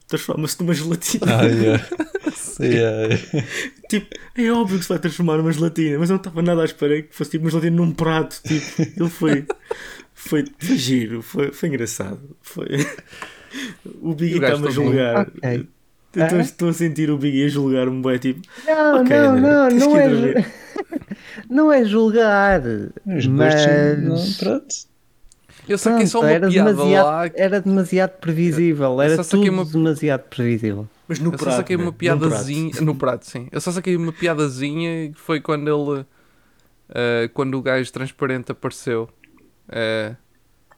transforma-se 0.07 0.59
numa 0.61 0.73
gelatina. 0.73 1.25
Ah, 1.39 1.43
yeah. 1.45 1.83
yeah. 2.59 3.23
Tipo, 3.89 4.07
é 4.35 4.51
óbvio 4.51 4.77
que 4.77 4.83
se 4.83 4.89
vai 4.89 4.99
transformar 4.99 5.37
numa 5.37 5.51
gelatina, 5.51 5.99
mas 5.99 6.09
eu 6.09 6.15
não 6.15 6.21
estava 6.21 6.41
nada 6.41 6.61
à 6.61 6.65
espera 6.65 7.01
que 7.01 7.15
fosse 7.15 7.31
tipo 7.31 7.45
uma 7.45 7.51
gelatina 7.51 7.75
num 7.75 7.91
prato. 7.91 8.41
Tipo, 8.43 8.81
ele 8.81 9.09
foi, 9.09 9.45
foi, 10.13 10.45
foi 10.57 10.77
giro, 10.77 11.21
foi, 11.21 11.51
foi 11.51 11.69
engraçado. 11.69 12.19
Foi... 12.41 12.67
O 14.01 14.13
Biggie 14.13 14.35
está-me 14.43 14.67
a 14.67 14.71
julgar. 14.71 15.27
Ok. 15.27 15.67
Eu 16.15 16.23
Estou, 16.23 16.39
Ah. 16.39 16.41
estou 16.41 16.69
a 16.69 16.73
sentir 16.73 17.11
o 17.11 17.17
Biggie 17.17 17.45
a 17.45 17.49
julgar-me 17.49 18.01
bem, 18.01 18.17
tipo, 18.17 18.41
Não, 18.65 19.01
Ok, 19.01 19.15
não, 19.17 19.29
André, 19.29 19.41
não, 19.41 19.69
não 19.69 20.01
ir 20.01 20.37
é, 20.37 20.45
não 21.49 21.73
é 21.73 21.85
julgar, 21.85 22.61
Os 23.05 23.25
gostos, 23.25 23.27
mas 23.27 24.01
não, 24.01 24.33
pronto. 24.39 24.75
Eu 25.67 25.77
saquei 25.77 26.05
só 26.07 26.19
pronto, 26.19 26.29
uma 26.31 26.35
era, 26.35 26.49
piada 26.49 26.73
demasiado, 26.73 27.05
lá. 27.05 27.29
era 27.35 27.61
demasiado 27.61 28.11
previsível, 28.19 29.01
era 29.01 29.23
só 29.23 29.37
tudo 29.37 29.51
uma- 29.51 29.65
demasiado 29.65 30.21
previsível. 30.29 30.87
mas 31.07 31.19
no 31.19 31.31
Eu 31.33 31.37
só 31.37 31.43
prato. 31.45 31.57
saquei 31.57 31.77
né? 31.77 31.83
uma 31.83 31.91
piadazinha. 31.93 32.69
prato. 32.71 32.85
No 32.85 32.95
prato, 32.95 33.25
sim. 33.25 33.47
Eu 33.51 33.59
só 33.61 33.71
saquei 33.71 33.95
uma 33.95 34.11
piadazinha 34.13 35.11
que 35.11 35.19
foi 35.19 35.39
quando 35.41 35.67
ele. 35.69 36.05
eh, 36.89 37.29
quando 37.33 37.57
o 37.57 37.61
gajo 37.61 37.91
transparente 37.91 38.51
apareceu. 38.51 39.09
Eh, 39.69 40.15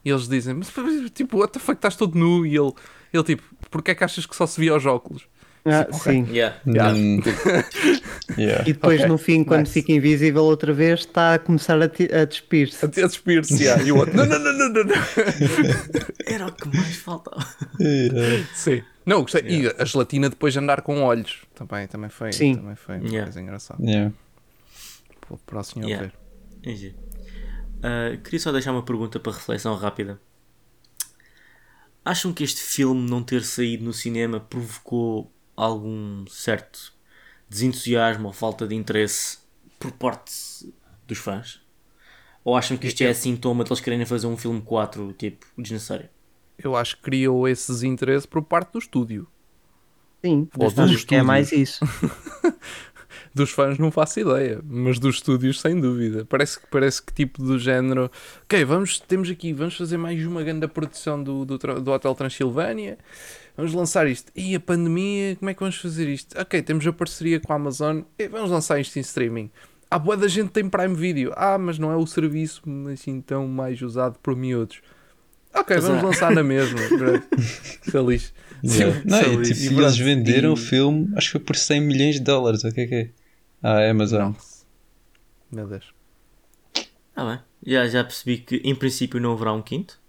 e 0.04 0.10
eles 0.10 0.26
dizem: 0.28 0.54
Mas 0.54 0.72
tipo, 1.14 1.38
what 1.38 1.52
the 1.52 1.58
fuck, 1.60 1.76
estás 1.78 1.94
todo 1.96 2.18
nu? 2.18 2.44
E 2.44 2.56
ele, 2.56 2.72
ele 3.12 3.22
tipo, 3.22 3.42
porquê 3.70 3.92
é 3.92 3.94
que 3.94 4.02
achas 4.02 4.26
que 4.26 4.34
só 4.34 4.46
se 4.46 4.58
via 4.60 4.72
aos 4.72 4.84
óculos? 4.86 5.28
Ah, 5.64 5.86
sim. 5.92 6.26
Yeah. 6.30 6.56
Yeah. 6.66 6.94
Hum, 6.94 7.20
yeah. 8.38 8.62
E 8.66 8.72
depois 8.72 9.00
Ok, 9.00 9.08
no 9.08 9.18
fim, 9.18 9.44
quando 9.44 9.60
nice. 9.60 9.72
fica 9.72 9.92
invisível 9.92 10.44
outra 10.44 10.72
vez, 10.72 11.00
está 11.00 11.34
a 11.34 11.38
começar 11.38 11.78
a, 11.80 11.84
a 11.84 12.24
despir-se. 12.24 12.84
A 12.84 12.88
a 12.88 13.06
despir-se, 13.06 13.62
yeah. 13.62 13.82
E 13.82 13.92
o 13.92 13.98
outro: 13.98 14.16
Não, 14.16 14.24
não, 14.24 14.38
não, 14.38 14.52
não, 14.52 14.68
não. 14.70 14.84
não." 14.84 14.94
Era 16.26 16.46
o 16.46 16.52
que 16.52 16.68
mais 16.74 16.96
faltava. 16.96 17.46
Yeah. 17.78 18.46
Sim. 18.54 18.82
Não, 19.04 19.22
gostei. 19.22 19.42
E 19.42 19.66
a 19.78 19.84
gelatina 19.84 20.30
depois 20.30 20.52
de 20.52 20.58
andar 20.60 20.80
com 20.82 21.02
olhos. 21.02 21.38
Também, 21.54 21.86
também 21.88 22.08
foi, 22.10 22.32
Sim. 22.32 22.54
também 22.56 22.76
foi 22.76 22.96
uma 22.96 23.04
Yeah. 23.06 23.24
coisa 23.24 23.40
engraçada. 23.40 23.82
Yeah. 23.84 24.12
Para, 25.20 25.36
para 25.44 25.60
o 25.60 25.64
senhor 25.64 25.86
Yeah. 25.88 26.10
ver. 26.64 26.94
Ah, 27.82 28.16
queria 28.22 28.38
só 28.40 28.52
deixar 28.52 28.72
uma 28.72 28.82
pergunta 28.84 29.18
para 29.18 29.32
reflexão 29.32 29.74
rápida. 29.74 30.20
Acham 32.04 32.32
que 32.32 32.44
este 32.44 32.60
filme 32.60 33.08
não 33.10 33.22
ter 33.22 33.42
saído 33.42 33.84
no 33.84 33.92
cinema 33.92 34.40
provocou 34.40 35.30
algum 35.64 36.26
certo 36.26 36.92
desentusiasmo 37.48 38.28
ou 38.28 38.32
falta 38.32 38.66
de 38.66 38.74
interesse 38.74 39.38
por 39.78 39.92
parte 39.92 40.32
dos 41.06 41.18
fãs? 41.18 41.60
Ou 42.44 42.56
acham 42.56 42.76
que 42.76 42.86
isto 42.86 43.02
é 43.02 43.12
sintoma 43.12 43.64
de 43.64 43.70
eles 43.70 43.80
quererem 43.80 44.06
fazer 44.06 44.26
um 44.26 44.36
filme 44.36 44.62
4, 44.62 45.12
tipo, 45.14 45.46
desnecessário? 45.58 46.08
Eu 46.58 46.76
acho 46.76 46.96
que 46.96 47.02
criou 47.02 47.48
esse 47.48 47.72
desinteresse 47.72 48.26
por 48.28 48.42
parte 48.42 48.72
do 48.72 48.78
estúdio. 48.78 49.26
Sim, 50.24 50.48
Ou 50.58 50.70
dos 50.70 50.90
é 50.90 50.94
estúdios. 50.94 51.26
mais 51.26 51.52
isso. 51.52 51.84
Dos 53.34 53.50
fãs 53.50 53.78
não 53.78 53.90
faço 53.92 54.20
ideia, 54.20 54.60
mas 54.64 54.98
dos 54.98 55.16
estúdios 55.16 55.60
sem 55.60 55.80
dúvida. 55.80 56.24
Parece 56.24 56.58
que 56.60 56.66
parece 56.66 57.02
que 57.02 57.12
tipo 57.12 57.42
do 57.42 57.58
género, 57.58 58.10
ok, 58.42 58.64
vamos, 58.64 58.98
temos 59.00 59.30
aqui, 59.30 59.52
vamos 59.52 59.76
fazer 59.76 59.96
mais 59.96 60.24
uma 60.26 60.42
grande 60.42 60.66
produção 60.66 61.22
do, 61.22 61.44
do, 61.44 61.58
do 61.58 61.90
Hotel 61.92 62.14
Transilvânia, 62.14 62.98
vamos 63.60 63.74
lançar 63.74 64.06
isto. 64.08 64.30
E 64.34 64.54
a 64.54 64.60
pandemia, 64.60 65.36
como 65.36 65.50
é 65.50 65.54
que 65.54 65.60
vamos 65.60 65.76
fazer 65.76 66.08
isto? 66.08 66.38
Ok, 66.40 66.60
temos 66.62 66.86
a 66.86 66.92
parceria 66.92 67.38
com 67.40 67.52
a 67.52 67.56
Amazon, 67.56 68.00
e 68.18 68.28
vamos 68.28 68.50
lançar 68.50 68.80
isto 68.80 68.96
em 68.96 69.00
streaming. 69.00 69.50
Ah, 69.90 69.98
boa 69.98 70.16
da 70.16 70.28
gente 70.28 70.50
tem 70.50 70.68
Prime 70.68 70.94
Video. 70.94 71.32
Ah, 71.36 71.58
mas 71.58 71.78
não 71.78 71.90
é 71.90 71.96
o 71.96 72.06
serviço 72.06 72.62
assim 72.92 73.20
tão 73.20 73.46
mais 73.48 73.80
usado 73.82 74.18
por 74.22 74.36
miúdos. 74.36 74.80
Ok, 75.52 75.64
Pois 75.76 75.84
vamos 75.84 76.02
é. 76.02 76.06
lançar 76.06 76.30
na 76.32 76.44
mesma. 76.44 76.78
Feliz. 77.82 78.32
Yeah. 78.64 79.00
Sim, 79.00 79.08
Não, 79.08 79.20
e, 79.20 79.24
feliz. 79.24 79.48
tipo, 79.48 79.60
E 79.60 79.64
e 79.64 79.68
pronto. 79.68 79.82
eles 79.82 79.98
venderam 79.98 80.50
E- 80.50 80.52
o 80.52 80.56
filme, 80.56 81.12
acho 81.16 81.26
que 81.28 81.32
foi 81.32 81.40
por 81.40 81.56
100 81.56 81.80
milhões 81.80 82.14
de 82.16 82.20
dólares. 82.20 82.62
O 82.62 82.70
que 82.72 82.80
é 82.82 82.86
que 82.86 82.94
é? 82.94 83.10
Ah, 83.62 83.90
Amazon. 83.90 84.32
Nossa. 84.32 84.64
Meu 85.50 85.66
Deus. 85.66 85.92
Ah 87.16 87.24
bem, 87.24 87.40
já, 87.66 87.88
já 87.88 88.04
percebi 88.04 88.38
que 88.38 88.56
em 88.64 88.74
princípio 88.74 89.20
não 89.20 89.32
haverá 89.32 89.52
um 89.52 89.60
quinto. 89.62 89.99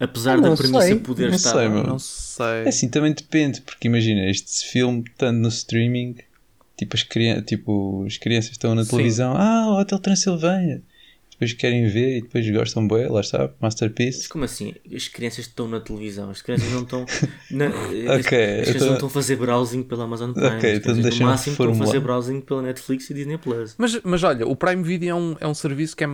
Apesar 0.00 0.36
não 0.40 0.50
da 0.50 0.56
premissa 0.56 0.80
sei. 0.86 0.96
poder 0.96 1.28
Não 1.28 1.36
estar. 1.36 1.52
sei. 1.52 1.68
Não 1.68 1.98
sei. 1.98 2.46
É 2.64 2.68
assim, 2.68 2.88
também 2.88 3.12
depende, 3.12 3.60
porque 3.62 3.88
imagina, 3.88 4.28
este 4.28 4.64
filme 4.66 5.04
estando 5.08 5.38
no 5.38 5.48
streaming, 5.48 6.16
tipo 6.76 6.96
as, 6.96 7.04
tipo, 7.46 8.04
as 8.06 8.16
crianças 8.18 8.50
estão 8.52 8.74
na 8.74 8.84
Sim. 8.84 8.90
televisão, 8.90 9.34
ah, 9.36 9.68
o 9.70 9.80
Hotel 9.80 9.98
Transilvânia, 9.98 10.82
depois 11.30 11.52
querem 11.52 11.86
ver 11.88 12.18
e 12.18 12.22
depois 12.22 12.48
gostam 12.50 12.88
bem, 12.88 13.08
lá 13.08 13.20
está, 13.20 13.38
Mas 13.40 13.52
Masterpiece. 13.60 14.28
como 14.28 14.44
assim? 14.44 14.74
As 14.94 15.06
crianças 15.08 15.46
estão 15.46 15.68
na 15.68 15.80
televisão, 15.80 16.30
as 16.30 16.40
crianças 16.42 16.70
não 16.72 16.82
estão. 16.82 17.06
Na, 17.50 17.66
as, 17.68 17.72
Ok, 17.72 18.16
as 18.18 18.26
crianças 18.26 18.68
então- 18.74 18.86
não 18.88 18.94
estão 18.94 19.08
a 19.08 19.10
fazer 19.12 19.36
browsing 19.36 19.82
pela 19.82 20.04
Amazon 20.04 20.32
Prime. 20.32 20.46
Ok, 20.56 20.70
as 20.72 20.78
então 20.78 20.80
crianças, 20.80 20.96
no 20.96 21.02
deixa-me 21.02 21.24
máximo 21.30 21.52
estão 21.52 21.70
a 21.70 21.74
fazer 21.74 22.00
browsing 22.00 22.40
pela 22.40 22.62
Netflix 22.62 23.10
e 23.10 23.14
Disney 23.14 23.38
Plus. 23.38 23.74
Mas, 23.78 24.00
mas 24.02 24.22
olha, 24.24 24.46
o 24.46 24.56
Prime 24.56 24.82
Video 24.82 25.10
é 25.10 25.14
um, 25.14 25.36
é 25.40 25.46
um 25.46 25.54
serviço 25.54 25.94
que 25.94 26.04
é 26.04 26.08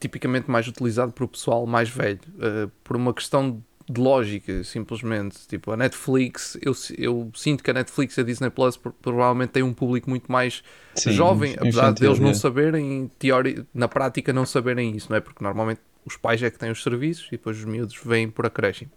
tipicamente 0.00 0.50
mais 0.50 0.66
utilizado 0.66 1.12
por 1.12 1.24
o 1.24 1.28
pessoal 1.28 1.66
mais 1.66 1.88
velho, 1.90 2.20
eh, 2.40 2.68
por 2.84 2.96
uma 2.96 3.14
questão 3.14 3.62
de 3.88 4.00
lógica, 4.00 4.64
simplesmente. 4.64 5.46
Tipo, 5.48 5.72
a 5.72 5.76
Netflix, 5.76 6.56
eu, 6.62 6.72
eu 6.98 7.30
sinto 7.34 7.62
que 7.62 7.70
a 7.70 7.74
Netflix 7.74 8.16
e 8.16 8.20
a 8.20 8.24
Disney 8.24 8.50
Plus 8.50 8.76
pro- 8.76 8.92
provavelmente 8.92 9.50
têm 9.50 9.62
um 9.62 9.74
público 9.74 10.08
muito 10.10 10.30
mais 10.30 10.62
Sim, 10.94 11.12
jovem, 11.12 11.56
apesar 11.58 11.90
infantil, 11.90 11.92
deles 11.92 12.18
não 12.20 12.32
é. 12.32 12.34
saberem, 12.34 13.10
teori, 13.18 13.66
na 13.74 13.88
prática, 13.88 14.32
não 14.32 14.46
saberem 14.46 14.96
isso, 14.96 15.08
não 15.10 15.16
é? 15.16 15.20
Porque 15.20 15.42
normalmente 15.42 15.80
os 16.04 16.16
pais 16.16 16.42
é 16.42 16.50
que 16.50 16.58
têm 16.58 16.70
os 16.70 16.82
serviços 16.82 17.26
e 17.28 17.32
depois 17.32 17.58
os 17.58 17.64
miúdos 17.64 17.96
vêm 18.04 18.30
por 18.30 18.46
acréscimo. 18.46 18.90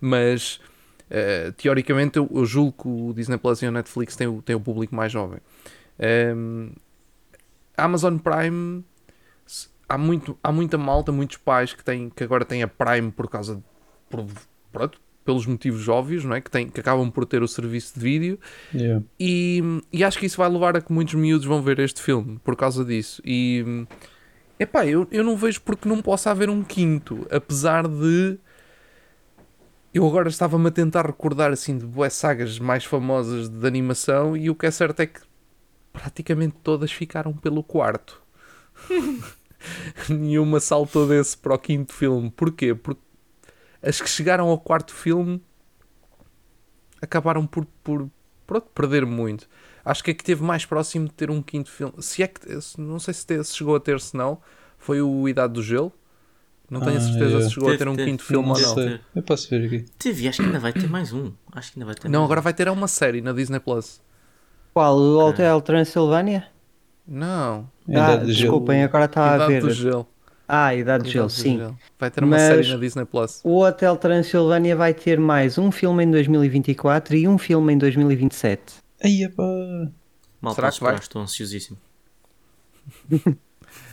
Mas. 0.00 0.60
eh, 1.10 1.52
teoricamente, 1.56 2.18
eu, 2.18 2.28
eu 2.34 2.44
julgo 2.46 2.72
que 2.82 2.88
o 2.88 3.12
Disney 3.14 3.38
Plus 3.38 3.62
e 3.62 3.66
a 3.66 3.70
Netflix 3.70 4.16
têm 4.16 4.26
o, 4.26 4.42
têm 4.42 4.56
o 4.56 4.60
público 4.60 4.94
mais 4.94 5.12
jovem. 5.12 5.38
Ehm, 5.98 6.70
a 7.76 7.84
Amazon 7.84 8.18
Prime 8.18 8.84
há, 9.94 9.98
muito, 9.98 10.38
há 10.42 10.52
muita 10.52 10.76
malta, 10.78 11.10
muitos 11.12 11.36
pais 11.36 11.72
que, 11.72 11.84
têm, 11.84 12.10
que 12.10 12.22
agora 12.24 12.44
têm 12.44 12.62
a 12.62 12.68
Prime 12.68 13.10
por 13.10 13.28
causa 13.28 13.56
de, 13.56 13.62
por- 14.10 14.26
pronto, 14.72 15.00
pelos 15.24 15.46
motivos 15.46 15.88
óbvios, 15.88 16.24
não 16.24 16.34
é? 16.36 16.40
que, 16.40 16.50
têm, 16.50 16.68
que 16.68 16.80
acabam 16.80 17.10
por 17.10 17.24
ter 17.24 17.42
o 17.42 17.48
serviço 17.48 17.94
de 17.94 18.00
vídeo 18.00 18.38
Yeah. 18.74 19.02
e, 19.18 19.62
e 19.92 20.04
acho 20.04 20.18
que 20.18 20.26
isso 20.26 20.36
vai 20.36 20.48
levar 20.48 20.76
a 20.76 20.80
que 20.80 20.92
muitos 20.92 21.14
miúdos 21.14 21.46
vão 21.46 21.62
ver 21.62 21.78
este 21.78 22.02
filme 22.02 22.38
por 22.44 22.56
causa 22.56 22.84
disso. 22.84 23.22
E 23.24 23.64
epá, 24.58 24.86
eu, 24.86 25.06
eu 25.10 25.24
não 25.24 25.36
vejo 25.36 25.62
porque 25.62 25.88
não 25.88 26.02
possa 26.02 26.30
haver 26.30 26.50
um 26.50 26.62
quinto, 26.62 27.26
apesar 27.30 27.88
de 27.88 28.38
eu 29.92 30.06
agora 30.06 30.28
estava-me 30.28 30.66
a 30.68 30.70
tentar 30.72 31.06
recordar 31.06 31.52
assim 31.52 31.78
de 31.78 31.86
boas 31.86 32.12
sagas 32.14 32.58
mais 32.58 32.84
famosas 32.84 33.48
de 33.48 33.66
animação 33.66 34.36
e 34.36 34.50
o 34.50 34.54
que 34.54 34.66
é 34.66 34.70
certo 34.70 35.00
é 35.00 35.06
que 35.06 35.20
praticamente 35.92 36.56
todas 36.62 36.90
ficaram 36.90 37.32
pelo 37.32 37.62
quarto. 37.62 38.20
Nenhuma 40.08 40.60
saltou 40.60 41.06
desse 41.08 41.36
para 41.36 41.54
o 41.54 41.58
quinto 41.58 41.92
filme. 41.92 42.30
Porquê? 42.30 42.74
Porque 42.74 43.00
as 43.82 44.00
que 44.00 44.08
chegaram 44.08 44.48
ao 44.48 44.58
quarto 44.58 44.92
filme 44.94 45.42
acabaram 47.00 47.46
por, 47.46 47.66
por 47.82 48.08
pronto, 48.46 48.66
perder 48.74 49.04
muito. 49.06 49.48
Acho 49.84 50.02
que 50.02 50.10
é 50.10 50.14
que 50.14 50.24
teve 50.24 50.42
mais 50.42 50.64
próximo 50.64 51.06
de 51.06 51.12
ter 51.14 51.30
um 51.30 51.42
quinto 51.42 51.70
filme. 51.70 51.92
Se 52.00 52.22
é 52.22 52.26
que 52.28 52.40
não 52.78 52.98
sei 52.98 53.12
se, 53.12 53.26
te- 53.26 53.44
se 53.44 53.54
chegou 53.54 53.76
a 53.76 53.80
ter, 53.80 54.00
se 54.00 54.16
não, 54.16 54.40
foi 54.78 55.02
o 55.02 55.28
Idade 55.28 55.52
do 55.52 55.62
Gelo. 55.62 55.92
Não 56.70 56.80
tenho 56.80 56.96
a 56.96 56.98
Ah, 56.98 57.00
certeza 57.00 57.24
yeah. 57.26 57.48
se 57.48 57.50
chegou 57.54 57.68
a 57.68 57.72
Teve, 57.72 57.84
ter 57.84 57.88
um 57.88 57.96
teve. 57.96 58.10
quinto 58.10 58.22
filme 58.24 58.48
ou 58.48 58.58
não. 58.58 58.74
sei. 58.74 59.00
Eu 59.14 59.22
posso 59.22 59.50
ver 59.50 59.66
aqui. 59.66 59.84
Teve, 59.98 60.26
acho 60.28 60.40
que 60.40 60.46
ainda 60.46 60.58
vai 60.58 60.72
ter 60.72 60.88
mais 60.88 61.12
um. 61.12 61.32
Acho 61.52 61.72
que 61.72 61.78
ainda 61.78 61.86
vai 61.86 61.94
ter 61.94 62.08
Não, 62.08 62.24
agora 62.24 62.40
um. 62.40 62.42
vai 62.42 62.54
ter 62.54 62.68
uma 62.70 62.88
série 62.88 63.20
na 63.20 63.32
Disney 63.32 63.60
Plus. 63.60 64.00
Qual? 64.72 64.96
O 64.98 65.18
Hotel 65.28 65.60
Transilvânia? 65.60 66.48
Não. 67.06 67.68
Ah, 67.88 67.90
Idade 67.92 68.26
do 68.26 68.32
Gelo. 68.32 68.36
desculpem, 68.52 68.82
agora 68.82 69.04
estava 69.06 69.32
a 69.32 69.36
Idade 69.36 69.52
ver. 69.52 69.60
do 69.62 69.70
Gelo. 69.70 70.06
Ah, 70.48 70.74
Idade 70.74 71.04
de 71.04 71.10
Gelo, 71.10 71.26
Idade 71.26 71.36
de 71.36 71.42
sim. 71.42 71.58
Gelo. 71.58 71.78
Vai 71.98 72.10
ter 72.10 72.22
uma 72.24 72.30
Mas- 72.36 72.42
série 72.42 72.68
na 72.72 72.76
Disney 72.76 73.04
Plus. 73.04 73.40
O 73.44 73.62
Hotel 73.62 73.96
Transilvânia 73.96 74.76
vai 74.76 74.92
ter 74.94 75.18
mais 75.18 75.58
um 75.58 75.70
filme 75.70 76.04
em 76.04 76.10
2024 76.10 77.16
e 77.16 77.28
um 77.28 77.38
filme 77.38 77.72
em 77.72 77.78
2027. 77.78 78.60
Aí, 79.02 79.28
pá. 79.28 79.42
Mal 80.40 80.54
Será 80.54 80.70
que 80.70 80.80
vai? 80.80 80.94
estou 80.96 81.22
ansiosíssimo. 81.22 81.76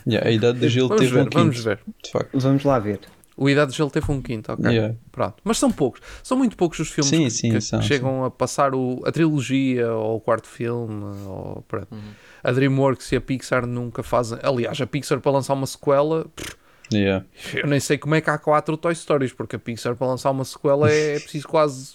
Yeah, 0.05 0.27
a 0.27 0.31
idade 0.31 0.57
do 0.59 0.67
gelo 0.67 0.87
Vamos 0.89 1.01
teve 1.03 1.13
ver, 1.13 1.21
um 1.21 1.23
quinto, 1.25 1.37
vamos 1.37 1.63
ver. 1.63 1.79
de 2.03 2.11
facto. 2.11 2.39
Vamos 2.39 2.63
lá 2.63 2.79
ver. 2.79 2.99
O 3.43 3.49
Idade 3.49 3.71
de 3.71 3.77
Gelo 3.77 3.89
teve 3.89 4.11
um 4.11 4.21
quinto, 4.21 4.51
ok. 4.51 4.69
Yeah. 4.69 4.95
Pronto. 5.11 5.35
Mas 5.43 5.57
são 5.57 5.71
poucos. 5.71 5.99
São 6.21 6.37
muito 6.37 6.55
poucos 6.55 6.77
os 6.79 6.89
filmes 6.91 7.09
Sim, 7.09 7.23
que, 7.23 7.29
sim, 7.31 7.49
que 7.51 7.61
são, 7.61 7.81
chegam 7.81 8.23
a 8.23 8.29
passar 8.29 8.75
o- 8.75 9.01
a 9.03 9.11
trilogia 9.11 9.91
ou 9.93 10.17
o 10.17 10.19
quarto 10.21 10.47
filme. 10.47 11.03
Ou, 11.25 11.63
pronto. 11.67 11.87
Uhum. 11.91 12.01
A 12.43 12.51
DreamWorks 12.51 13.11
e 13.11 13.15
a 13.15 13.21
Pixar 13.21 13.65
nunca 13.65 14.03
fazem. 14.03 14.37
Aliás, 14.43 14.79
a 14.79 14.85
Pixar 14.85 15.19
para 15.19 15.31
lançar 15.31 15.53
uma 15.55 15.65
sequela, 15.65 16.25
pff, 16.35 16.55
Yeah. 16.93 17.25
eu 17.55 17.67
nem 17.67 17.79
sei 17.79 17.97
como 17.97 18.13
é 18.15 18.21
que 18.21 18.29
há 18.29 18.37
quatro 18.37 18.75
Toy 18.77 18.93
Stories, 18.93 19.31
porque 19.33 19.55
a 19.55 19.59
Pixar 19.59 19.95
para 19.95 20.05
lançar 20.07 20.29
uma 20.29 20.43
sequela 20.45 20.91
é, 20.91 21.15
é 21.15 21.19
preciso 21.21 21.47
quase 21.47 21.93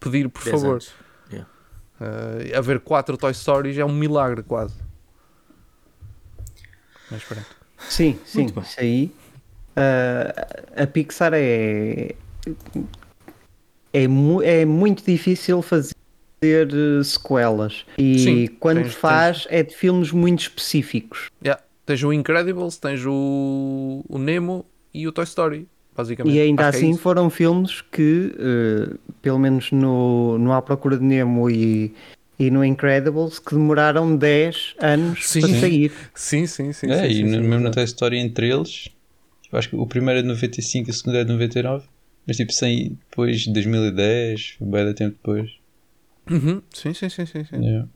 pedir, 0.00 0.28
por 0.30 0.42
10 0.44 0.58
favor. 0.60 0.82
Yeah. 1.30 1.50
Uh, 2.00 2.56
haver 2.56 2.80
quatro 2.80 3.16
Toy 3.18 3.34
Stories 3.34 3.76
é 3.76 3.84
um 3.84 3.92
milagre 3.92 4.42
quase. 4.42 4.74
Mas 7.10 7.22
pronto. 7.24 7.46
Sim, 7.88 8.18
sim, 8.24 8.46
isso 8.46 8.80
aí. 8.80 9.12
Ah, 9.76 10.82
a 10.82 10.86
Pixar 10.86 11.32
é. 11.34 12.14
É, 13.92 14.08
mu- 14.08 14.42
é 14.42 14.64
muito 14.64 15.04
difícil 15.04 15.62
fazer 15.62 15.94
eh, 16.42 17.02
sequelas. 17.04 17.84
E 17.96 18.18
Sim, 18.18 18.46
quando 18.58 18.82
tens- 18.82 18.94
faz, 18.94 19.46
é 19.50 19.62
de 19.62 19.74
filmes 19.74 20.10
muito 20.10 20.40
específicos. 20.40 21.28
Yeah. 21.42 21.62
Tens 21.86 22.02
o 22.02 22.12
Incredibles, 22.12 22.76
tens 22.78 23.04
o, 23.06 24.04
o 24.08 24.18
Nemo 24.18 24.64
e 24.92 25.06
o 25.06 25.12
Toy 25.12 25.24
Story, 25.24 25.68
basicamente. 25.96 26.34
E 26.34 26.40
ainda 26.40 26.66
Acho 26.68 26.76
é 26.76 26.80
assim 26.80 26.90
isso. 26.90 26.98
foram 27.00 27.30
filmes 27.30 27.82
que, 27.82 28.34
eh, 28.38 28.94
pelo 29.22 29.38
menos 29.38 29.70
no, 29.70 30.38
no 30.38 30.52
À 30.52 30.60
Procura 30.62 30.96
de 30.96 31.04
Nemo 31.04 31.48
e, 31.50 31.94
e 32.38 32.50
no 32.50 32.64
Incredibles, 32.64 33.38
que 33.38 33.54
demoraram 33.54 34.16
10 34.16 34.74
anos 34.80 35.28
Sim. 35.28 35.40
para 35.40 35.60
sair. 35.60 35.92
Sim, 36.14 36.46
sim, 36.46 36.72
sim. 36.72 36.90
É, 36.90 37.02
sim, 37.02 37.06
e 37.06 37.14
sim, 37.14 37.22
mesmo 37.24 37.54
exato. 37.54 37.70
tem 37.76 37.84
história 37.84 38.16
entre 38.18 38.50
eles. 38.50 38.88
Tipo, 39.54 39.58
acho 39.58 39.68
que 39.68 39.76
o 39.76 39.86
primeiro 39.86 40.18
é 40.18 40.22
de 40.22 40.28
95 40.28 40.88
e 40.88 40.90
o 40.90 40.94
segundo 40.94 41.16
é 41.16 41.24
de 41.24 41.32
99. 41.32 41.86
Mas 42.26 42.36
tipo, 42.36 42.52
sem, 42.52 42.98
depois 43.10 43.42
de 43.42 43.52
2010, 43.52 44.56
bem 44.60 44.84
da 44.84 44.94
tempo 44.94 45.16
depois. 45.16 45.50
Uhum. 46.30 46.62
Sim, 46.72 46.94
sim, 46.94 47.08
sim, 47.08 47.26
sim. 47.26 47.44
sim. 47.44 47.56
Yeah. 47.62 47.88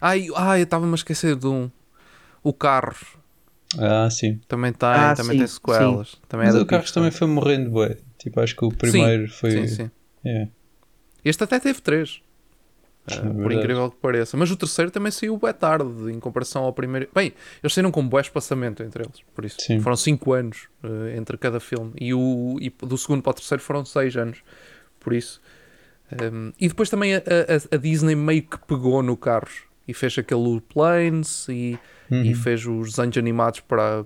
Ai, 0.00 0.28
ai, 0.36 0.60
eu 0.60 0.64
estava-me 0.64 0.92
a 0.92 0.94
esquecer 0.94 1.36
de 1.36 1.46
um. 1.46 1.70
O 2.42 2.52
Carros 2.54 3.16
Ah, 3.78 4.08
sim. 4.10 4.40
também 4.48 4.72
tem, 4.72 4.88
Ah, 4.88 5.14
também 5.14 5.32
sim, 5.32 5.38
tem 5.38 5.46
sequelas. 5.46 6.16
Também 6.28 6.46
Mas 6.46 6.54
é 6.54 6.60
o 6.60 6.66
Pixar. 6.66 6.92
também 6.94 7.10
foi 7.10 7.26
morrendo, 7.26 7.70
bué. 7.70 7.98
Tipo, 8.18 8.40
acho 8.40 8.56
que 8.56 8.64
o 8.64 8.70
primeiro 8.70 9.28
foi. 9.28 9.50
Sim, 9.50 9.66
sim. 9.66 9.90
Yeah. 10.24 10.50
Este 11.24 11.44
até 11.44 11.58
teve 11.60 11.80
três. 11.82 12.22
É 13.06 13.14
Ah, 13.14 13.20
por 13.22 13.50
incrível 13.52 13.90
que 13.90 13.96
pareça. 13.96 14.36
Mas 14.36 14.50
o 14.50 14.56
terceiro 14.56 14.90
também 14.90 15.10
saiu 15.10 15.36
bué 15.36 15.52
tarde 15.52 16.12
em 16.12 16.20
comparação 16.20 16.64
ao 16.64 16.72
primeiro. 16.72 17.08
Bem, 17.14 17.32
eles 17.62 17.72
saíram 17.72 17.90
com 17.90 18.06
bué 18.06 18.20
espaçamento 18.20 18.82
entre 18.82 19.02
eles. 19.04 19.20
Por 19.34 19.44
isso. 19.44 19.56
Sim. 19.60 19.80
Foram 19.80 19.96
cinco 19.96 20.32
anos 20.32 20.68
eh, 20.82 21.16
entre 21.16 21.36
cada 21.38 21.58
filme. 21.60 21.92
E, 22.00 22.12
o, 22.14 22.56
e 22.60 22.68
do 22.70 22.96
segundo 22.98 23.22
para 23.22 23.30
o 23.30 23.34
terceiro 23.34 23.62
foram 23.62 23.84
seis 23.84 24.16
anos. 24.16 24.42
Por 25.00 25.12
isso. 25.14 25.40
Um, 26.12 26.52
e 26.60 26.68
depois 26.68 26.90
também 26.90 27.14
a, 27.14 27.18
a- 27.18 27.74
a 27.74 27.78
Disney 27.78 28.14
meio 28.14 28.42
que 28.42 28.58
pegou 28.66 29.02
no 29.02 29.16
Carros. 29.16 29.62
E 29.88 29.94
fez 29.94 30.16
aquele 30.18 30.60
Planes 30.60 31.46
e, 31.48 31.78
Uhum. 32.10 32.22
e 32.24 32.34
fez 32.34 32.66
os 32.66 32.90
desenhos 32.90 33.16
animados 33.16 33.60
para 33.60 34.04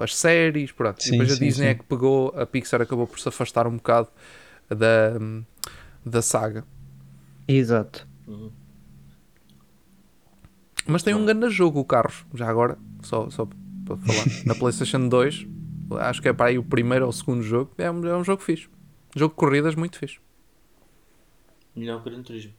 as 0.00 0.16
séries. 0.16 0.72
Pronto. 0.72 1.02
Sim, 1.02 1.10
e 1.10 1.12
depois 1.12 1.30
a 1.32 1.34
sim, 1.36 1.44
Disney 1.44 1.64
sim. 1.66 1.70
é 1.70 1.74
que 1.74 1.84
pegou. 1.84 2.32
A 2.36 2.44
Pixar 2.46 2.80
acabou 2.82 3.06
por 3.06 3.20
se 3.20 3.28
afastar 3.28 3.66
um 3.66 3.76
bocado 3.76 4.08
da, 4.68 5.12
da 6.04 6.20
saga. 6.22 6.64
Exato. 7.46 8.07
Uhum. 8.28 8.52
Mas 10.86 11.02
tem 11.02 11.14
um 11.14 11.24
grande 11.24 11.50
jogo 11.50 11.80
o 11.80 11.84
Carros, 11.84 12.24
já 12.34 12.48
agora, 12.48 12.78
só, 13.02 13.28
só 13.30 13.46
para 13.84 13.96
falar. 13.96 14.24
Na 14.46 14.54
PlayStation 14.54 15.08
2, 15.08 15.46
acho 16.00 16.22
que 16.22 16.28
é 16.28 16.32
para 16.32 16.50
aí 16.50 16.58
o 16.58 16.62
primeiro 16.62 17.04
ou 17.04 17.10
o 17.10 17.12
segundo 17.12 17.42
jogo. 17.42 17.70
É 17.78 17.90
um, 17.90 18.06
é 18.06 18.16
um 18.16 18.24
jogo 18.24 18.42
fixe. 18.42 18.68
Jogo 19.16 19.34
de 19.34 19.38
corridas 19.38 19.74
muito 19.74 19.98
fixe. 19.98 20.18
Melhor 21.74 22.02
que 22.02 22.08
o 22.08 22.12
Gran 22.12 22.22
Turismo. 22.22 22.52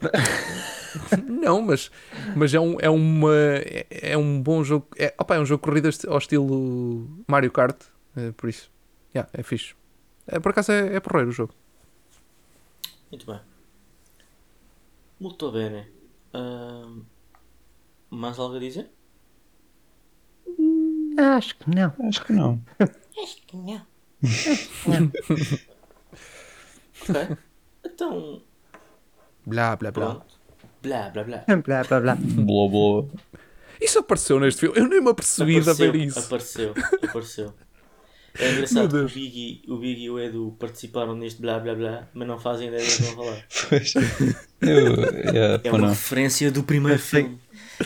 Não, 1.28 1.62
mas, 1.62 1.90
mas 2.34 2.52
é, 2.54 2.60
um, 2.60 2.76
é, 2.80 2.88
uma, 2.88 3.34
é, 3.34 3.86
é 3.90 4.16
um 4.16 4.42
bom 4.42 4.64
jogo. 4.64 4.86
É, 4.96 5.14
opa, 5.18 5.36
é 5.36 5.40
um 5.40 5.46
jogo 5.46 5.60
de 5.60 5.64
corridas 5.64 6.04
ao 6.06 6.18
estilo 6.18 7.08
Mario 7.26 7.50
Kart, 7.50 7.76
é, 8.16 8.32
por 8.32 8.48
isso. 8.48 8.70
Yeah, 9.14 9.30
é 9.32 9.42
fixe. 9.42 9.74
É, 10.26 10.38
por 10.40 10.50
acaso 10.50 10.72
é, 10.72 10.96
é 10.96 11.00
porreiro 11.00 11.30
o 11.30 11.32
jogo. 11.32 11.54
Muito 13.10 13.26
bem. 13.26 13.40
Muito 15.18 15.50
bem. 15.52 15.86
Ahm, 16.34 17.02
mais 18.10 18.38
algo 18.38 18.56
a 18.56 18.58
dizer? 18.58 18.90
Acho 21.18 21.56
que 21.56 21.70
não. 21.74 21.92
Acho 22.08 22.24
que 22.24 22.32
não. 22.32 22.62
Ok. 27.08 27.36
então, 27.84 28.42
Blá, 29.44 29.76
blá, 29.76 29.92
blá. 29.92 30.06
pronto. 30.14 30.40
Blá, 30.82 31.10
blá, 31.10 31.24
blá. 31.24 31.44
Blá, 31.64 31.84
blá, 31.84 32.00
blá. 32.00 32.14
Blá 32.16 32.68
blá. 32.68 33.04
Isso 33.80 33.98
apareceu 33.98 34.40
neste 34.40 34.60
filme. 34.60 34.78
Eu 34.78 34.88
nem 34.88 35.00
me 35.00 35.10
apercebi 35.10 35.60
de 35.60 35.74
ver 35.74 35.94
isso. 35.94 36.18
Apareceu, 36.18 36.72
apareceu. 37.02 37.54
É 38.38 38.52
engraçado 38.52 38.90
que 38.90 38.96
o. 39.04 39.08
Big, 39.08 39.62
o 39.68 39.76
Big 39.78 40.02
e 40.02 40.10
o 40.10 40.18
Edu 40.18 40.56
participaram 40.58 41.14
neste 41.14 41.40
blá 41.40 41.58
blá 41.58 41.74
blá, 41.74 42.08
mas 42.14 42.28
não 42.28 42.38
fazem 42.38 42.68
ideia 42.68 42.84
do 42.84 42.90
que 42.90 43.02
vão 43.02 43.14
falar. 43.24 43.38
Pois. 43.68 43.94
Eu. 43.94 44.96
Yeah, 45.36 45.60
É 45.64 45.70
uma 45.70 45.78
não. 45.80 45.88
referência 45.90 46.50
do 46.50 46.62
primeiro 46.62 46.98
sei. 46.98 47.22
filme. 47.24 47.38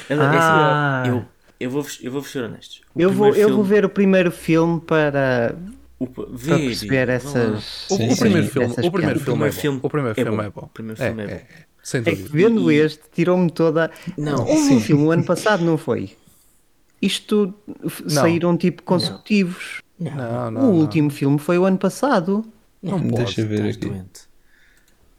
É, 0.08 0.14
é 0.14 0.16
Ah. 0.20 1.02
eu, 1.06 1.24
eu 1.58 1.70
vou 1.70 1.84
eu 2.00 2.12
vou 2.12 2.22
ser 2.22 2.44
honesto. 2.44 2.80
O 2.94 3.00
Eu 3.00 3.10
vou, 3.12 3.26
primeiro 3.30 3.50
eu 3.50 3.54
vou 3.56 3.64
filme- 3.64 3.68
ver 3.80 3.84
o 3.84 3.88
primeiro 3.90 4.30
filme 4.30 4.80
para, 4.80 5.56
o, 5.98 6.06
para 6.06 6.26
perceber 6.58 7.08
essas. 7.08 7.86
O, 7.90 7.96
Sim, 7.96 8.08
o 8.08 8.14
sim. 8.14 8.20
primeiro 8.20 8.48
filme, 8.48 8.66
essas 8.68 8.84
o 8.84 8.90
primeiro 8.92 9.20
piadas. 9.20 9.60
filme, 9.60 9.80
O 9.82 9.86
é 9.86 9.90
primeiro 9.90 10.14
bom. 10.20 10.20
O 10.20 10.20
primeiro 10.20 10.20
é 10.20 10.24
filme 10.24 10.44
é 10.46 10.50
bom. 10.50 10.60
O 10.62 10.68
primeiro 10.68 11.02
É, 11.02 11.06
filme 11.06 11.22
é 11.22 11.24
é, 11.26 11.34
bom. 11.38 11.44
sem 11.82 12.00
É 12.00 12.04
que 12.04 12.10
dúvida. 12.16 12.30
vendo 12.48 12.70
E- 12.72 12.76
este, 12.76 13.00
tirou-me 13.12 13.50
toda. 13.50 13.90
Não, 14.16 14.40
Houve 14.46 14.62
sim. 14.68 14.76
um 14.76 14.80
filme 14.80 15.02
o 15.04 15.10
ano 15.10 15.24
passado, 15.24 15.64
não 15.64 15.76
foi? 15.76 16.10
Isto 17.02 17.52
Não. 18.02 18.08
saíram 18.08 18.56
tipo 18.56 18.82
consecutivos. 18.82 19.78
Não, 19.78 19.89
Não, 20.00 20.50
não, 20.50 20.62
o 20.62 20.72
não. 20.72 20.72
último 20.74 21.10
filme 21.10 21.38
foi 21.38 21.58
o 21.58 21.64
ano 21.64 21.78
passado. 21.78 22.44
não, 22.82 22.98
Não 22.98 23.08
pode, 23.10 23.24
Deixa 23.24 23.40
eu 23.42 23.46
ver 23.48 23.68
aqui. 23.68 23.78
doente. 23.88 24.30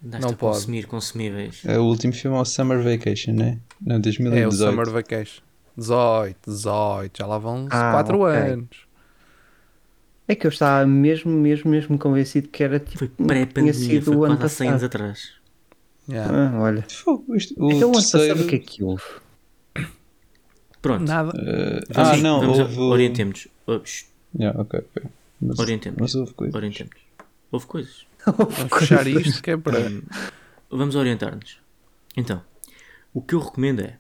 Andaste 0.04 0.26
Não 0.26 0.34
a 0.34 0.36
pode. 0.36 0.56
consumir 0.58 0.88
consumíveis. 0.88 1.62
É, 1.65 1.78
o 1.78 1.84
último 1.84 2.12
filme 2.13 2.36
é 2.36 2.39
o 2.41 2.46
Summer 2.46 2.82
Vacation, 2.82 3.34
né? 3.34 3.60
Não, 3.80 3.96
É 3.96 4.00
o 4.00 4.02
2018. 4.02 4.56
Summer 4.56 4.89
Vacation. 4.89 5.41
18, 5.78 6.38
18, 6.50 7.17
já 7.20 7.26
lá 7.28 7.38
vão 7.38 7.67
Ah, 7.70 7.91
4 7.94 8.20
ok. 8.20 8.36
anos. 8.36 8.67
É 10.28 10.34
que 10.36 10.48
eu 10.48 10.50
estava 10.50 10.88
mesmo, 10.88 11.32
mesmo, 11.32 11.70
mesmo 11.70 11.98
convencido 12.00 12.48
que 12.48 12.63
era 12.63 12.80
tipo. 12.80 12.98
Foi 13.00 13.08
tinha 13.10 13.28
pré-pandemia, 13.28 13.74
sido 13.74 14.06
foi 14.06 14.15
o 14.15 14.24
ano 14.24 14.50
100 14.50 14.67
anos 14.70 14.82
passado. 14.82 14.86
atrás. 14.86 15.30
Yeah. 16.10 16.52
Ah, 16.56 16.60
olha. 16.62 16.86
Fogo, 16.89 17.36
isto- 17.36 17.54
o 17.63 17.72
Então 17.72 17.91
terceiro. 17.91 18.28
passado 18.34 18.46
o 18.46 18.50
que 18.50 18.56
é 18.56 18.60
que 18.60 18.84
houve? 18.84 19.04
Pronto. 20.82 21.04
Nada. 21.08 21.32
Vamos, 21.89 22.10
ah, 22.12 22.17
não, 22.17 22.39
vamos 22.41 22.60
houve. 22.60 22.80
orientemos. 22.80 23.48
Oh, 23.67 23.79
shh, 23.84 24.06
Yeah, 24.38 24.60
ok, 24.60 24.79
ok. 24.79 25.04
Mas, 25.42 25.60
Orientemos. 25.60 25.98
mas 26.00 26.15
houve 26.15 26.34
coisas. 26.34 26.56
orientemos. 26.56 26.96
Houve 27.52 27.65
coisas. 27.65 28.06
Vamos 28.25 28.77
fechar 28.79 29.08
isto 29.08 29.42
que 29.42 29.52
é 29.52 29.58
para. 29.58 29.79
Hum, 29.90 30.04
vamos 30.69 30.96
orientar-nos. 30.96 31.58
Então, 32.15 32.42
o 33.13 33.21
que 33.21 33.34
eu 33.36 33.40
recomendo 33.40 33.82
é 33.82 33.98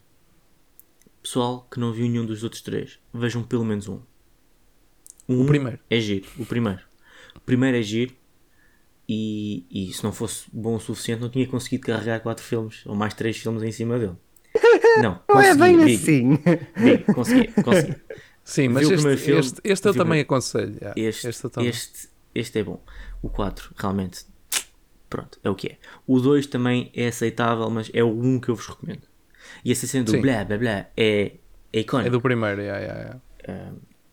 pessoal 1.23 1.67
que 1.71 1.79
não 1.79 1.91
viu 1.91 2.07
nenhum 2.07 2.25
dos 2.25 2.43
outros 2.43 2.61
três, 2.61 2.99
vejam 3.13 3.43
pelo 3.43 3.65
menos 3.65 3.87
um. 3.87 3.99
Um 5.27 5.41
O 5.41 5.45
primeiro. 5.45 5.79
é 5.89 5.99
giro, 5.99 6.27
o 6.37 6.45
primeiro. 6.45 6.81
O 7.35 7.39
primeiro 7.39 7.77
é 7.77 7.81
giro 7.81 8.13
e, 9.07 9.65
e 9.71 9.93
se 9.93 10.03
não 10.03 10.11
fosse 10.11 10.45
bom 10.51 10.75
o 10.75 10.79
suficiente 10.79 11.21
não 11.21 11.29
tinha 11.29 11.47
conseguido 11.47 11.85
carregar 11.87 12.19
quatro 12.21 12.43
filmes 12.43 12.85
ou 12.85 12.95
mais 12.95 13.13
três 13.13 13.37
filmes 13.37 13.63
em 13.63 13.71
cima 13.71 13.97
dele. 13.99 14.15
Não, 15.01 15.21
Não 15.29 15.39
é 15.39 15.55
consegui, 15.55 15.59
bem 15.59 15.77
Big, 15.85 15.95
assim. 15.95 16.39
Big, 16.83 17.03
consegui, 17.13 17.47
consegui. 17.63 17.95
Sim, 18.43 18.69
mas 18.69 18.89
este, 18.89 19.17
filme? 19.17 19.39
este, 19.39 19.61
este 19.63 19.87
eu 19.87 19.93
também 19.93 20.21
aconselho. 20.21 20.75
yeah. 20.81 20.93
Este, 20.99 21.27
Este 21.27 21.43
eu 21.45 21.49
também. 21.49 21.69
este, 21.69 22.09
este 22.33 22.59
é 22.59 22.63
bom. 22.63 22.83
O 23.21 23.29
4, 23.29 23.71
realmente, 23.77 24.25
pronto, 25.09 25.39
é 25.43 25.49
o 25.49 25.55
que 25.55 25.67
é. 25.67 25.77
O 26.07 26.19
2 26.19 26.47
também 26.47 26.91
é 26.95 27.07
aceitável, 27.07 27.69
mas 27.69 27.89
é 27.93 28.03
o 28.03 28.09
1 28.09 28.39
que 28.39 28.49
eu 28.49 28.55
vos 28.55 28.67
recomendo. 28.67 29.03
E 29.63 29.71
essa 29.71 29.85
cena 29.87 30.03
do 30.05 30.11
Sim. 30.11 30.21
blá 30.21 30.43
blá 30.43 30.57
blá 30.57 30.71
é, 30.97 31.33
é 31.73 31.79
icónico. 31.79 32.07
É 32.07 32.11
do 32.11 32.21
primeiro. 32.21 32.61
yeah, 32.61 32.79
yeah, 32.83 33.19
yeah. 33.47 33.71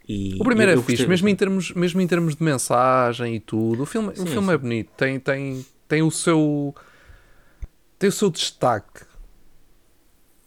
E 0.09 0.37
O 0.41 0.45
primeiro 0.45 0.73
eu- 0.73 0.77
é 0.77 0.79
eu 0.79 0.83
fixe, 0.83 0.93
gostei 1.03 1.07
mesmo 1.09 1.29
em, 1.29 1.37
termos, 1.37 1.71
mesmo 1.73 2.01
em 2.01 2.07
termos 2.07 2.35
de 2.37 2.43
mensagem 2.43 3.35
e 3.37 3.41
tudo. 3.41 3.83
O 3.83 3.87
filme, 3.87 4.15
Sim, 4.17 4.23
o 4.23 4.27
filme 4.27 4.49
sim. 4.49 4.53
é 4.55 4.59
bonito, 4.59 4.91
tem, 4.97 5.21
tem, 5.21 5.67
tem 5.87 6.03
o 6.03 6.11
seu. 6.11 6.75
tem 7.99 8.09
o 8.09 8.13
seu 8.13 8.31
destaque. 8.31 9.03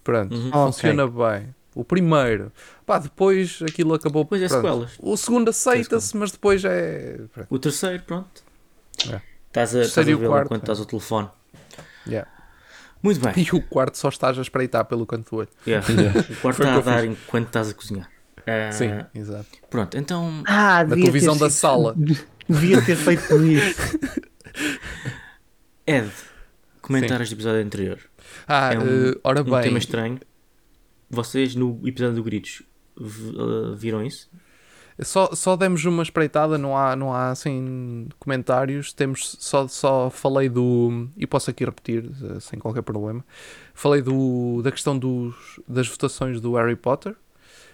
Pronto, 0.04 0.34
Uhum. 0.36 0.52
funciona 0.52 1.08
bem. 1.08 1.54
O 1.76 1.84
primeiro. 1.86 2.52
Pá, 2.86 2.98
depois 3.00 3.60
aquilo 3.68 3.94
acabou. 3.94 4.24
Depois 4.24 4.42
é 4.42 4.48
pronto. 4.48 4.62
sequelas. 4.62 4.92
O 5.00 5.16
segundo 5.18 5.50
aceita-se, 5.50 6.16
mas 6.18 6.32
depois 6.32 6.64
é. 6.66 7.20
pronto. 7.34 7.48
O 7.50 7.60
terceiro, 7.60 8.04
pronto. 8.04 8.44
É. 9.10 9.22
Estás 9.48 9.76
a, 9.76 9.82
estás 9.82 10.08
a 10.08 10.12
o 10.12 10.18
vê-lo 10.18 10.30
quarto, 10.32 10.46
enquanto 10.48 10.62
é. 10.62 10.64
estás 10.64 10.80
ao 10.80 10.86
telefone. 10.86 11.30
Yeah. 12.08 12.30
Muito 13.04 13.20
bem. 13.20 13.34
E 13.38 13.56
o 13.56 13.62
quarto 13.62 13.98
só 13.98 14.10
estás 14.10 14.38
a 14.38 14.42
espreitar 14.42 14.86
pelo 14.86 15.06
canto 15.06 15.30
do 15.32 15.38
olho. 15.38 15.50
Yeah. 15.66 15.86
O 16.30 16.36
quarto 16.42 16.58
Foi 16.58 16.66
está 16.66 16.76
a 16.76 16.80
dar 16.82 17.06
enquanto 17.06 17.48
estás 17.48 17.70
a 17.70 17.74
cozinhar. 17.74 18.10
Ah, 18.46 18.72
Sim, 18.72 18.90
exato. 19.14 19.46
Pronto, 19.70 19.98
então. 19.98 20.44
Ah, 20.48 20.84
Na 20.84 20.96
televisão 20.96 21.38
da 21.38 21.50
sido- 21.50 21.60
sala. 21.60 21.96
Devia 22.50 22.82
ter 22.82 22.96
feito 22.96 23.36
isso. 23.46 24.00
Ed, 25.86 26.10
comentários 26.82 27.30
do 27.30 27.36
episódio 27.36 27.62
anterior. 27.64 28.00
Ah, 28.48 28.74
É 28.74 28.80
um, 28.80 29.10
eh, 29.12 29.16
ora 29.24 29.42
um 29.42 29.46
tema 29.46 29.62
bem. 29.62 29.78
estranho. 29.78 30.20
Vocês 31.12 31.54
no 31.56 31.80
episódio 31.86 32.16
do 32.16 32.24
Gritos 32.24 32.64
ah, 33.00 33.76
viram 33.76 34.04
isso? 34.04 34.30
Só, 35.04 35.32
só 35.34 35.56
demos 35.56 35.84
uma 35.86 36.04
espreitada, 36.04 36.58
não 36.58 36.78
há, 36.78 36.96
não 36.96 37.12
há 37.14 37.32
assim 37.32 38.08
comentários. 38.20 38.94
Temos, 38.94 39.36
só, 39.40 39.68
só 39.68 40.10
falei 40.10 40.48
do. 40.48 41.08
E 41.18 41.26
posso 41.26 41.50
aqui 41.50 41.66
repetir, 41.66 42.12
eh, 42.24 42.40
sem 42.40 42.60
qualquer 42.60 42.84
problema. 42.84 43.26
Falei 43.74 44.02
do, 44.02 44.62
da 44.62 44.72
questão 44.72 44.98
dos, 44.98 45.60
das 45.68 45.88
votações 45.88 46.40
do 46.40 46.54
Harry 46.56 46.76
Potter. 46.76 47.16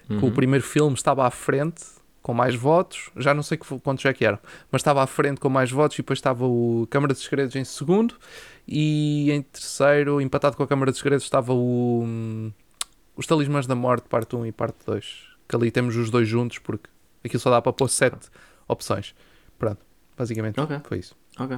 Que 0.07 0.13
o 0.13 0.25
Uhum. 0.25 0.31
primeiro 0.31 0.63
filme 0.63 0.95
estava 0.95 1.27
à 1.27 1.31
frente 1.31 1.83
com 2.21 2.33
mais 2.33 2.55
votos. 2.55 3.09
Já 3.17 3.33
não 3.33 3.43
sei 3.43 3.57
quantos 3.57 4.05
é 4.05 4.13
que 4.13 4.23
eram, 4.23 4.39
mas 4.71 4.79
estava 4.79 5.03
à 5.03 5.07
frente 5.07 5.41
com 5.41 5.49
mais 5.49 5.69
votos. 5.69 5.97
E 5.97 6.01
depois 6.01 6.19
estava 6.19 6.45
o 6.45 6.87
Câmara 6.89 7.13
dos 7.13 7.23
Segredos 7.23 7.57
em 7.57 7.65
segundo. 7.65 8.15
E 8.65 9.29
em 9.31 9.41
terceiro, 9.41 10.21
empatado 10.21 10.55
com 10.55 10.63
a 10.63 10.67
Câmara 10.67 10.91
dos 10.91 10.99
Segredos, 11.01 11.25
estava 11.25 11.51
o. 11.53 12.05
Os 13.17 13.25
Talismãs 13.25 13.65
da 13.67 13.75
Morte, 13.75 14.07
parte 14.07 14.35
1 14.35 14.45
e 14.45 14.51
parte 14.51 14.77
2. 14.85 15.23
Que 15.49 15.55
ali 15.55 15.71
temos 15.71 15.95
os 15.95 16.09
dois 16.09 16.27
juntos, 16.27 16.59
porque 16.59 16.89
aquilo 17.25 17.39
só 17.39 17.49
dá 17.49 17.61
para 17.61 17.73
pôr 17.73 17.89
sete 17.89 18.29
opções. 18.67 19.15
Pronto, 19.57 19.79
basicamente 20.17 20.59
Ok. 20.59 20.77
foi 20.83 20.99
isso. 20.99 21.15
Ok. 21.39 21.57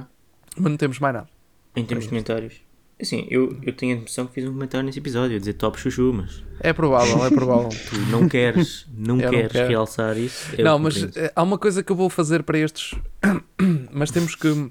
Mas 0.56 0.70
não 0.70 0.76
temos 0.76 0.98
mais 0.98 1.14
nada. 1.14 1.28
Em 1.76 1.84
termos 1.84 2.04
de 2.04 2.08
comentários. 2.10 2.54
Assim, 3.00 3.26
eu, 3.30 3.58
eu 3.62 3.72
tenho 3.74 3.96
a 3.96 4.00
impressão 4.00 4.26
que 4.26 4.34
fiz 4.34 4.44
um 4.44 4.52
comentário 4.52 4.84
nesse 4.84 4.98
episódio 4.98 5.34
a 5.36 5.38
dizer 5.38 5.54
top 5.54 5.78
chuchu, 5.80 6.12
mas 6.12 6.42
É 6.60 6.72
provável, 6.72 7.24
é 7.24 7.30
provável. 7.30 7.68
tu 7.88 7.96
não 8.10 8.28
queres, 8.28 8.86
não 8.94 9.16
Eu 9.18 9.22
não 9.24 9.30
queres 9.38 9.52
quero. 9.52 9.68
realçar 9.68 10.18
isso. 10.18 10.54
eu 10.56 10.64
não, 10.64 10.78
mas 10.78 10.94
compreendo. 11.02 11.26
eh, 11.26 11.32
há 11.34 11.42
uma 11.42 11.56
coisa 11.58 11.82
que 11.82 11.90
eu 11.92 11.96
vou 11.96 12.10
fazer 12.10 12.42
para 12.42 12.58
estes. 12.58 12.94
mas 13.92 14.10
temos 14.10 14.34
que. 14.34 14.70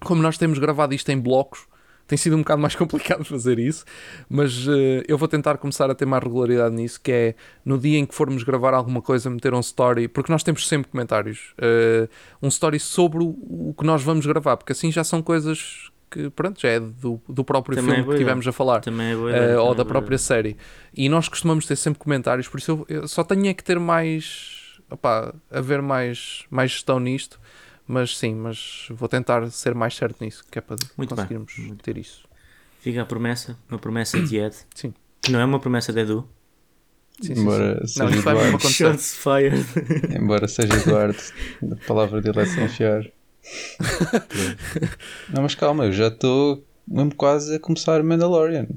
Como 0.00 0.20
nós 0.22 0.36
temos 0.38 0.58
gravado 0.58 0.94
isto 0.94 1.08
em 1.10 1.18
blocos, 1.20 1.66
tem 2.10 2.16
sido 2.18 2.34
um 2.34 2.40
bocado 2.40 2.60
mais 2.60 2.74
complicado 2.76 3.24
fazer 3.24 3.58
isso. 3.60 3.84
Mas 4.28 4.66
eh, 4.68 5.04
eu 5.06 5.16
vou 5.16 5.28
tentar 5.28 5.56
começar 5.58 5.88
a 5.88 5.94
ter 5.94 6.06
mais 6.06 6.22
regularidade 6.22 6.74
nisso. 6.74 7.00
Que 7.00 7.12
é 7.12 7.34
no 7.64 7.78
dia 7.78 7.98
em 7.98 8.04
que 8.04 8.14
formos 8.14 8.42
gravar 8.42 8.74
alguma 8.74 9.00
coisa, 9.00 9.30
meter 9.30 9.54
um 9.54 9.60
story. 9.60 10.08
Porque 10.08 10.32
nós 10.32 10.42
temos 10.42 10.66
sempre 10.66 10.90
comentários. 10.90 11.54
eh, 11.58 12.08
um 12.42 12.48
story 12.48 12.80
sobre 12.80 13.22
o, 13.22 13.28
o 13.28 13.74
que 13.78 13.84
nós 13.86 14.02
vamos 14.02 14.26
gravar. 14.26 14.56
Porque 14.56 14.72
assim 14.72 14.90
já 14.90 15.04
são 15.04 15.22
coisas 15.22 15.90
que, 16.10 16.28
pronto, 16.30 16.60
já 16.60 16.70
é 16.70 16.80
do, 16.80 17.20
do 17.28 17.44
próprio 17.44 17.76
Também 17.76 17.90
é 17.90 17.94
filme 17.94 18.04
boa 18.04 18.16
que 18.16 18.24
tivemos 18.24 18.48
a 18.48 18.52
falar. 18.52 18.80
É 19.14 19.14
boa 19.14 19.32
também 19.32 19.56
ou 19.56 19.72
é 19.72 19.74
da 19.76 19.84
boa 19.84 19.86
própria 19.86 20.18
série. 20.18 20.56
E 20.92 21.08
nós 21.08 21.28
costumamos 21.28 21.64
ter 21.64 21.76
sempre 21.76 22.00
comentários, 22.00 22.48
por 22.48 22.58
isso 22.58 22.84
eu, 22.88 23.02
eu 23.02 23.08
só 23.08 23.22
tenho 23.22 23.46
é 23.46 23.54
que 23.54 23.62
ter 23.62 23.78
mais. 23.78 24.58
Opá, 24.90 25.32
haver 25.48 25.80
mais, 25.80 26.44
mais 26.50 26.72
gestão 26.72 26.98
nisto. 26.98 27.38
Mas 27.92 28.16
sim, 28.16 28.34
mas 28.36 28.86
vou 28.90 29.08
tentar 29.08 29.50
ser 29.50 29.74
mais 29.74 29.96
certo 29.96 30.22
nisso, 30.22 30.44
que 30.48 30.58
é 30.58 30.62
para 30.62 30.76
Muito 30.96 31.16
bem, 31.16 31.24
conseguirmos 31.24 31.52
muito 31.58 31.82
ter 31.82 31.98
isso. 31.98 32.22
Fica 32.80 33.02
a 33.02 33.04
promessa, 33.04 33.58
uma 33.68 33.78
promessa 33.80 34.16
de 34.22 34.36
Ed. 34.36 34.54
Sim. 34.74 34.94
Que 35.20 35.32
não 35.32 35.40
é 35.40 35.44
uma 35.44 35.58
promessa 35.58 35.92
de 35.92 36.00
Edu. 36.00 36.26
Sim, 37.20 37.34
sim, 37.34 37.40
Embora 37.40 37.86
sim. 37.86 37.86
seja 37.86 38.16
Não, 38.16 38.18
Eduardo. 38.30 38.68
Shots 38.68 39.16
fired. 39.16 39.66
Embora 40.16 40.46
seja 40.48 40.72
Eduardo, 40.74 41.18
a 41.70 41.76
palavra 41.86 42.20
dele 42.22 42.40
é 42.40 42.46
sem 42.46 42.68
fiar. 42.68 43.04
Não, 45.28 45.42
mas 45.42 45.54
calma, 45.54 45.84
eu 45.84 45.92
já 45.92 46.08
estou 46.08 46.64
mesmo 46.86 47.14
quase 47.14 47.56
a 47.56 47.60
começar 47.60 48.02
Mandalorian. 48.02 48.68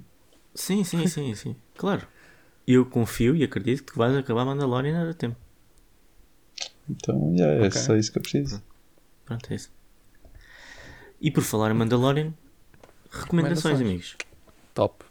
sim, 0.56 0.84
sim, 0.84 1.06
sim, 1.08 1.36
sim. 1.36 1.56
Claro. 1.78 2.08
Eu 2.68 2.86
confio 2.86 3.36
e 3.36 3.44
acredito 3.44 3.84
que 3.92 3.98
vais 3.98 4.16
acabar 4.16 4.46
Mandalorian 4.46 5.10
a 5.10 5.14
tempo. 5.14 5.38
Então, 6.90 7.34
já 7.38 7.46
é 7.48 7.68
Ok. 7.68 7.72
só 7.72 7.96
isso 7.96 8.12
que 8.12 8.18
eu 8.18 8.22
preciso. 8.22 8.62
Pronto, 9.26 9.52
é 9.52 9.56
isso. 9.56 9.72
E 11.22 11.32
por 11.32 11.42
falar 11.44 11.72
em 11.72 11.74
Mandalorian, 11.74 12.34
recomendações, 13.12 13.80
Recomendações. 13.80 13.82
amigos. 13.82 14.18
Top. 14.74 15.06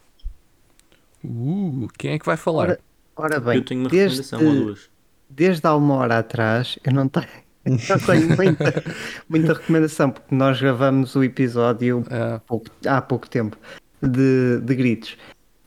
Uh, 1.25 1.89
quem 1.99 2.13
é 2.13 2.19
que 2.19 2.27
vai 2.27 2.37
falar? 2.37 2.63
Ora, 2.71 2.81
ora 3.17 3.41
bem, 3.41 3.57
eu 3.59 3.65
tenho 3.65 3.81
uma 3.81 3.89
desde, 3.89 4.23
recomendação 4.23 4.59
ou 4.61 4.65
duas. 4.67 4.91
desde 5.31 5.67
há 5.67 5.75
uma 5.77 5.95
hora 5.95 6.19
atrás 6.19 6.79
eu 6.85 6.93
não 6.93 7.09
tenho, 7.09 7.27
não 7.65 7.99
tenho 7.99 8.37
muita, 8.37 8.85
muita 9.29 9.53
recomendação, 9.55 10.11
porque 10.11 10.35
nós 10.35 10.61
gravamos 10.61 11.15
o 11.15 11.23
episódio 11.23 12.05
Ah, 12.11 12.41
pouco- 12.47 12.67
há 12.87 13.01
pouco 13.01 13.29
tempo 13.31 13.57
de, 14.03 14.61
de 14.61 14.75
gritos. 14.75 15.17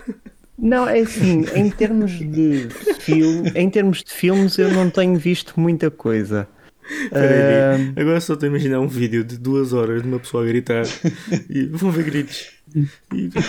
Não, 0.57 0.87
é 0.87 0.99
assim, 0.99 1.45
em 1.55 1.69
termos 1.69 2.11
de 2.11 2.67
filme, 2.99 3.51
em 3.55 3.69
termos 3.69 4.03
de 4.03 4.11
filmes 4.13 4.57
eu 4.57 4.71
não 4.71 4.89
tenho 4.89 5.17
visto 5.17 5.59
muita 5.59 5.89
coisa. 5.91 6.47
Espera 6.87 7.75
aí, 7.77 7.93
Ah, 7.95 8.01
Agora 8.01 8.21
só 8.21 8.33
estou 8.33 8.45
a 8.47 8.49
imaginar 8.49 8.79
um 8.79 8.87
vídeo 8.87 9.23
de 9.23 9.37
duas 9.39 9.73
horas 9.73 10.03
de 10.03 10.07
uma 10.07 10.19
pessoa 10.19 10.43
a 10.43 10.47
gritar 10.47 10.83
e 11.49 11.65
vão 11.65 11.91
ver 11.91 12.03
gritos. 12.05 12.51
E- 13.13 13.29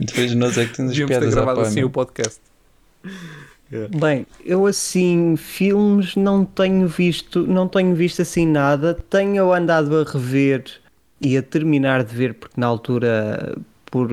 Depois 0.00 0.34
nós 0.34 0.58
é 0.58 0.66
que 0.66 0.74
temos 0.74 0.92
devíamos 0.92 1.24
ter 1.26 1.30
gravado 1.30 1.60
assim 1.60 1.76
pana. 1.76 1.86
o 1.86 1.90
podcast. 1.90 2.40
Bem, 3.98 4.26
eu 4.44 4.66
assim, 4.66 5.36
filmes 5.36 6.16
não 6.16 6.44
tenho 6.44 6.86
visto, 6.88 7.46
não 7.46 7.68
tenho 7.68 7.94
visto 7.94 8.22
assim 8.22 8.46
nada. 8.46 8.94
Tenho 9.08 9.52
andado 9.52 9.96
a 9.96 10.04
rever 10.04 10.64
e 11.20 11.36
a 11.36 11.42
terminar 11.42 12.02
de 12.04 12.14
ver, 12.14 12.34
porque 12.34 12.60
na 12.60 12.66
altura, 12.66 13.56
por, 13.96 14.10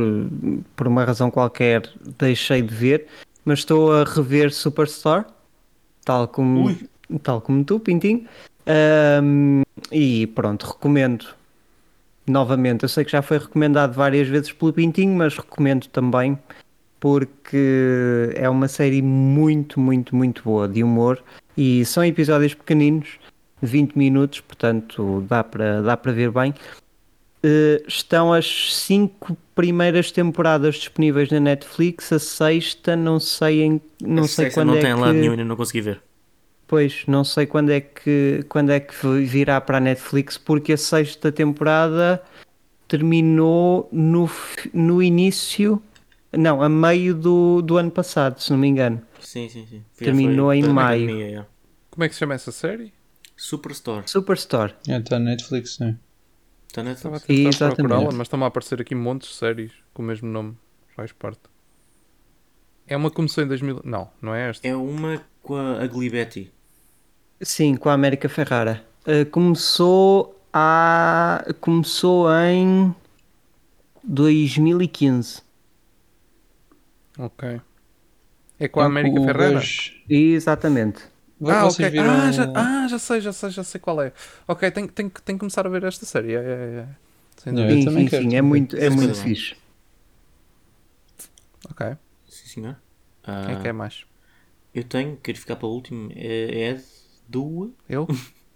por 0.77 0.87
uma 0.87 1.03
razão 1.03 1.29
qualquer, 1.29 1.89
deixei 2.17 2.61
de 2.61 2.73
ver, 2.73 3.07
mas 3.43 3.59
estou 3.59 3.91
a 3.91 4.05
rever 4.05 4.53
Superstar, 4.53 5.27
tal 6.05 6.25
como, 6.29 6.73
tal 7.21 7.41
como 7.41 7.65
tu, 7.65 7.81
Pintinho. 7.81 8.25
Ahm, 8.65 9.63
e 9.91 10.25
pronto, 10.27 10.65
recomendo 10.67 11.25
novamente. 12.25 12.83
Eu 12.83 12.89
sei 12.89 13.03
que 13.03 13.11
já 13.11 13.21
foi 13.21 13.39
recomendado 13.39 13.91
várias 13.91 14.29
vezes 14.29 14.53
pelo 14.53 14.71
Pintinho, 14.71 15.17
mas 15.17 15.35
recomendo 15.35 15.87
também 15.87 16.39
porque 16.97 18.31
é 18.35 18.47
uma 18.47 18.69
série 18.69 19.01
muito, 19.01 19.81
muito, 19.81 20.15
muito 20.15 20.41
boa 20.43 20.65
de 20.69 20.81
humor 20.81 21.21
e 21.57 21.83
são 21.83 22.05
episódios 22.05 22.53
pequeninos, 22.53 23.19
20 23.61 23.97
minutos, 23.97 24.39
portanto 24.39 25.25
dá 25.27 25.43
para 25.43 25.81
dá 25.81 25.97
para 25.97 26.13
ver 26.13 26.31
bem. 26.31 26.53
Eh, 27.45 27.83
estão 27.85 28.31
as 28.31 28.73
cinco 28.73 29.35
primeiras 29.53 30.11
temporadas 30.11 30.75
disponíveis 30.75 31.29
na 31.29 31.41
Netflix, 31.41 32.13
a 32.13 32.19
sexta 32.19 32.95
não 32.95 33.19
sei 33.19 33.63
em, 33.63 33.81
não 34.01 34.23
A 34.23 34.27
sei 34.27 34.45
sexta 34.45 34.61
quando 34.61 34.69
não 34.69 34.77
é 34.77 34.81
tem 34.81 34.95
que 34.95 35.01
lado 35.01 35.13
nenhum, 35.13 35.31
ainda 35.31 35.43
não 35.43 35.57
consegui 35.57 35.81
ver. 35.81 36.01
Pois, 36.65 37.03
não 37.05 37.25
sei 37.25 37.45
quando 37.45 37.69
é 37.71 37.81
que 37.81 38.45
quando 38.47 38.71
é 38.71 38.79
que 38.79 38.95
virá 39.25 39.59
para 39.59 39.77
a 39.77 39.81
Netflix, 39.81 40.37
porque 40.37 40.71
a 40.71 40.77
sexta 40.77 41.33
temporada 41.33 42.23
terminou 42.87 43.89
no, 43.91 44.29
no 44.73 45.03
início, 45.03 45.83
não, 46.31 46.61
a 46.61 46.69
meio 46.69 47.13
do, 47.13 47.61
do 47.61 47.77
ano 47.77 47.91
passado, 47.91 48.39
se 48.39 48.51
não 48.51 48.57
me 48.57 48.69
engano. 48.69 49.01
Sim, 49.19 49.49
sim, 49.49 49.65
sim. 49.69 49.83
Já 49.99 50.05
Terminou 50.05 50.47
foi 50.47 50.57
em 50.59 50.63
maio. 50.69 51.45
Como 51.91 52.05
é 52.05 52.07
que 52.07 52.15
se 52.15 52.19
chama 52.19 52.35
essa 52.35 52.53
série? 52.53 52.93
Superstore. 53.35 54.03
Superstore. 54.05 54.73
É, 54.87 54.97
está 54.97 55.19
na 55.19 55.31
Netflix, 55.31 55.77
né? 55.79 55.97
Está 56.73 56.81
na 56.81 56.93
Estava 56.93 57.17
a 57.17 57.19
tentar 57.19 57.75
procurá-la, 57.75 58.11
mas 58.11 58.21
estão 58.21 58.43
a 58.43 58.47
aparecer 58.47 58.81
aqui 58.81 58.95
montes 58.95 59.29
de 59.29 59.35
séries 59.35 59.71
com 59.93 60.01
o 60.01 60.05
mesmo 60.05 60.27
nome. 60.27 60.57
Faz 60.95 61.11
parte. 61.11 61.41
É 62.87 62.97
uma 62.97 63.11
que 63.11 63.15
começou 63.15 63.43
em 63.43 63.47
2000. 63.47 63.81
Não, 63.83 64.09
não 64.19 64.33
é 64.33 64.49
esta. 64.49 64.67
É 64.67 64.75
uma 64.75 65.23
com 65.43 65.55
a 65.55 65.83
Ugly 65.83 66.09
Betty. 66.09 66.51
Sim, 67.39 67.75
com 67.75 67.89
a 67.89 67.93
América 67.93 68.27
Ferrara. 68.27 68.83
Uh, 69.05 69.23
começou 69.29 70.35
a 70.51 71.45
começou 71.61 72.27
em 72.33 72.95
2015. 74.03 75.43
Ok. 77.19 77.61
É 78.59 78.67
com 78.67 78.79
a 78.79 78.83
É 78.83 78.85
América 78.87 79.31
gajo- 79.31 79.93
Exatamente. 80.09 81.03
Ah, 81.49 81.65
Vocês 81.65 81.87
ok. 81.87 81.89
viram... 81.89 82.11
Ah 82.11 82.31
já, 82.31 82.51
ah, 82.55 82.87
já 82.87 82.99
sei, 82.99 83.21
já 83.21 83.33
sei, 83.33 83.49
já 83.49 83.63
sei 83.63 83.79
qual 83.81 84.01
é. 84.01 84.11
Ok, 84.47 84.69
tenho, 84.71 84.87
tenho, 84.87 85.09
que- 85.09 85.21
tenho 85.21 85.37
que 85.37 85.41
começar 85.41 85.65
a 85.65 85.69
ver 85.69 85.83
esta 85.83 86.05
série. 86.05 86.33
É, 86.33 86.37
é, 86.39 86.41
é. 86.41 86.87
Sem 87.37 87.53
Não, 87.53 87.67
sim, 87.69 87.85
também 87.85 88.03
sim, 88.05 88.09
quero, 88.09 88.29
sim, 88.29 88.35
é 88.35 88.41
muito, 88.41 88.75
é 88.77 88.89
muito 88.89 89.15
Sim. 89.15 89.23
fixe. 89.23 89.55
Ok. 91.69 91.95
Sim, 92.29 92.47
senhor. 92.47 92.75
Quem 93.23 93.33
Ah, 93.33 93.51
é 93.51 93.61
que 93.61 93.67
é 93.67 93.73
mais? 93.73 94.05
Eu 94.73 94.83
tenho, 94.83 95.17
quero 95.17 95.37
ficar 95.37 95.55
para 95.55 95.67
o 95.67 95.71
último. 95.71 96.11
É, 96.15 96.69
é 96.71 96.81
do. 97.27 97.73
Eu? 97.87 98.07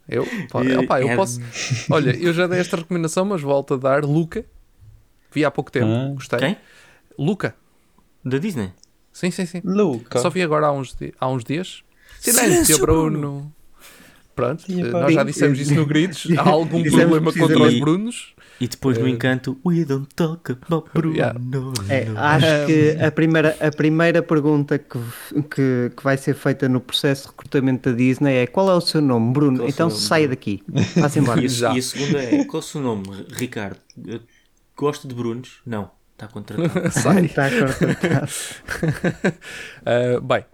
Eu, 0.07 0.23
opá, 0.83 0.99
eu 1.01 1.09
é- 1.09 1.15
posso. 1.15 1.39
Olha, 1.91 2.15
eu 2.15 2.33
já 2.33 2.47
dei 2.47 2.59
esta 2.59 2.77
recomendação, 2.77 3.25
mas 3.25 3.41
volto 3.41 3.73
a 3.75 3.77
dar. 3.77 4.03
Luca. 4.05 4.45
Vi 5.31 5.43
há 5.45 5.51
pouco 5.51 5.71
tempo, 5.71 5.87
Ah. 5.87 6.13
gostei. 6.13 6.39
Quem? 6.39 6.57
Luca. 7.17 7.55
Da 8.23 8.37
Disney. 8.37 8.71
Sim, 9.11 9.31
sim, 9.31 9.45
sim. 9.45 9.61
Luca. 9.63 10.19
Só 10.19 10.29
vi 10.29 10.41
agora 10.41 10.67
há 10.67 10.71
uns, 10.71 10.95
há 11.19 11.27
uns 11.27 11.43
dias. 11.43 11.83
Silêncio, 12.19 12.49
Silêncio, 12.51 12.79
Bruno. 12.79 13.53
Pronto, 14.35 14.63
E, 14.69 14.81
eh, 14.81 14.91
pá, 14.91 15.01
nós 15.01 15.13
já 15.15 15.23
dissemos 15.23 15.59
isso 15.59 15.73
no 15.73 15.85
Gritos. 15.85 16.27
Há 16.37 16.47
algum 16.47 16.83
problema 16.83 17.33
contra 17.33 17.59
os. 17.63 17.79
Brunos? 17.79 18.35
E 18.59 18.67
depois 18.67 18.97
no 18.97 19.07
Eh, 19.07 19.11
encanto, 19.11 19.57
we 19.65 19.83
don't 19.85 20.07
talk 20.15 20.51
about 20.51 20.89
Bruno. 20.93 21.15
Yeah. 21.15 21.39
É, 21.89 22.05
no. 22.05 22.17
acho 22.19 22.65
que 22.67 22.97
a 23.03 23.11
primeira, 23.11 23.55
a 23.59 23.71
primeira 23.71 24.21
pergunta 24.23 24.77
que, 24.79 24.99
que, 25.43 25.91
que 25.95 26.03
vai 26.03 26.17
ser 26.17 26.33
feita 26.35 26.67
no 26.69 26.79
processo 26.79 27.23
de 27.23 27.29
recrutamento 27.29 27.89
da 27.91 27.95
Disney 27.95 28.35
é 28.35 28.47
qual 28.47 28.69
é 28.69 28.75
o 28.75 28.81
seu 28.81 29.01
nome, 29.01 29.31
Bruno? 29.33 29.57
Qual 29.57 29.67
é 29.67 29.71
então 29.71 29.89
nome, 29.89 29.99
saia 29.99 30.27
Bruno? 30.27 30.35
daqui. 30.35 30.63
Vá-se 30.95 31.19
embora. 31.19 31.41
E 31.41 31.45
a, 31.45 31.49
Já. 31.49 31.75
e 31.75 31.79
a 31.79 31.81
segunda 31.81 32.19
é: 32.23 32.43
qual 32.45 32.61
é 32.61 32.63
o 32.63 32.67
seu 32.67 32.81
nome, 32.81 33.03
Ricardo? 33.31 33.77
Eh, 34.07 34.19
Gosta 34.75 35.07
de 35.07 35.13
Brunos? 35.15 35.61
Não, 35.65 35.89
está 36.13 36.27
contratado. 36.27 36.89
Sai. 36.93 37.25
Está 37.25 37.49
contratado. 37.49 38.31
Uh, 39.81 40.21
bem, 40.25 40.45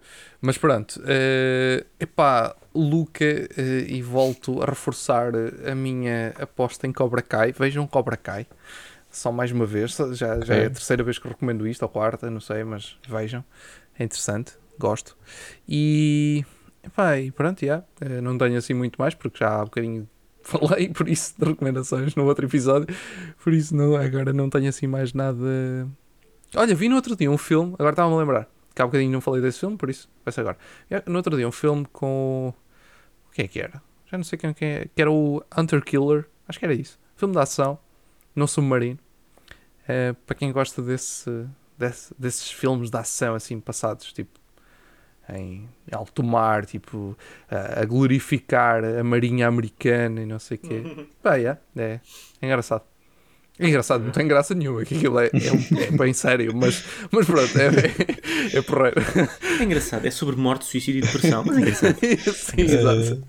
mas 0.44 0.58
pronto. 0.58 1.00
Uh, 1.00 1.86
epá, 1.98 2.54
Luca, 2.76 3.24
uh, 3.24 3.62
e 3.88 4.02
volto 4.02 4.62
a 4.62 4.66
reforçar 4.66 5.32
a 5.66 5.74
minha 5.74 6.34
aposta 6.38 6.86
em 6.86 6.92
Cobra 6.92 7.22
Kai. 7.22 7.54
Vejam 7.54 7.88
Cobra 7.88 8.18
Kai. 8.18 8.46
Só 9.10 9.32
mais 9.32 9.54
uma 9.54 9.66
vez. 9.66 9.96
Já, 10.12 10.42
já 10.42 10.54
é 10.54 10.66
a 10.66 10.70
terceira 10.70 11.02
vez 11.02 11.18
que 11.18 11.30
recomendo 11.30 11.66
isto, 11.66 11.84
ou 11.84 11.88
quarta, 11.88 12.30
não 12.30 12.42
sei, 12.42 12.66
mas 12.66 12.98
vejam. 13.08 13.42
É 13.98 14.04
interessante. 14.04 14.52
Gosto. 14.78 15.16
E, 15.66 16.44
epá, 16.84 17.18
e 17.18 17.32
pronto, 17.32 17.66
já. 17.66 17.80
Uh, 18.02 18.22
não 18.22 18.38
tenho 18.38 18.58
assim 18.58 18.74
muito 18.74 18.98
mais, 18.98 19.14
porque 19.16 19.38
já 19.40 19.62
há 19.62 19.64
bocadinho 19.64 20.10
falei, 20.44 20.90
por 20.90 21.08
isso, 21.08 21.36
de 21.40 21.46
recomendações 21.46 22.16
no 22.16 22.26
outro 22.26 22.46
episódio. 22.46 22.94
Por 23.42 23.54
isso, 23.54 23.74
não, 23.74 23.96
agora 23.96 24.34
não 24.34 24.50
tenho 24.50 24.68
assim 24.68 24.88
mais 24.88 25.14
nada. 25.14 25.88
Olha, 26.54 26.76
vi 26.76 26.90
no 26.90 26.98
outro 26.98 27.16
dia 27.16 27.32
um 27.32 27.38
filme, 27.38 27.76
agora 27.76 27.94
estava-me 27.94 28.16
a 28.16 28.20
lembrar, 28.20 28.50
que 28.74 28.82
há 28.82 28.86
bocadinho 28.86 29.12
não 29.12 29.22
falei 29.22 29.42
desse 29.42 29.60
filme, 29.60 29.78
por 29.78 29.90
isso 29.90 30.10
ser 30.32 30.42
agora. 30.42 30.58
No 31.06 31.18
outro 31.18 31.36
dia 31.36 31.48
um 31.48 31.52
filme 31.52 31.86
com. 31.92 32.54
O 33.28 33.32
que 33.32 33.44
é 33.44 33.48
que 33.48 33.60
era? 33.60 33.82
Já 34.12 34.18
não 34.18 34.24
sei 34.24 34.38
quem, 34.38 34.54
quem 34.54 34.68
é. 34.70 34.86
Que 34.96 35.02
era 35.02 35.12
o 35.12 35.44
Hunter 35.58 35.84
Killer, 35.84 36.28
acho 36.48 36.60
que 36.60 36.66
era 36.66 36.74
isso. 36.74 37.00
Filme 37.16 37.34
de 37.34 37.40
ação, 37.42 37.80
no 38.36 38.48
submarino. 38.48 39.00
Eh, 39.88 40.14
para 40.26 40.36
quem 40.36 40.52
gosta 40.52 40.82
desse, 40.82 41.30
desse- 41.78 42.14
desses 42.18 42.50
filmes 42.52 42.90
de 42.90 42.98
ação 42.98 43.36
assim 43.36 43.60
passados, 43.60 44.14
tipo 44.14 44.40
em 45.30 45.70
alto 45.92 46.22
mar, 46.24 46.66
tipo 46.66 47.18
a, 47.50 47.82
a 47.82 47.86
glorificar 47.86 48.84
a 48.84 49.04
marinha 49.04 49.48
americana 49.48 50.22
e 50.22 50.26
não 50.26 50.40
sei 50.40 50.58
o 50.58 50.60
quê. 50.60 50.84
Pá, 51.24 51.38
é, 51.40 51.58
é 51.78 52.00
engraçado. 52.42 52.84
É 53.60 53.68
engraçado, 53.68 54.04
não 54.04 54.12
tem 54.12 54.28
graça 54.28 54.56
nenhuma, 54.56 54.84
que 54.84 54.96
aquilo 54.96 55.20
é, 55.20 55.28
é, 55.28 55.84
é 55.84 55.92
bem 55.92 56.12
sério, 56.12 56.56
mas, 56.56 56.84
mas 57.12 57.26
pronto, 57.28 57.56
é, 57.58 57.68
é, 57.68 58.58
é 58.58 58.62
porreiro. 58.64 59.00
É 59.60 59.64
engraçado, 59.64 60.06
é 60.06 60.12
sobre 60.12 60.36
morte, 60.36 60.66
suicídio 60.66 61.00
e 61.00 61.02
depressão, 61.02 61.44
mas 61.46 61.58
é 61.58 61.62
engraçado. 61.62 61.98
Sim, 62.34 62.62
exato. 62.62 63.24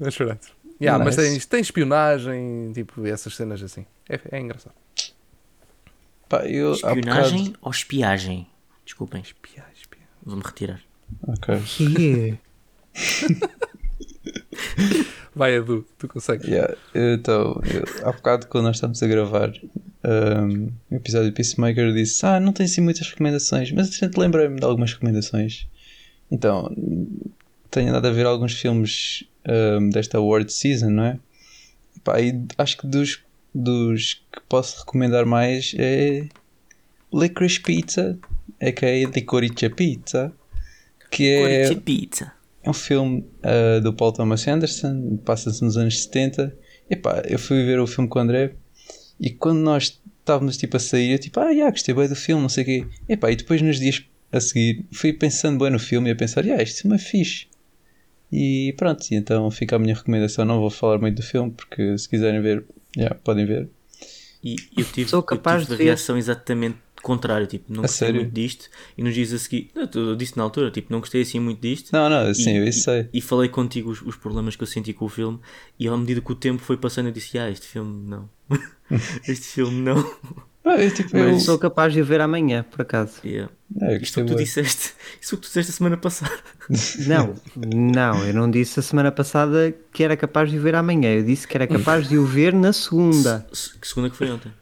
Mas 0.00 0.16
pronto. 0.16 0.48
Yeah, 0.80 1.04
Mas 1.04 1.16
Nice. 1.16 1.30
tem, 1.40 1.48
tem 1.48 1.60
espionagem, 1.60 2.72
tipo, 2.72 3.04
essas 3.06 3.36
cenas 3.36 3.62
assim. 3.62 3.84
É, 4.08 4.18
é 4.32 4.40
engraçado. 4.40 4.74
Pá, 6.28 6.46
eu, 6.46 6.72
Espionagem 6.72 7.38
bocado- 7.46 7.58
ou 7.62 7.70
espiagem? 7.70 8.46
Desculpem, 8.84 9.20
Espia, 9.20 9.64
espia. 9.76 9.98
vou-me 10.24 10.42
retirar. 10.44 10.80
Ok. 11.26 11.60
Que 11.66 12.38
Vai, 15.38 15.54
Edu, 15.54 15.86
tu 15.96 16.08
consegues. 16.08 16.48
Yeah, 16.48 16.76
então, 16.92 17.62
eu, 17.72 18.08
há 18.08 18.10
bocado 18.10 18.48
quando 18.48 18.64
nós 18.64 18.74
estávamos 18.74 19.00
a 19.00 19.06
gravar 19.06 19.52
um, 20.04 20.72
o 20.90 20.96
episódio 20.96 21.28
de 21.28 21.32
Peacemaker, 21.36 21.84
eu 21.84 21.94
disse: 21.94 22.26
Ah, 22.26 22.40
não 22.40 22.52
tem 22.52 22.66
assim 22.66 22.80
muitas 22.80 23.08
recomendações, 23.08 23.70
mas 23.70 23.88
a 23.88 23.92
gente 23.92 24.18
lembrei-me 24.18 24.58
de 24.58 24.64
algumas 24.64 24.92
recomendações. 24.92 25.68
Então, 26.28 26.74
tenho 27.70 27.90
andado 27.90 28.08
a 28.08 28.10
ver 28.10 28.26
alguns 28.26 28.52
filmes 28.54 29.22
um, 29.48 29.90
desta 29.90 30.18
award 30.18 30.52
season, 30.52 30.90
não 30.90 31.04
é? 31.04 31.20
Pá, 32.02 32.20
e 32.20 32.34
acho 32.58 32.76
que 32.76 32.88
dos, 32.88 33.22
dos 33.54 34.14
que 34.32 34.40
posso 34.48 34.80
recomendar 34.80 35.24
mais 35.24 35.72
é 35.78 36.26
Licorice 37.14 37.60
Pizza, 37.60 38.18
a.k.a. 38.60 39.08
Licorice 39.08 39.68
Pizza, 39.68 40.32
que 41.12 41.28
é. 41.28 41.42
Corice 41.42 41.80
pizza. 41.80 42.37
É 42.68 42.70
um 42.70 42.74
filme 42.74 43.24
ah, 43.42 43.80
do 43.80 43.94
Paul 43.94 44.12
Thomas 44.12 44.46
Anderson, 44.46 45.16
passa-se 45.24 45.64
nos 45.64 45.78
anos 45.78 46.02
70. 46.02 46.54
Epá, 46.90 47.22
eu 47.26 47.38
fui 47.38 47.64
ver 47.64 47.80
o 47.80 47.86
filme 47.86 48.08
com 48.08 48.18
o 48.18 48.22
André 48.22 48.56
e 49.18 49.30
quando 49.30 49.60
nós 49.60 49.98
estávamos 50.20 50.58
tipo 50.58 50.76
a 50.76 50.80
sair, 50.80 51.12
eu 51.12 51.18
tipo, 51.18 51.40
ah, 51.40 51.48
yeah, 51.50 51.70
gostei 51.70 51.94
bem 51.94 52.06
do 52.06 52.14
filme, 52.14 52.42
não 52.42 52.48
sei 52.50 52.62
o 52.62 52.66
quê. 52.66 52.86
Epá, 53.08 53.30
e 53.30 53.36
depois 53.36 53.62
nos 53.62 53.78
dias 53.78 54.04
a 54.30 54.38
seguir 54.38 54.84
fui 54.92 55.14
pensando 55.14 55.58
bem 55.58 55.70
no 55.70 55.78
filme 55.78 56.10
e 56.10 56.12
a 56.12 56.16
pensar, 56.16 56.44
yeah, 56.44 56.62
este 56.62 56.82
filme 56.82 56.96
é 56.96 57.00
fixe. 57.00 57.46
E 58.30 58.74
pronto, 58.76 59.02
e 59.10 59.14
então 59.14 59.50
fica 59.50 59.76
a 59.76 59.78
minha 59.78 59.94
recomendação. 59.94 60.44
Não 60.44 60.60
vou 60.60 60.68
falar 60.68 60.98
muito 60.98 61.16
do 61.16 61.22
filme 61.22 61.50
porque 61.50 61.96
se 61.96 62.06
quiserem 62.06 62.42
ver, 62.42 62.66
yeah, 62.94 63.18
podem 63.24 63.46
ver. 63.46 63.70
E 64.44 64.56
eu 64.76 64.84
tive, 64.84 65.08
Sou 65.08 65.20
eu 65.20 65.22
capaz 65.22 65.62
tive 65.62 65.72
a 65.72 65.76
de 65.76 65.82
ver. 65.82 65.88
reação 65.88 66.18
exatamente 66.18 66.76
contrária, 67.02 67.46
tipo, 67.46 67.72
não 67.72 67.80
A 67.80 67.82
gostei 67.86 68.08
sério? 68.08 68.22
muito 68.22 68.34
disto. 68.34 68.68
E 68.96 69.02
nos 69.02 69.14
dias 69.14 69.32
a 69.32 69.38
seguir, 69.38 69.70
eu, 69.74 69.88
eu 70.02 70.16
disse 70.16 70.36
na 70.36 70.42
altura, 70.42 70.70
tipo, 70.70 70.92
não 70.92 71.00
gostei 71.00 71.22
assim 71.22 71.38
muito 71.40 71.60
disto. 71.60 71.90
Não, 71.92 72.08
não, 72.08 72.32
sim, 72.34 72.50
E- 72.54 72.56
eu 72.58 72.64
isso 72.64 72.82
sei. 72.84 73.08
E 73.12 73.20
falei 73.20 73.48
contigo 73.48 73.90
os, 73.90 74.02
os 74.02 74.16
problemas 74.16 74.56
que 74.56 74.62
eu 74.62 74.66
senti 74.66 74.92
com 74.92 75.04
o 75.04 75.08
filme, 75.08 75.38
e 75.78 75.86
à 75.88 75.96
medida 75.96 76.20
que 76.20 76.32
o 76.32 76.34
tempo 76.34 76.62
foi 76.62 76.76
passando, 76.76 77.06
eu 77.06 77.12
disse: 77.12 77.38
Ah, 77.38 77.50
este 77.50 77.66
filme 77.66 78.08
não. 78.08 78.28
este 79.28 79.46
filme 79.46 79.80
não. 79.82 80.16
Ah, 80.64 80.76
eu, 80.82 80.92
tipo, 80.92 81.16
eu, 81.16 81.30
eu 81.30 81.40
sou 81.40 81.58
capaz 81.58 81.94
de 81.94 82.00
o 82.02 82.04
ver 82.04 82.20
amanhã, 82.20 82.62
por 82.70 82.82
acaso. 82.82 83.20
Yeah. 83.24 83.50
é, 83.80 83.94
eu 83.96 84.00
Isto 84.02 84.20
que 84.20 84.26
tu 84.26 84.34
disseste, 84.36 84.92
isso 85.18 85.36
que 85.36 85.42
tu 85.42 85.46
disseste 85.46 85.70
a 85.72 85.74
semana 85.74 85.96
passada. 85.96 86.32
Não, 87.06 87.34
não, 87.56 88.26
eu 88.26 88.34
não 88.34 88.50
disse 88.50 88.78
a 88.78 88.82
semana 88.82 89.10
passada 89.10 89.74
que 89.90 90.04
era 90.04 90.14
capaz 90.18 90.50
de 90.50 90.58
o 90.58 90.60
ver 90.60 90.74
amanhã. 90.74 91.14
Eu 91.14 91.24
disse 91.24 91.48
que 91.48 91.56
era 91.56 91.66
capaz 91.66 92.06
de 92.06 92.18
o 92.18 92.26
ver 92.26 92.52
na 92.52 92.74
segunda. 92.74 93.46
Segunda 93.82 94.10
que 94.10 94.16
foi 94.16 94.30
ontem. 94.30 94.52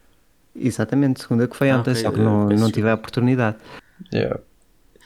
Exatamente, 0.59 1.21
segunda 1.21 1.47
que 1.47 1.55
foi 1.55 1.69
Ah, 1.69 1.77
ontem, 1.79 1.91
ok, 1.91 2.01
só 2.01 2.11
que 2.11 2.19
não, 2.19 2.47
não 2.49 2.71
tive 2.71 2.89
a 2.89 2.95
oportunidade. 2.95 3.57
Yeah. 4.13 4.39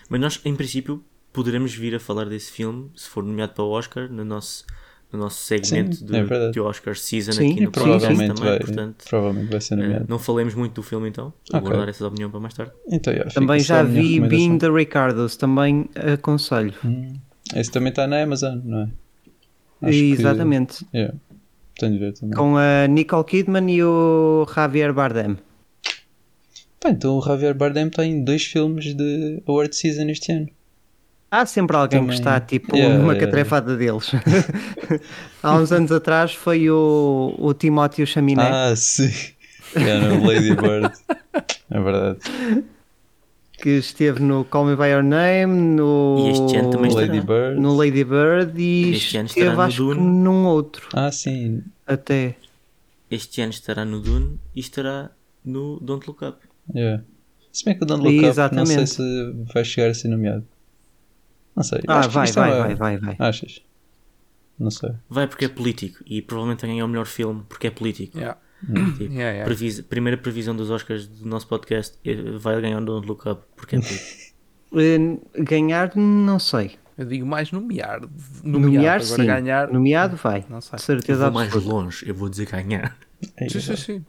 Mas 0.10 0.20
nós, 0.22 0.42
em 0.46 0.56
princípio, 0.56 1.04
poderemos 1.34 1.74
vir 1.74 1.96
a 1.96 2.00
falar 2.00 2.26
desse 2.26 2.52
filme 2.52 2.90
se 2.96 3.08
for 3.10 3.24
nomeado 3.24 3.54
para 3.54 3.64
o 3.64 3.70
Oscar 3.70 4.10
no 4.12 4.24
nosso, 4.26 4.66
no 5.12 5.20
nosso 5.20 5.44
segmento 5.44 5.96
Sim, 5.96 6.06
de, 6.06 6.18
é 6.18 6.62
Oscar 6.62 6.96
Season 6.98 7.32
Sim, 7.34 7.52
aqui 7.52 7.62
no 7.62 7.72
Provavelmente 7.72 8.34
também. 8.36 8.44
vai, 8.52 8.60
Portanto, 8.60 9.06
provavelmente 9.10 9.50
vai 9.52 9.62
ser 9.62 9.74
eh, 9.76 9.78
nomeado. 9.78 10.06
não 10.10 10.20
falemos 10.20 10.54
muito 10.54 10.74
do 10.74 10.84
filme 10.84 11.08
então. 11.10 11.34
Vou 11.52 11.60
Ok. 11.60 11.62
guardar 11.70 11.90
essa 11.90 12.06
opinião 12.08 12.30
para 12.30 12.40
mais 12.40 12.54
tarde. 12.54 12.72
Então, 12.88 13.14
yeah, 13.14 13.32
Também 13.32 13.60
já 13.60 13.84
vi. 13.84 14.20
Being 14.20 14.58
the 14.58 14.70
Ricardos, 14.70 15.36
também 15.36 15.90
aconselho. 16.14 16.74
Hum, 16.84 17.14
Esse 17.56 17.72
também 17.72 17.90
está 17.90 18.08
na 18.08 18.22
Amazon, 18.24 18.60
não 18.64 18.80
é? 18.82 18.90
Acho 19.84 19.98
que- 19.98 20.12
Exatamente. 20.12 20.86
yeah, 20.94 21.14
tenho 21.78 21.94
de 21.94 22.00
ver 22.00 22.14
também. 22.14 22.36
Com 22.36 22.56
a 22.58 22.88
Nicole 22.88 23.24
Kidman 23.24 23.72
e 23.72 23.84
o 23.84 24.46
Javier 24.54 24.94
Bardem. 24.94 25.38
Pá, 26.80 26.90
então 26.90 27.18
o 27.18 27.22
Javier 27.22 27.54
Bardem 27.56 27.88
está 27.88 28.06
em 28.06 28.24
dois 28.24 28.44
filmes 28.44 28.96
de 28.96 29.42
Award 29.48 29.76
Season 29.76 30.10
este 30.10 30.32
ano. 30.32 30.48
Há 31.30 31.46
sempre 31.46 31.78
alguém 31.78 32.02
Também. 32.02 32.10
que 32.10 32.20
está 32.22 32.40
tipo 32.42 32.76
Yeah, 32.76 32.98
numa 32.98 33.14
yeah, 33.14 33.26
catrefada 33.26 33.78
deles. 33.78 34.12
Há 35.42 35.56
uns 35.56 35.72
anos 35.72 35.90
atrás 35.92 36.34
foi 36.34 36.70
o, 36.70 37.34
o 37.38 37.54
Timóteo 37.54 38.06
Chaminé. 38.06 38.44
Ah, 38.44 38.76
sim. 38.76 39.12
Yeah, 39.74 40.06
no 40.06 40.26
Lady 40.28 40.54
Bird. 40.54 40.92
É 41.70 41.80
verdade. 41.80 42.20
Que 43.62 43.70
esteve 43.70 44.20
no 44.22 44.44
Call 44.46 44.66
Me 44.66 44.76
By 44.76 44.88
Your 44.92 45.04
Name, 45.04 45.48
no, 45.76 46.28
este 46.30 46.56
ano 46.58 46.70
também 46.72 46.92
Lady. 46.94 47.22
Bird. 47.22 47.60
no 47.60 47.76
Lady 47.76 48.04
Bird 48.04 48.60
e 48.62 48.92
Este 48.92 49.18
ano 49.18 49.28
esteve 49.28 49.48
estará 49.48 49.56
no 49.56 49.62
acho 49.62 49.78
que 49.78 49.84
Dune. 49.96 50.02
num 50.24 50.46
outro 50.46 50.90
Ah, 50.94 51.12
sim. 51.12 51.64
até. 51.86 52.36
Este 53.10 53.42
ano 53.42 53.52
estará 53.52 53.86
no 53.86 54.00
Dune 54.00 54.40
e 54.56 54.60
estará 54.60 55.12
no 55.46 55.80
Don't 55.80 56.06
Look 56.08 56.24
Up. 56.26 56.38
Yeah. 56.74 57.04
Se 57.52 57.66
bem 57.66 57.78
que 57.78 57.84
o 57.84 57.86
Don't 57.86 58.04
Look 58.04 58.30
Up, 58.30 58.56
não 58.56 58.66
sei 58.66 58.88
se 58.88 59.34
vai 59.54 59.64
chegar 59.66 59.90
a 59.90 59.94
ser 59.94 60.08
nomeado. 60.08 60.46
Não 61.56 61.64
sei. 61.64 61.82
Ah, 61.88 62.00
Acho 62.00 62.08
que 62.10 62.16
vai, 62.16 62.26
isto 62.26 62.36
vai, 62.40 62.52
é- 62.52 62.60
vai, 62.60 62.76
vai, 62.76 62.98
vai. 62.98 63.16
Achas? 63.20 63.62
Não 64.58 64.72
sei. 64.72 64.92
Vai 65.10 65.28
porque 65.28 65.46
é 65.46 65.50
político 65.50 66.04
e 66.06 66.22
provavelmente 66.22 66.62
vai 66.62 66.70
ganhar 66.72 66.86
o 66.86 66.88
melhor 66.88 67.06
filme 67.06 67.44
porque 67.50 67.68
é 67.68 67.72
político. 67.72 68.18
Yeah. 68.18 68.40
Tipo, 68.66 69.02
Yeah, 69.04 69.18
yeah. 69.32 69.46
previs- 69.46 69.82
primeira 69.82 70.18
previsão 70.18 70.56
dos 70.56 70.70
Oscars 70.70 71.08
do 71.08 71.28
nosso 71.28 71.48
podcast 71.48 71.98
eh, 72.06 72.16
vai 72.38 72.60
ganhar 72.62 72.80
o 72.82 72.86
Don't 72.86 73.08
Look 73.08 73.28
Up 73.28 73.42
porque 73.56 73.76
é. 73.76 73.80
Eh, 74.74 75.18
Ganhar, 75.44 75.92
não 75.98 76.40
sei. 76.40 76.78
Eu 76.98 77.06
digo 77.06 77.26
mais 77.26 77.52
nomear. 77.52 78.00
Nomear, 78.44 78.72
Nomear, 78.72 78.96
agora 79.02 79.04
sim. 79.04 79.26
ganhar. 79.26 79.74
Nomeado, 79.74 80.16
vai. 80.16 80.46
Não 80.50 80.62
sei. 80.62 80.72
De 80.72 80.76
Eu 80.76 80.86
certeza 80.86 81.24
vou 81.30 81.34
mais 81.34 81.54
longe, 81.56 82.08
eu 82.08 82.16
vou 82.16 82.30
dizer 82.30 82.46
ganhar. 82.50 82.98
Aí, 83.40 83.50
Sim, 83.50 83.60
sim, 83.60 83.76
sim. 83.76 84.06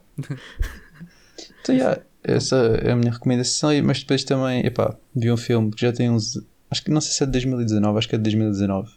Então, 1.61 1.75
yeah, 1.75 2.01
essa 2.23 2.55
é 2.81 2.91
a 2.91 2.95
minha 2.95 3.11
recomendação, 3.11 3.73
e- 3.73 3.81
mas 3.81 3.99
depois 3.99 4.23
também, 4.23 4.65
epá, 4.65 4.95
vi 5.15 5.31
um 5.31 5.37
filme 5.37 5.71
que 5.71 5.81
já 5.81 5.91
tem 5.91 6.09
uns. 6.09 6.39
Acho 6.69 6.83
que 6.83 6.91
não 6.91 7.01
sei 7.01 7.11
se 7.13 7.23
é 7.23 7.25
de 7.25 7.31
2019, 7.33 7.97
acho 7.97 8.07
que 8.09 8.15
é 8.15 8.17
de 8.17 8.23
2019, 8.23 8.89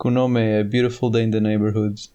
que 0.00 0.08
o 0.08 0.10
nome 0.10 0.40
é 0.40 0.60
A 0.60 0.64
Beautiful 0.64 1.10
Day 1.10 1.24
in 1.24 1.30
the 1.30 1.40
Neighborhood, 1.40 2.10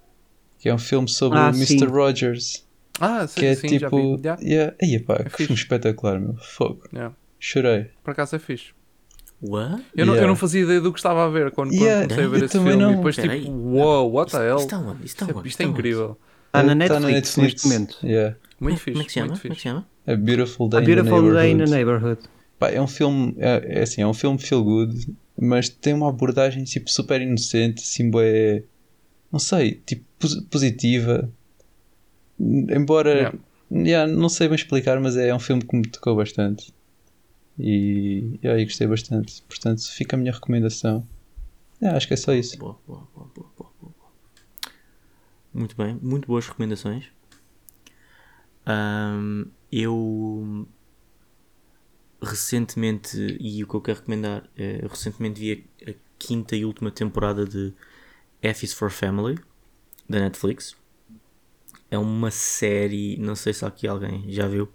que 0.65 0.69
é 0.69 0.73
um 0.73 0.79
filme 0.79 1.07
sobre 1.07 1.37
Ah, 1.37 1.51
o 1.51 1.55
Mr. 1.55 1.67
sim. 1.77 1.85
Rogers, 1.85 2.65
Ah, 2.99 3.27
sim, 3.27 3.39
que 3.39 3.45
é 3.45 3.53
sim, 3.53 3.77
já 3.77 3.87
tipo. 3.87 4.17
vi. 4.17 4.21
Yeah, 4.23 4.41
Yeah. 4.41 4.75
Aí, 4.81 4.99
pá, 4.99 5.17
que 5.17 5.23
fixe. 5.29 5.37
filme 5.45 5.53
espetacular, 5.53 6.19
meu. 6.19 6.33
Fogo. 6.37 6.81
yeah. 6.91 7.13
Chorei. 7.39 7.91
Por 8.03 8.09
acaso 8.13 8.35
é 8.35 8.39
fixe. 8.39 8.69
What? 9.43 9.83
Eu, 9.95 10.07
não, 10.07 10.13
eu 10.13 10.17
Yeah. 10.17 10.27
não 10.27 10.35
fazia 10.35 10.63
ideia 10.63 10.81
do 10.81 10.91
que 10.91 10.97
estava 10.97 11.23
a 11.23 11.29
ver 11.29 11.51
quando, 11.51 11.69
quando 11.69 11.73
Yeah, 11.83 12.01
comecei 12.07 12.23
a 12.23 12.27
ver 12.27 12.39
eu 12.39 12.45
esse 12.45 12.51
filme. 12.53 12.75
não. 12.75 12.93
E 12.93 12.95
depois, 12.95 13.15
Peraí. 13.15 13.41
tipo, 13.41 13.51
wow, 13.51 14.11
what 14.11 14.31
the 14.31 14.37
hell? 14.39 14.57
Isto? 14.57 14.65
Isto 14.65 15.03
Isto 15.03 15.23
é- 15.23 15.35
onde? 15.35 15.47
Isto 15.49 15.61
é 15.61 15.65
onde? 15.67 15.73
incrível. 15.77 16.17
Está 16.47 16.63
na 16.63 16.73
Netflix, 16.73 17.37
neste 17.37 17.67
momento. 17.67 17.97
Yeah. 18.03 18.35
Muito 18.59 18.79
Como 18.83 18.97
fixe. 18.97 18.99
é 18.99 19.03
que 19.03 19.09
se 19.11 19.19
chama? 19.19 19.27
Muito 19.27 19.41
Como 19.43 19.51
é 19.53 19.55
que 19.55 19.61
se 19.61 19.67
chama? 19.69 19.87
A 20.07 20.15
Beautiful 20.15 20.69
Day 20.69 20.79
A 20.79 20.81
in 20.81 20.85
the 20.87 20.93
Beautiful 20.95 21.31
Day 21.33 21.51
in 21.51 21.57
the 21.59 21.65
Neighborhood. 21.65 22.21
Pá, 22.57 22.71
é 22.71 22.81
um 22.81 22.87
filme, 22.87 23.35
é, 23.37 23.79
é 23.79 23.81
assim, 23.83 24.01
é 24.01 24.07
um 24.07 24.13
filme 24.15 24.39
feel 24.39 24.63
good, 24.63 25.13
mas 25.39 25.69
tem 25.69 25.93
uma 25.93 26.09
abordagem 26.09 26.63
tipo 26.63 26.89
super 26.89 27.21
inocente, 27.21 27.83
assim, 27.83 28.09
bué, 28.09 28.63
não 29.35 29.39
sei, 29.39 29.81
tipo 29.85 30.05
pos- 30.17 30.39
positiva. 30.49 31.29
Embora, 32.39 33.09
Yeah. 33.13 33.37
yeah, 33.69 34.11
não 34.13 34.29
sei 34.29 34.47
bem 34.47 34.55
explicar, 34.55 34.97
mas 35.01 35.17
é 35.17 35.35
um 35.35 35.39
filme 35.39 35.61
que 35.61 35.75
me 35.75 35.83
tocou 35.85 36.15
bastante. 36.15 36.73
E 37.59 38.39
yeah, 38.41 38.61
eu 38.61 38.65
gostei 38.65 38.87
bastante. 38.87 39.43
Portanto, 39.43 39.81
fica 39.91 40.15
a 40.15 40.19
minha 40.19 40.31
recomendação. 40.31 41.05
Yeah, 41.81 41.97
acho 41.97 42.07
que 42.07 42.13
é 42.13 42.17
só 42.17 42.33
isso. 42.33 42.57
Boa, 42.57 42.79
boa, 42.87 43.05
boa, 43.13 43.29
boa, 43.35 43.49
boa, 43.57 43.71
boa. 43.81 43.93
Muito 45.53 45.75
bem, 45.75 45.99
muito 46.01 46.27
boas 46.27 46.47
recomendações. 46.47 47.03
Ahm, 48.65 49.47
eu 49.69 50.65
recentemente, 52.21 53.37
e 53.37 53.61
o 53.63 53.67
que 53.67 53.75
eu 53.75 53.81
quero 53.81 53.99
recomendar, 53.99 54.49
é, 54.57 54.79
eu 54.81 54.87
recentemente 54.87 55.39
vi 55.41 55.67
a, 55.85 55.91
a 55.91 55.93
quinta 56.17 56.55
e 56.55 56.63
última 56.63 56.89
temporada 56.89 57.45
de 57.45 57.73
F 58.47 58.65
is 58.65 58.73
for 58.73 58.89
Family 58.91 59.37
da 60.09 60.19
Netflix. 60.19 60.75
É 61.89 61.97
uma 61.97 62.31
série, 62.31 63.17
não 63.17 63.35
sei 63.35 63.53
se 63.53 63.63
aqui 63.65 63.87
alguém 63.87 64.25
já 64.31 64.47
viu. 64.47 64.67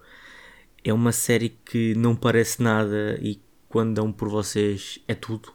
É 0.83 0.93
uma 0.93 1.13
série 1.13 1.51
que 1.51 1.95
não 1.95 2.15
parece 2.17 2.63
nada 2.63 3.19
e 3.21 3.41
quando 3.69 3.95
dão 3.95 4.13
por 4.13 4.29
vocês 4.29 4.99
é 5.07 5.15
tudo. 5.15 5.53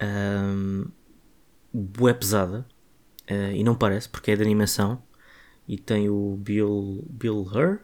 Um, 0.00 0.86
bué 1.72 2.14
pesada 2.14 2.64
eh, 3.26 3.52
e 3.56 3.64
não 3.64 3.74
parece 3.74 4.08
porque 4.08 4.30
é 4.30 4.36
de 4.36 4.42
animação 4.42 5.02
e 5.66 5.76
tem 5.76 6.08
o 6.08 6.36
Bill 6.40 7.04
Bill 7.10 7.40
Hur 7.42 7.80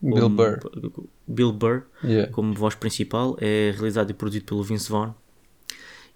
Bill 0.00 0.22
como- 0.22 0.36
Burr. 0.36 1.08
Bill 1.26 1.52
Burr 1.52 1.82
Yeah. 2.04 2.32
como 2.32 2.54
voz 2.54 2.74
principal 2.76 3.36
é 3.40 3.72
realizado 3.72 4.10
e 4.10 4.14
produzido 4.14 4.44
pelo 4.46 4.62
Vince 4.62 4.88
Vaughn 4.88 5.12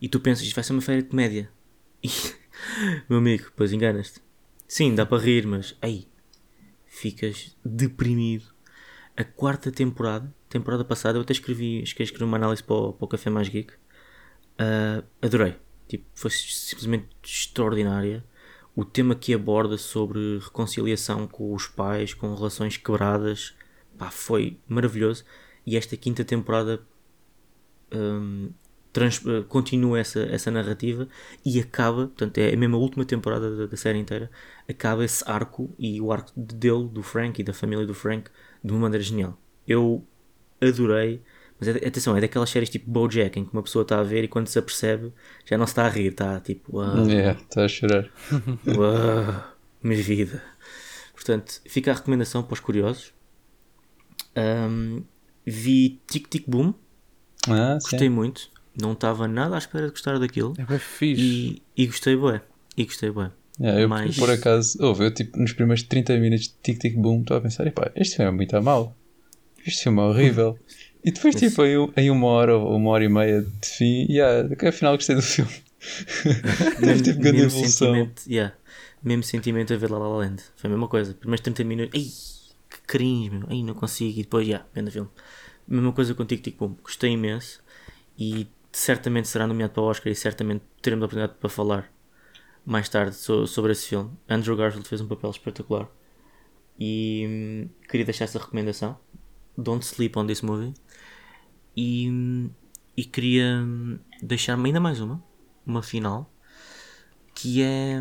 e 0.01 0.09
tu 0.09 0.21
pensas 0.21 0.45
isto 0.47 0.55
vai 0.55 0.63
ser 0.65 0.73
uma 0.73 0.81
feira 0.81 1.03
de 1.03 1.09
comédia 1.09 1.51
meu 3.09 3.19
amigo, 3.19 3.51
pois 3.57 3.73
enganas-te 3.73 4.21
sim, 4.67 4.95
dá 4.95 5.05
para 5.07 5.23
rir, 5.23 5.47
mas 5.47 5.77
aí 5.81 6.09
ficas 6.87 7.57
deprimido 7.65 8.47
a 9.17 9.25
quarta 9.25 9.71
temporada 9.71 10.33
temporada 10.49 10.85
passada 10.85 11.19
eu 11.19 11.23
até 11.23 11.33
escrevi, 11.33 11.83
escrevi 11.83 12.25
uma 12.25 12.37
análise 12.37 12.63
para 12.63 12.75
o, 12.75 12.93
para 12.93 13.05
o 13.05 13.09
Café 13.09 13.31
Mais 13.31 13.49
Geek 13.49 13.75
Uh, 14.55 15.05
adorei. 15.21 15.57
Tipo, 15.89 16.05
foi 16.15 16.31
simplesmente 16.31 17.09
extraordinária. 17.23 18.25
O 18.75 18.85
tema 18.85 19.15
que 19.15 19.33
aborda 19.35 19.77
sobre 19.77 20.39
reconciliação 20.39 21.27
com 21.27 21.55
os 21.55 21.67
pais, 21.67 22.15
com 22.15 22.35
relações 22.35 22.77
quebradas, 22.77 23.55
pá, 23.99 24.11
foi 24.11 24.59
maravilhoso. 24.67 25.25
E 25.67 25.77
esta 25.77 25.97
quinta 25.97 26.25
temporada 26.25 26.85
um, 27.93 28.51
trans- 28.95 29.23
uh, 29.27 29.45
continua 29.45 30.01
essa, 30.01 30.21
essa 30.23 30.51
narrativa 30.51 31.09
e 31.45 31.61
acaba, 31.61 32.07
portanto, 32.09 32.39
é 32.39 32.55
a 32.55 32.59
mesma 32.59 32.79
última 32.79 33.05
temporada 33.05 33.57
da, 33.57 33.67
da 33.67 33.79
série 33.79 33.99
inteira. 34.01 34.31
Acaba 34.69 35.05
esse 35.05 35.25
arco 35.31 35.75
e 35.79 36.01
o 36.01 36.13
arco 36.13 36.33
dele, 36.37 36.89
do 36.89 37.03
Frank 37.03 37.41
e 37.43 37.45
da 37.45 37.55
família 37.55 37.87
do 37.87 37.95
Frank, 37.95 38.31
de 38.65 38.73
uma 38.73 38.81
maneira 38.83 39.05
genial. 39.05 39.39
Eu 39.69 40.07
adorei. 40.63 41.23
Mas 41.61 41.69
é- 41.69 41.87
atenção, 41.89 42.17
é 42.17 42.21
daquelas 42.23 42.51
séries 42.51 42.71
tipo 42.71 42.91
Bojack 42.91 43.39
em 43.41 43.45
que 43.47 43.53
uma 43.55 43.63
pessoa 43.65 43.83
está 43.85 44.01
a 44.01 44.05
ver 44.05 44.25
e 44.25 44.29
quando 44.29 44.49
se 44.49 44.59
apercebe 44.59 45.13
já 45.47 45.59
não 45.59 45.67
se 45.67 45.73
está 45.73 45.87
a 45.87 45.91
rir, 45.91 46.09
está 46.13 46.41
tipo, 46.41 46.79
uau, 46.79 47.09
Yeah, 47.09 47.39
está 47.41 47.65
a 47.65 47.69
chorar. 47.69 48.11
uau, 48.67 49.45
minha 49.83 50.03
vida. 50.03 50.43
Portanto, 51.15 51.61
fica 51.69 51.93
a 51.93 51.95
recomendação 51.95 52.43
para 52.45 52.55
os 52.55 52.61
curiosos. 52.61 53.15
Ahm, 54.37 55.05
vi 55.47 56.01
Tic 56.07 56.29
Tic 56.29 56.45
Boom, 56.49 56.75
Ah, 57.49 57.79
gostei 57.83 58.09
sim. 58.09 58.09
muito, 58.09 58.51
não 58.81 58.93
estava 58.93 59.27
nada 59.29 59.55
à 59.55 59.59
espera 59.59 59.87
de 59.87 59.91
gostar 59.93 60.19
daquilo 60.19 60.55
É 60.59 60.65
bem 60.65 60.79
fixe. 60.79 61.23
e, 61.23 61.63
e 61.77 61.87
gostei 61.87 62.17
bué, 62.17 62.41
e 62.77 62.85
gostei 62.85 63.11
bué. 63.11 63.31
Yeah, 63.61 63.81
eu, 63.83 63.89
Mas- 63.89 64.17
por 64.17 64.29
acaso, 64.31 64.77
houve, 64.83 65.05
eu 65.05 65.15
tipo, 65.15 65.39
nos 65.39 65.53
primeiros 65.53 65.83
30 65.85 66.19
minutos 66.19 66.47
de 66.49 66.55
Tic 66.63 66.79
Tic 66.81 66.97
Boom, 66.97 67.21
estava 67.21 67.39
a 67.39 67.43
pensar, 67.43 67.67
epá, 67.67 67.91
este 67.95 68.17
filme 68.17 68.31
é 68.31 68.35
muito 68.35 68.57
a 68.57 68.61
mal. 68.61 68.97
Este 69.65 69.85
filme 69.85 70.01
é 70.01 70.03
horrível. 70.03 70.59
E 71.05 71.13
depois, 71.13 71.35
Mas- 71.35 71.51
tipo, 71.51 71.65
em, 71.65 71.79
um- 71.79 71.93
em 71.97 72.11
uma 72.11 72.27
hora 72.27 72.57
ou 72.57 72.77
uma 72.77 72.91
hora 72.91 73.05
e 73.05 73.09
meia 73.09 73.43
de 73.43 73.69
fim, 73.69 74.07
yeah, 74.11 74.49
afinal 74.69 74.97
gostei 74.97 75.15
do 75.15 75.23
filme. 75.23 75.51
Teve 76.81 77.03
tipo 77.03 77.21
grande 77.21 77.39
mesmo 77.43 77.59
evolução. 77.59 77.89
sentimento, 77.95 78.23
yeah, 78.27 78.55
mesmo 79.03 79.23
sentimento 79.23 79.73
a 79.73 79.77
ver 79.77 79.91
La 79.91 79.99
La 79.99 80.09
Land. 80.09 80.43
Foi 80.57 80.69
a 80.69 80.73
mesma 80.73 80.89
coisa. 80.89 81.15
Primeiros 81.15 81.43
30 81.43 81.63
minutos, 81.65 81.93
ai, 81.95 82.07
que 82.71 82.81
cringe, 82.87 83.31
meu. 83.31 83.47
Ai, 83.49 83.63
não 83.63 83.75
consigo. 83.75 84.19
E 84.19 84.23
depois, 84.23 84.47
já, 84.49 84.65
vendo 84.75 84.89
o 84.89 84.91
filme. 84.91 85.11
Mesma 85.69 85.93
coisa 85.93 86.15
com 86.15 86.25
Tic 86.25 86.43
Tic 86.43 86.57
Boom. 86.59 86.75
Gostei 86.83 87.11
imenso. 87.13 87.61
E 88.19 88.47
certamente 88.77 89.29
será 89.29 89.47
nomeado 89.47 89.73
para 89.73 89.83
o 89.83 89.87
Oscar 89.87 90.13
e 90.13 90.17
certamente 90.17 90.65
teremos 90.83 91.03
a 91.05 91.07
oportunidade 91.07 91.39
para 91.39 91.49
falar 91.49 91.93
mais 92.67 92.89
tarde 92.89 93.15
so- 93.15 93.47
sobre 93.47 93.73
esse 93.73 93.89
filme. 93.89 94.11
Andrew 94.29 94.57
Garfield 94.57 94.89
fez 94.89 95.01
um 95.01 95.07
papel 95.09 95.31
espetacular. 95.31 95.89
E 96.79 97.25
hum, 97.29 97.69
queria 97.89 98.05
deixar 98.05 98.25
essa 98.25 98.39
recomendação. 98.39 98.99
Don't 99.57 99.85
sleep 99.85 100.19
on 100.19 100.27
this 100.27 100.43
movie. 100.43 100.75
E, 101.77 102.09
hum, 102.11 102.51
e 102.97 103.05
queria 103.05 103.63
hum, 103.65 103.99
deixar-me 104.21 104.69
ainda 104.69 104.81
mais 104.81 105.01
uma. 105.01 105.23
Uma 105.65 105.83
final. 105.83 106.33
Que 107.35 107.63
é 107.63 108.01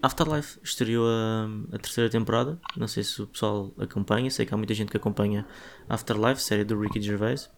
Afterlife. 0.00 0.58
Estreou 0.62 1.06
a, 1.06 1.74
a 1.76 1.78
terceira 1.78 2.08
temporada. 2.08 2.58
Não 2.76 2.88
sei 2.88 3.04
se 3.04 3.20
o 3.20 3.26
pessoal 3.26 3.72
acompanha. 3.78 4.30
Sei 4.30 4.46
que 4.46 4.54
há 4.54 4.56
muita 4.56 4.72
gente 4.72 4.90
que 4.90 4.96
acompanha 4.96 5.46
Afterlife, 5.88 6.40
série 6.42 6.64
do 6.64 6.80
Ricky 6.80 7.00
Gervais. 7.00 7.50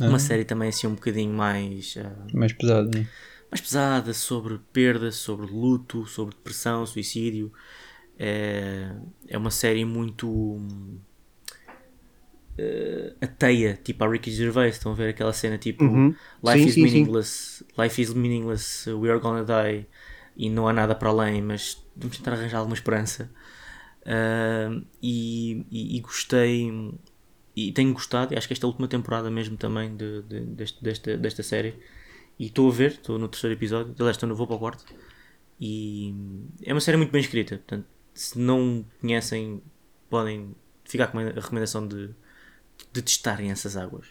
Uma 0.00 0.18
série 0.18 0.44
também 0.44 0.68
assim 0.68 0.86
um 0.86 0.94
bocadinho 0.94 1.32
mais. 1.32 1.96
ah, 1.98 2.26
Mais 2.32 2.52
pesado, 2.52 2.90
né? 2.96 3.06
mais 3.50 3.60
pesada 3.60 4.14
sobre 4.14 4.58
perda, 4.72 5.12
sobre 5.12 5.46
luto, 5.46 6.06
sobre 6.06 6.34
depressão, 6.34 6.86
suicídio. 6.86 7.52
É, 8.18 8.90
é 9.28 9.36
uma 9.38 9.50
série 9.50 9.84
muito 9.84 10.58
eh, 12.58 13.14
ateia, 13.20 13.78
tipo 13.82 14.04
a 14.04 14.08
Ricky 14.08 14.30
Gervais. 14.30 14.74
Estão 14.76 14.92
a 14.92 14.94
ver 14.94 15.10
aquela 15.10 15.32
cena 15.32 15.58
tipo 15.58 15.84
Uhum. 15.84 16.14
Life 16.42 16.58
Sim, 16.58 16.68
is 16.68 16.74
sim, 16.74 16.88
sim. 16.88 16.92
meaningless, 16.92 17.64
life 17.78 18.00
is 18.02 18.12
meaningless, 18.14 18.86
we 18.90 19.10
are 19.10 19.20
gonna 19.20 19.44
die 19.44 19.86
e 20.36 20.48
não 20.50 20.66
há 20.66 20.72
nada 20.72 20.94
para 20.94 21.10
além, 21.10 21.42
mas 21.42 21.84
vamos 21.94 22.16
tentar 22.16 22.32
arranjar 22.32 22.58
alguma 22.58 22.74
esperança. 22.74 23.30
Ah, 24.04 24.70
e, 25.02 25.64
e- 25.70 25.96
e 25.96 26.00
gostei 26.00 26.70
e 27.56 27.72
tenho 27.72 27.92
gostado, 27.92 28.34
e 28.34 28.36
acho 28.38 28.46
que 28.46 28.52
esta 28.54 28.66
última 28.66 28.88
temporada 28.88 29.30
mesmo 29.30 29.56
também 29.56 29.96
de, 29.96 30.22
de- 30.22 30.40
deste- 30.40 30.82
desta, 30.82 31.16
desta 31.16 31.42
série 31.42 31.74
e 32.38 32.46
estou 32.46 32.68
a 32.70 32.72
ver, 32.72 32.92
estou 32.92 33.18
no 33.18 33.28
terceiro 33.28 33.54
episódio, 33.54 33.94
aliás 33.98 34.16
estou 34.16 34.28
no 34.28 34.34
vou 34.34 34.46
para 34.46 34.56
o 34.56 34.58
quarto 34.58 34.84
e 35.60 36.14
é 36.62 36.72
uma 36.72 36.80
série 36.80 36.96
muito 36.96 37.10
bem 37.12 37.20
escrita, 37.20 37.56
portanto 37.56 37.86
se 38.14 38.38
não 38.38 38.84
conhecem 39.00 39.62
podem 40.10 40.54
ficar 40.84 41.08
com 41.08 41.18
a 41.18 41.24
recomendação 41.24 41.86
de, 41.88 42.10
de 42.92 43.02
testarem 43.02 43.50
essas 43.50 43.76
águas. 43.76 44.06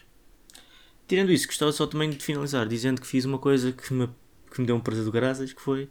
Tirando 1.08 1.32
isso, 1.32 1.48
gostava 1.48 1.72
só 1.72 1.86
também 1.86 2.10
de 2.10 2.24
finalizar 2.24 2.68
dizendo 2.68 3.02
que 3.02 3.08
fiz 3.08 3.26
uma 3.26 3.38
coisa 3.38 3.72
que 3.72 3.94
me, 3.94 4.08
que 4.52 4.62
me 4.62 4.68
deu 4.68 4.76
um 4.76 4.80
prazer 4.80 5.04
do 5.04 5.12
graças, 5.12 5.52
que 5.54 5.62
foi 5.62 5.90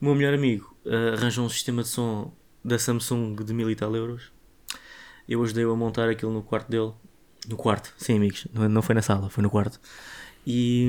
o 0.00 0.04
meu 0.04 0.14
melhor 0.14 0.34
amigo 0.34 0.76
ah, 0.86 1.14
arranjou 1.14 1.44
um 1.44 1.48
sistema 1.48 1.82
de 1.82 1.88
som 1.88 2.32
da 2.64 2.78
Samsung 2.78 3.36
de 3.36 3.54
mil 3.54 3.70
e 3.70 3.76
tal 3.76 3.94
euros. 3.96 4.30
Eu 5.30 5.40
ajudei-o 5.44 5.70
a 5.70 5.76
montar 5.76 6.08
aquilo 6.08 6.32
no 6.32 6.42
quarto 6.42 6.68
dele. 6.68 6.92
No 7.48 7.56
quarto, 7.56 7.94
sim 7.96 8.16
amigos, 8.16 8.48
não, 8.52 8.68
não 8.68 8.82
foi 8.82 8.96
na 8.96 9.00
sala, 9.00 9.30
foi 9.30 9.42
no 9.42 9.48
quarto. 9.48 9.80
E 10.44 10.88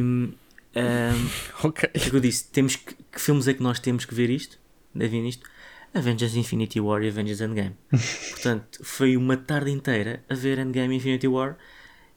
ahm, 0.76 1.28
Ok. 1.64 1.88
o 1.88 1.92
que 1.94 2.08
é 2.08 2.10
que 2.10 2.16
eu 2.16 2.20
disse? 2.20 2.46
Temos 2.50 2.76
que, 2.76 2.96
que 2.96 3.22
filmes 3.22 3.48
é 3.48 3.54
que 3.54 3.62
nós 3.62 3.80
temos 3.80 4.04
que 4.04 4.16
ver 4.16 4.32
isto? 4.32 4.58
Devem 4.96 5.30
isto? 5.30 5.48
Avengers 5.94 6.36
Infinity 6.36 6.80
War 6.82 7.04
e 7.04 7.10
Avengers 7.10 7.40
Endgame. 7.40 7.78
Portanto, 8.32 8.80
foi 8.84 9.16
uma 9.16 9.38
tarde 9.38 9.70
inteira 9.70 10.24
a 10.28 10.34
ver 10.34 10.58
Endgame 10.58 10.96
e 10.96 10.98
Infinity 10.98 11.28
War 11.28 11.58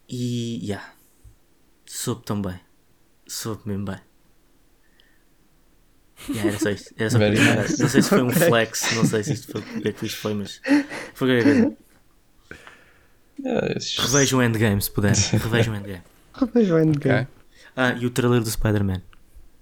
e, 0.09 0.65
yeah, 0.65 0.95
soube 1.85 2.25
tão 2.25 2.41
bem. 2.41 2.59
Soube 3.27 3.63
mesmo 3.67 3.85
bem. 3.85 4.01
Yeah, 6.31 6.49
era 6.49 6.59
só 6.59 6.71
isto. 6.71 6.95
Era 6.97 7.11
só 7.11 7.19
nice. 7.19 7.83
Não 7.83 7.89
sei 7.89 8.03
se 8.03 8.09
foi 8.09 8.23
um 8.23 8.31
flex, 8.33 8.95
não 8.95 9.05
sei 9.05 9.23
se 9.25 9.33
isto 9.35 9.53
foi 9.53 9.61
o 9.61 9.83
que 9.83 9.89
é 9.89 9.93
que 9.93 10.07
isto 10.07 10.21
foi, 10.21 10.35
mas 10.35 10.61
foi 11.15 11.29
qualquer 11.29 11.43
coisa. 11.45 11.84
Esses- 13.77 13.99
Revejam 13.99 14.43
Endgame 14.43 14.81
se 14.81 14.91
puderem. 14.91 15.19
Revejam 15.33 15.75
Endgame. 15.77 16.03
Revejam 16.35 16.77
o 16.77 16.81
Endgame. 16.81 17.21
Ok. 17.23 17.27
Ah, 17.77 17.93
e 17.93 18.07
o 18.07 18.11
trailer 18.11 18.41
do 18.41 18.51
Spider-Man. 18.51 19.03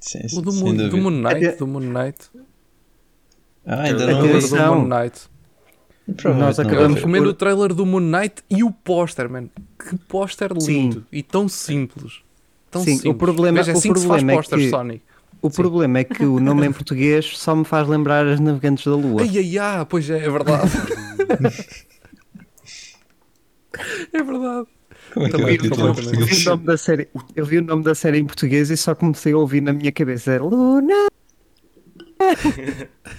Sim, 0.00 0.20
O 0.36 0.40
do, 0.42 0.52
Moon, 0.52 0.74
do. 0.88 0.96
Moon 0.98 1.10
Knight. 1.10 1.56
Do 1.58 1.66
Moon 1.66 1.80
Knight. 1.80 2.18
Ah, 3.64 3.82
ainda 3.82 4.04
O 4.04 4.10
não 4.10 4.20
trailer 4.20 4.42
vi. 4.42 4.48
do. 4.48 4.56
Moon 4.56 4.86
Knight. 4.88 5.20
Nós 6.36 6.58
acabamos 6.58 6.90
Eu 6.90 6.94
recomendo 6.96 7.22
por- 7.24 7.30
o 7.30 7.34
trailer 7.34 7.72
do 7.72 7.86
Moon 7.86 8.00
Knight 8.00 8.42
e 8.50 8.64
o 8.64 8.70
póster, 8.72 9.30
man. 9.30 9.46
Que 9.78 9.96
póster 10.08 10.50
Sim. 10.60 10.66
lindo 10.90 11.06
e 11.12 11.22
tão 11.22 11.48
simples. 11.48 12.20
Tão 12.70 12.82
Sim, 12.82 12.94
o 12.94 12.96
simples. 12.98 13.16
problema- 13.18 13.58
Veja, 13.58 13.70
é 13.70 13.74
o 13.74 13.78
assim 13.78 13.92
que 13.92 14.00
se 14.00 14.06
faz 14.06 14.22
problema 14.22 14.40
é 14.40 14.44
que- 14.44 14.70
Sonic. 14.70 15.02
O 15.40 15.50
problema 15.50 15.98
é 16.00 16.04
que 16.04 16.24
o 16.24 16.38
nome 16.40 16.66
em 16.66 16.72
português 16.72 17.36
só 17.36 17.54
me 17.56 17.64
faz 17.64 17.86
lembrar 17.88 18.26
as 18.26 18.38
navegantes 18.40 18.84
da 18.84 18.94
Lua. 18.94 19.22
Ai, 19.22 19.38
ai, 19.38 19.58
ai, 19.58 19.86
pois 19.86 20.08
é, 20.10 20.18
é 20.24 20.28
verdade. 20.30 20.70
é 24.12 24.22
verdade. 24.22 24.68
Como 25.12 25.26
é 25.26 25.30
que 25.30 25.36
Também, 25.36 25.56
eu 25.56 25.62
vi. 25.62 25.68
Eu 25.68 26.40
o 26.40 26.44
nome 26.44 26.64
da 26.64 26.76
série, 26.76 27.08
eu 27.34 27.44
vi 27.44 27.58
o 27.58 27.62
nome 27.62 27.82
da 27.82 27.94
série 27.94 28.18
em 28.18 28.26
português 28.26 28.70
e 28.70 28.76
só 28.76 28.94
comecei 28.94 29.32
a 29.32 29.38
ouvir 29.38 29.60
na 29.60 29.72
minha 29.72 29.92
cabeça. 29.92 30.38
Luna! 30.38 31.08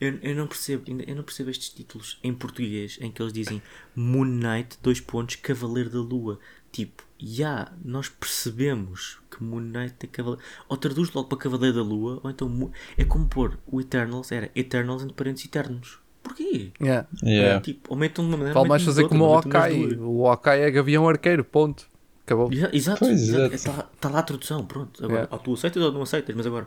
Eu, 0.00 0.18
eu 0.22 0.34
não 0.34 0.46
percebo, 0.46 0.84
eu 1.06 1.14
não 1.14 1.22
percebo 1.22 1.50
estes 1.50 1.70
títulos 1.70 2.18
em 2.22 2.32
português 2.32 2.98
em 3.00 3.10
que 3.10 3.22
eles 3.22 3.32
dizem 3.32 3.62
Moon 3.94 4.24
Knight, 4.24 4.78
dois 4.82 5.00
pontos, 5.00 5.36
Cavaleiro 5.36 5.90
da 5.90 5.98
Lua. 6.00 6.38
Tipo, 6.70 7.04
já, 7.18 7.72
nós 7.84 8.08
percebemos 8.08 9.18
que 9.30 9.42
Moon 9.42 9.60
Knight 9.60 9.94
é 10.02 10.06
Cavaleiro. 10.06 10.44
Ou 10.68 10.76
traduz 10.76 11.12
logo 11.12 11.28
para 11.28 11.38
Cavaleiro 11.38 11.76
da 11.76 11.82
Lua, 11.82 12.20
ou 12.22 12.30
então 12.30 12.72
é 12.96 13.04
como 13.04 13.26
pôr 13.26 13.58
o 13.66 13.80
Eternals, 13.80 14.32
era 14.32 14.50
Eternals 14.54 15.02
entre 15.02 15.14
parênteses 15.14 15.46
eternos. 15.46 15.98
Porquê? 16.36 16.72
Yeah. 16.80 17.06
Yeah. 17.22 17.60
Tipo, 17.60 17.92
aumentam 17.94 18.24
de 18.24 18.30
uma 18.30 18.36
maneira. 18.38 18.54
Vale 18.54 18.68
mais 18.68 18.82
fazer 18.82 19.02
outra, 19.02 19.18
como 19.18 19.36
o 19.36 19.40
duas. 19.42 19.98
O 20.00 20.26
Hawkeye 20.28 20.60
é 20.62 20.70
Gavião 20.70 21.08
Arqueiro, 21.08 21.44
ponto. 21.44 21.86
Acabou. 22.26 22.50
Exa- 22.52 22.70
Exato. 22.72 23.04
Está 23.06 23.86
tá 24.00 24.08
lá 24.08 24.20
a 24.20 24.22
tradução, 24.22 24.64
pronto. 24.64 24.98
Agora, 25.04 25.20
Yeah. 25.20 25.34
ou 25.34 25.38
tu 25.38 25.52
aceitas 25.54 25.82
ou 25.82 25.92
não 25.92 26.02
aceitas, 26.02 26.34
mas 26.34 26.46
agora 26.46 26.66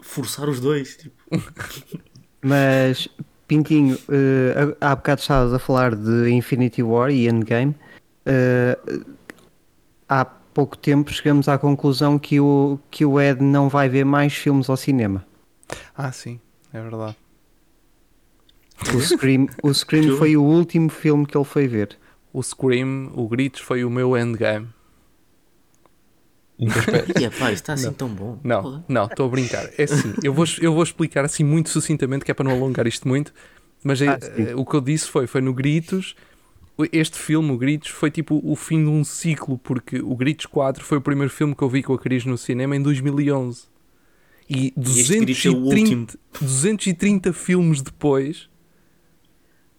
forçar 0.00 0.48
os 0.48 0.60
dois, 0.60 0.96
tipo. 0.96 1.14
Mas, 2.40 3.08
Pintinho, 3.48 3.98
eh, 4.08 4.76
há 4.80 4.94
bocado 4.94 5.20
estavas 5.20 5.52
a 5.52 5.58
falar 5.58 5.96
de 5.96 6.30
Infinity 6.30 6.82
War 6.84 7.10
e 7.10 7.26
Endgame. 7.26 7.74
Eh, 8.24 8.78
há 10.08 10.24
pouco 10.24 10.76
tempo 10.76 11.10
chegamos 11.12 11.48
à 11.48 11.58
conclusão 11.58 12.16
que 12.18 12.38
o, 12.38 12.78
que 12.90 13.04
o 13.04 13.20
Ed 13.20 13.42
não 13.42 13.68
vai 13.68 13.88
ver 13.88 14.04
mais 14.04 14.34
filmes 14.34 14.68
ao 14.70 14.76
cinema. 14.76 15.24
Ah, 15.96 16.12
sim, 16.12 16.38
é 16.72 16.80
verdade. 16.80 17.16
O 18.94 19.00
Scream, 19.00 19.46
o 19.62 19.72
Scream 19.74 20.16
foi 20.16 20.36
o 20.36 20.42
último 20.42 20.88
filme 20.88 21.26
que 21.26 21.36
ele 21.36 21.44
foi 21.44 21.66
ver. 21.66 21.96
O 22.32 22.42
Scream, 22.42 23.10
o 23.14 23.26
Gritos 23.28 23.60
foi 23.60 23.84
o 23.84 23.90
meu 23.90 24.16
endgame. 24.16 24.68
E 26.58 27.24
é 27.24 27.30
pá, 27.30 27.52
está 27.52 27.74
assim 27.74 27.92
tão 27.92 28.08
bom. 28.08 28.38
Não, 28.42 28.84
não, 28.88 29.04
estou 29.06 29.26
a 29.26 29.28
brincar. 29.28 29.68
É 29.78 29.84
assim, 29.84 30.12
eu 30.24 30.32
vou, 30.34 30.44
eu 30.60 30.72
vou 30.74 30.82
explicar 30.82 31.24
assim 31.24 31.44
muito 31.44 31.68
sucintamente, 31.70 32.24
que 32.24 32.30
é 32.30 32.34
para 32.34 32.44
não 32.44 32.52
alongar 32.52 32.86
isto 32.86 33.06
muito, 33.06 33.32
mas 33.84 34.02
é- 34.02 34.08
Ah, 34.08 34.18
eh, 34.36 34.54
o 34.56 34.64
que 34.64 34.74
eu 34.74 34.80
disse 34.80 35.06
foi, 35.08 35.26
foi 35.28 35.40
no 35.40 35.52
Gritos, 35.54 36.16
este 36.92 37.16
filme, 37.16 37.52
o 37.52 37.56
Gritos, 37.56 37.90
foi 37.90 38.10
tipo 38.10 38.40
o 38.44 38.56
fim 38.56 38.82
de 38.82 38.90
um 38.90 39.04
ciclo, 39.04 39.56
porque 39.58 40.00
o 40.00 40.16
Gritos 40.16 40.46
4 40.46 40.84
foi 40.84 40.98
o 40.98 41.00
primeiro 41.00 41.30
filme 41.32 41.54
que 41.54 41.62
eu 41.62 41.68
vi 41.68 41.82
com 41.82 41.94
a 41.94 41.98
Cris 41.98 42.24
no 42.24 42.36
cinema 42.36 42.74
em 42.76 42.82
2011. 42.82 43.62
E 44.50 44.72
este 44.76 45.18
Gritos 45.20 45.46
é 45.46 45.50
o 45.50 45.52
230, 45.60 46.18
230 46.40 47.32
filmes 47.32 47.82
depois, 47.82 48.48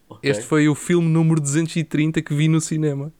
Ok. 0.09 0.29
este 0.29 0.43
foi 0.43 0.67
o 0.67 0.75
filme 0.75 1.07
número 1.07 1.39
230 1.39 2.21
que 2.21 2.33
vi 2.33 2.47
no 2.47 2.59
cinema. 2.59 3.13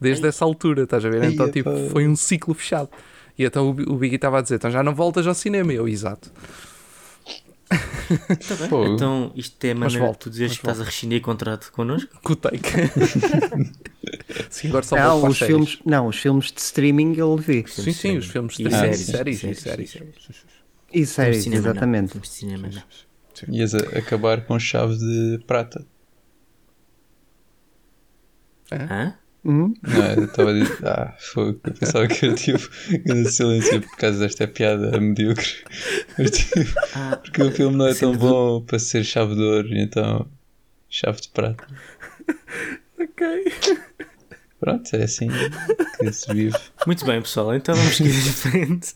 Desde 0.00 0.24
Ai. 0.24 0.28
essa 0.30 0.44
altura, 0.44 0.82
estás 0.82 1.04
a 1.04 1.08
ver? 1.08 1.22
Ai, 1.22 1.32
Então, 1.32 1.50
tipo, 1.50 1.70
foi 1.90 2.06
um 2.08 2.16
ciclo 2.16 2.52
fechado. 2.54 2.90
E 3.38 3.44
então 3.44 3.70
o 3.70 3.74
Bi- 3.74 3.84
o 3.88 3.96
Biggie 3.96 4.16
estava 4.16 4.38
a 4.38 4.42
dizer: 4.42 4.56
então 4.56 4.70
já 4.70 4.82
não 4.82 4.94
voltas 4.94 5.26
ao 5.26 5.34
cinema. 5.34 5.72
Eu, 5.72 5.88
exato. 5.88 6.30
Tá. 7.68 8.66
Então, 8.94 9.32
isto 9.34 9.64
é 9.64 9.70
a 9.72 9.74
maneira 9.74 10.04
volto, 10.04 10.24
de 10.30 10.36
tu 10.36 10.38
dizes 10.38 10.58
que 10.58 10.62
estás 10.62 10.80
a 10.80 10.84
rescindir 10.84 11.20
contrato 11.22 11.72
connosco? 11.72 12.10
Com 12.22 12.32
o 12.34 12.36
take. 12.36 12.60
sim, 14.50 14.68
agora 14.68 14.84
só 14.84 14.96
Não, 14.96 15.26
os 15.26 15.38
filmes, 15.38 15.78
não, 15.84 16.06
os 16.08 16.16
filmes 16.16 16.52
de 16.52 16.60
streaming 16.60 17.12
ele 17.12 17.40
vê. 17.40 17.64
Sim, 17.66 17.92
sim, 17.92 18.16
os 18.18 18.26
filmes 18.26 18.56
de 18.56 18.68
E 18.68 18.70
séries, 18.70 19.00
séries, 19.00 19.40
séries, 19.40 19.58
e 19.58 19.62
séries, 19.62 19.90
séries. 19.90 19.90
séries. 19.90 20.44
E 20.92 21.06
Filmes 21.06 21.08
de 21.08 21.14
séries, 21.14 21.42
cinema, 21.42 21.62
não. 21.62 21.70
exatamente. 21.70 22.10
Filmes 22.12 22.28
de 22.28 22.34
cinema, 22.34 22.68
não. 22.68 23.54
Ias 23.54 23.74
acabar 23.74 24.44
com 24.44 24.58
chave 24.58 24.96
de 24.96 25.42
prata. 25.46 25.84
Hã? 28.72 29.14
Hum? 29.44 29.74
Não, 29.82 30.06
eu 30.16 30.24
estava 30.24 30.50
a 30.50 30.52
dizer. 30.54 30.78
Ah, 30.86 31.14
fogo. 31.18 31.60
Eu 31.64 31.72
pensava 31.74 32.08
que 32.08 32.32
tipo. 32.34 32.66
grande 33.04 33.30
silêncio 33.30 33.82
por 33.82 33.96
causa 33.98 34.18
desta 34.20 34.48
piada 34.48 34.98
medíocre. 34.98 35.64
Mas, 36.18 36.30
tipo, 36.30 36.60
Ah, 36.94 37.16
porque 37.22 37.42
o 37.42 37.50
filme 37.52 37.76
não 37.76 37.86
é 37.86 37.94
tão 37.94 38.16
bom 38.16 38.62
para 38.62 38.78
ser 38.78 39.04
chave 39.04 39.34
de 39.34 39.42
ouro, 39.42 39.68
então. 39.76 40.26
Chave 40.88 41.20
de 41.20 41.28
prata. 41.28 41.66
Ok. 42.98 43.52
Pronto, 44.60 44.96
é 44.96 45.02
assim 45.02 45.28
que 45.98 46.10
se 46.12 46.32
vive. 46.32 46.56
Muito 46.86 47.04
bem, 47.04 47.20
pessoal, 47.20 47.54
então 47.54 47.74
vamos 47.74 47.96
seguir 47.96 48.10
em 48.10 48.32
frente. 48.32 48.94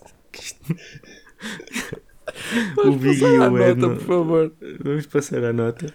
O 2.85 2.93
Big 2.93 3.21
e 3.21 3.25
A 3.27 3.29
Ed. 3.47 3.51
nota, 3.51 3.75
não- 3.75 3.97
por 3.97 4.07
favor. 4.07 4.53
Vamos 4.83 5.07
passar 5.07 5.45
à 5.45 5.53
nota. 5.53 5.93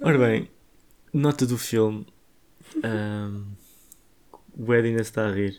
Ora 0.00 0.18
bem, 0.18 0.48
nota 1.12 1.44
do 1.46 1.58
filme. 1.58 2.06
Ahm, 2.82 3.44
o 4.56 4.72
Ed 4.74 4.86
ainda 4.88 5.02
está 5.02 5.26
a 5.28 5.32
rir. 5.32 5.56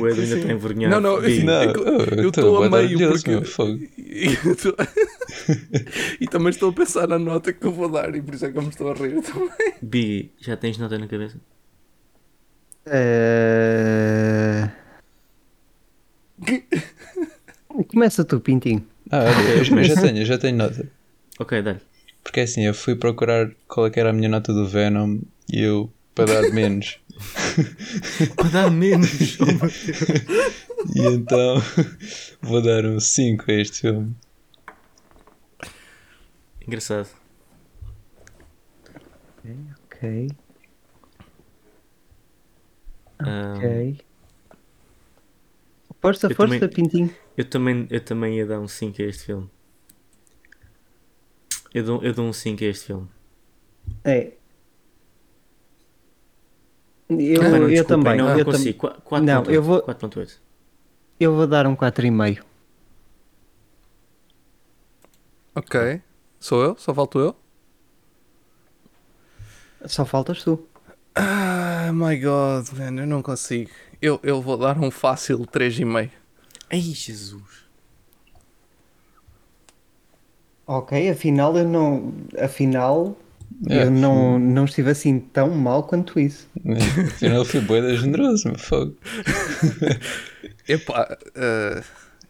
O 0.00 0.06
Ed 0.08 0.20
ainda 0.20 0.36
está 0.38 0.52
envergonhado. 0.52 1.00
Não, 1.00 1.14
não, 1.16 1.20
Big, 1.22 1.40
Sim, 1.40 1.44
Não, 1.44 1.52
é 1.62 1.66
eu- 1.66 2.22
eu 2.22 2.28
estou 2.28 2.62
a 2.62 2.70
meio 2.70 2.98
porque- 3.10 3.30
meu, 3.30 3.44
fogo. 3.44 3.78
E, 3.98 4.26
eu 4.44 4.56
tô- 4.56 4.76
e 6.20 6.26
também 6.26 6.50
estou 6.50 6.70
a 6.70 6.72
pensar 6.72 7.06
na 7.08 7.18
nota 7.18 7.52
que 7.52 7.64
eu 7.66 7.72
vou 7.72 7.88
dar 7.88 8.14
e 8.14 8.20
por 8.22 8.34
isso 8.34 8.46
é 8.46 8.52
que 8.52 8.58
eu 8.58 8.62
me 8.62 8.68
estou 8.68 8.90
a 8.90 8.94
rir 8.94 9.22
também. 9.22 9.50
Big, 9.82 10.32
já 10.40 10.56
tens 10.56 10.78
nota 10.78 10.98
na 10.98 11.06
cabeça? 11.06 11.38
Eh, 12.86 14.70
Começa 17.88 18.24
tu, 18.24 18.40
Pintinho. 18.40 18.84
Ah, 19.10 19.24
olha, 19.24 19.58
eu, 19.58 19.84
já 19.84 19.94
tenho, 20.00 20.18
eu 20.18 20.24
já 20.24 20.38
tenho 20.38 20.56
nota. 20.56 20.88
Ok, 21.38 21.62
dá-lhe. 21.62 21.80
Porque 22.22 22.40
é 22.40 22.42
assim, 22.44 22.64
eu 22.64 22.74
fui 22.74 22.94
procurar 22.96 23.50
qual 23.68 23.86
é 23.86 23.90
que 23.90 24.00
era 24.00 24.10
a 24.10 24.12
minha 24.12 24.28
nota 24.28 24.52
do 24.52 24.66
Venom 24.66 25.18
e 25.52 25.60
eu, 25.62 25.90
para 26.16 26.24
dar 26.42 26.50
menos. 26.52 26.98
Para 28.36 28.48
dar 28.50 28.70
menos. 28.70 29.38
Oh, 30.78 30.98
E 30.98 31.14
então 31.14 31.56
vou 32.42 32.60
dar 32.62 32.84
um 32.84 33.00
5 33.00 33.50
a 33.50 33.54
este 33.54 33.80
filme. 33.80 34.14
Engraçado. 36.66 37.08
Ok, 39.84 40.28
ok. 43.20 43.98
Força, 46.00 46.26
Eu 46.28 46.36
força, 46.36 46.58
também- 46.58 46.68
Pintinho. 46.68 47.14
eu, 47.36 47.44
também, 47.48 47.86
eu 47.90 48.00
também 48.04 48.36
ia 48.36 48.46
dar 48.46 48.60
um 48.60 48.68
5 48.68 49.00
a 49.02 49.04
este 49.06 49.24
filme. 49.24 49.50
Eu 51.74 51.84
dou, 51.84 52.02
eu 52.04 52.12
dou 52.12 52.26
um 52.26 52.32
5 52.32 52.62
a 52.62 52.66
este 52.66 52.86
filme. 52.86 53.08
É. 54.04 54.32
Eu, 57.08 57.42
Ah, 57.42 57.48
não, 57.50 57.56
eu 57.58 57.68
desculpem, 57.68 57.84
também. 58.04 58.16
Não, 58.18 58.30
eu, 58.30 58.44
tam- 58.44 58.52
consigo. 58.52 58.78
Qua- 58.78 58.96
4.8. 59.00 59.24
Não, 59.24 59.44
eu 59.54 59.62
vou- 59.62 59.82
4.8. 59.82 60.40
eu 61.20 61.34
vou 61.36 61.46
dar 61.46 61.66
um 61.66 61.76
4,5. 61.76 62.44
Ok. 65.54 66.02
Sou 66.40 66.62
eu? 66.62 66.76
Só 66.78 66.92
falto 66.94 67.18
eu? 67.18 67.36
Só 69.86 70.04
faltas 70.04 70.42
tu. 70.42 70.66
Ah, 71.14 71.90
my 71.94 72.18
god, 72.18 72.68
man, 72.76 73.00
eu 73.00 73.06
não 73.06 73.22
consigo. 73.22 73.70
Eu, 74.02 74.20
eu 74.22 74.42
vou 74.42 74.56
dar 74.58 74.76
um 74.78 74.90
fácil 74.90 75.38
3,5. 75.46 76.10
Ai, 76.70 76.80
Jesus. 76.80 77.64
Ok, 80.66 81.08
afinal 81.08 81.56
eu 81.56 81.66
não. 81.66 82.12
Afinal 82.42 83.16
É, 83.68 83.84
eu 83.84 83.90
não, 83.90 84.38
não 84.38 84.64
estive 84.64 84.90
assim 84.90 85.18
tão 85.18 85.50
mal 85.50 85.82
quanto 85.84 86.20
isso. 86.20 86.48
Afinal 87.08 87.44
fui 87.44 87.60
boeda 87.60 87.96
generoso, 87.96 88.48
meu 88.48 88.58
fogo. 88.58 88.96
Epá, 90.68 91.16
ah, 91.34 91.82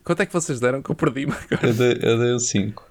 quanto 0.05 0.23
é 0.23 0.27
que 0.27 0.33
vocês 0.33 0.61
deram 0.61 0.83
que 0.83 0.91
eu 0.91 0.95
perdi-me 0.95 1.33
agora? 1.51 1.67
Eu 1.69 1.75
dei, 1.75 1.99
eu 2.03 2.19
dei 2.19 2.35
um 2.35 2.39
5. 2.39 2.91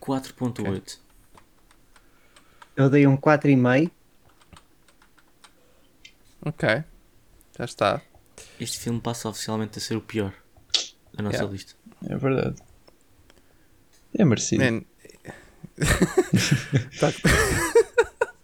4.8. 0.00 0.98
Eu 2.76 2.90
dei 2.90 3.06
um 3.06 3.16
4,5. 3.16 3.90
Ok, 6.46 6.68
já 7.58 7.64
está. 7.64 8.02
Este 8.60 8.78
filme 8.78 9.00
passa 9.00 9.28
oficialmente 9.28 9.78
a 9.78 9.80
ser 9.80 9.96
o 9.96 10.00
pior 10.00 10.32
da 11.14 11.22
nossa 11.22 11.36
Yeah. 11.36 11.52
lista. 11.52 11.74
É 12.06 12.16
verdade. 12.16 12.56
É 14.18 14.24
merecido. 14.24 14.62
Man. 14.62 14.82
Tá- 17.00 17.12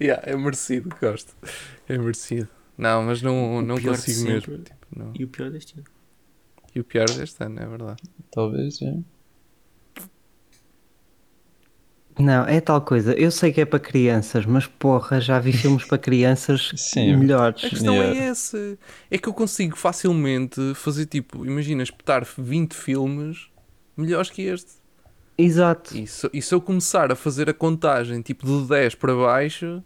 yeah, 0.00 0.22
é 0.26 0.36
merecido, 0.36 0.88
gosto. 1.00 1.34
É 1.88 1.96
merecido. 1.98 2.48
Não, 2.76 3.02
mas 3.02 3.20
não, 3.22 3.56
O 3.58 3.62
não 3.62 3.80
consigo 3.80 4.24
mesmo. 4.28 4.58
Tipo, 4.58 4.78
não. 4.96 5.12
E 5.18 5.24
o 5.24 5.28
pior 5.28 5.50
deste 5.50 5.74
ano. 5.74 5.84
E 6.74 6.80
o 6.80 6.84
pior 6.84 7.08
deste 7.10 7.42
ano, 7.44 7.60
é 7.60 7.66
verdade. 7.66 8.02
Talvez, 8.30 8.80
é. 8.82 8.94
Não, 12.18 12.44
é 12.46 12.60
tal 12.60 12.80
coisa. 12.82 13.14
Eu 13.14 13.30
sei 13.30 13.52
que 13.52 13.60
é 13.60 13.64
para 13.64 13.78
crianças, 13.78 14.44
mas 14.44 14.66
porra, 14.66 15.20
já 15.20 15.38
vi 15.38 15.52
filmes 15.52 15.84
para 15.84 15.96
crianças 15.96 16.70
Sim. 16.76 17.16
melhores. 17.16 17.64
A 17.64 17.68
questão 17.70 17.94
Yeah. 17.94 18.18
é 18.20 18.24
essa. 18.28 18.78
É 19.10 19.16
que 19.18 19.28
eu 19.28 19.32
consigo 19.32 19.76
facilmente 19.76 20.74
fazer 20.74 21.06
tipo, 21.06 21.46
imagina, 21.46 21.82
espetar 21.82 22.26
20 22.36 22.74
filmes 22.74 23.48
melhores 23.96 24.28
que 24.30 24.42
este. 24.42 24.79
Exato. 25.40 25.96
E 25.96 26.06
se, 26.06 26.28
e 26.32 26.42
se 26.42 26.54
eu 26.54 26.60
começar 26.60 27.10
a 27.12 27.16
fazer 27.16 27.48
a 27.48 27.54
contagem 27.54 28.20
tipo 28.22 28.44
do 28.46 28.66
10 28.66 28.94
para 28.94 29.14
baixo, 29.14 29.82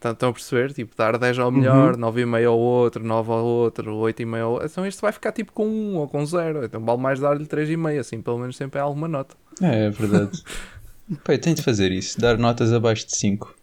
tá- 0.00 0.10
estão 0.12 0.30
a 0.30 0.32
perceber? 0.32 0.72
Tipo, 0.72 0.96
dar 0.96 1.16
10 1.18 1.38
ao 1.38 1.50
melhor, 1.50 1.96
9,5 1.96 2.46
ao 2.46 2.58
outro, 2.58 3.04
9 3.04 3.30
ao 3.32 3.44
outro, 3.44 3.94
8,5 3.96 4.36
ao 4.42 4.52
outro. 4.52 4.66
Então 4.66 4.86
este 4.86 5.00
vai 5.00 5.12
ficar 5.12 5.32
tipo 5.32 5.52
com 5.52 5.66
1 5.66 5.96
ou 5.96 6.08
com 6.08 6.24
0. 6.24 6.64
Então 6.64 6.84
vale 6.84 7.00
mais 7.00 7.20
dar-lhe 7.20 7.46
3,5, 7.46 7.98
assim 7.98 8.20
pelo 8.20 8.38
menos 8.38 8.56
sempre 8.56 8.78
é 8.78 8.82
alguma 8.82 9.08
nota. 9.08 9.36
É, 9.60 9.86
é 9.86 9.90
verdade. 9.90 10.42
Eu 11.28 11.38
tenho 11.38 11.56
de 11.56 11.62
fazer 11.62 11.90
isso, 11.92 12.18
dar 12.20 12.38
notas 12.38 12.72
abaixo 12.72 13.06
de 13.06 13.16
5. 13.16 13.54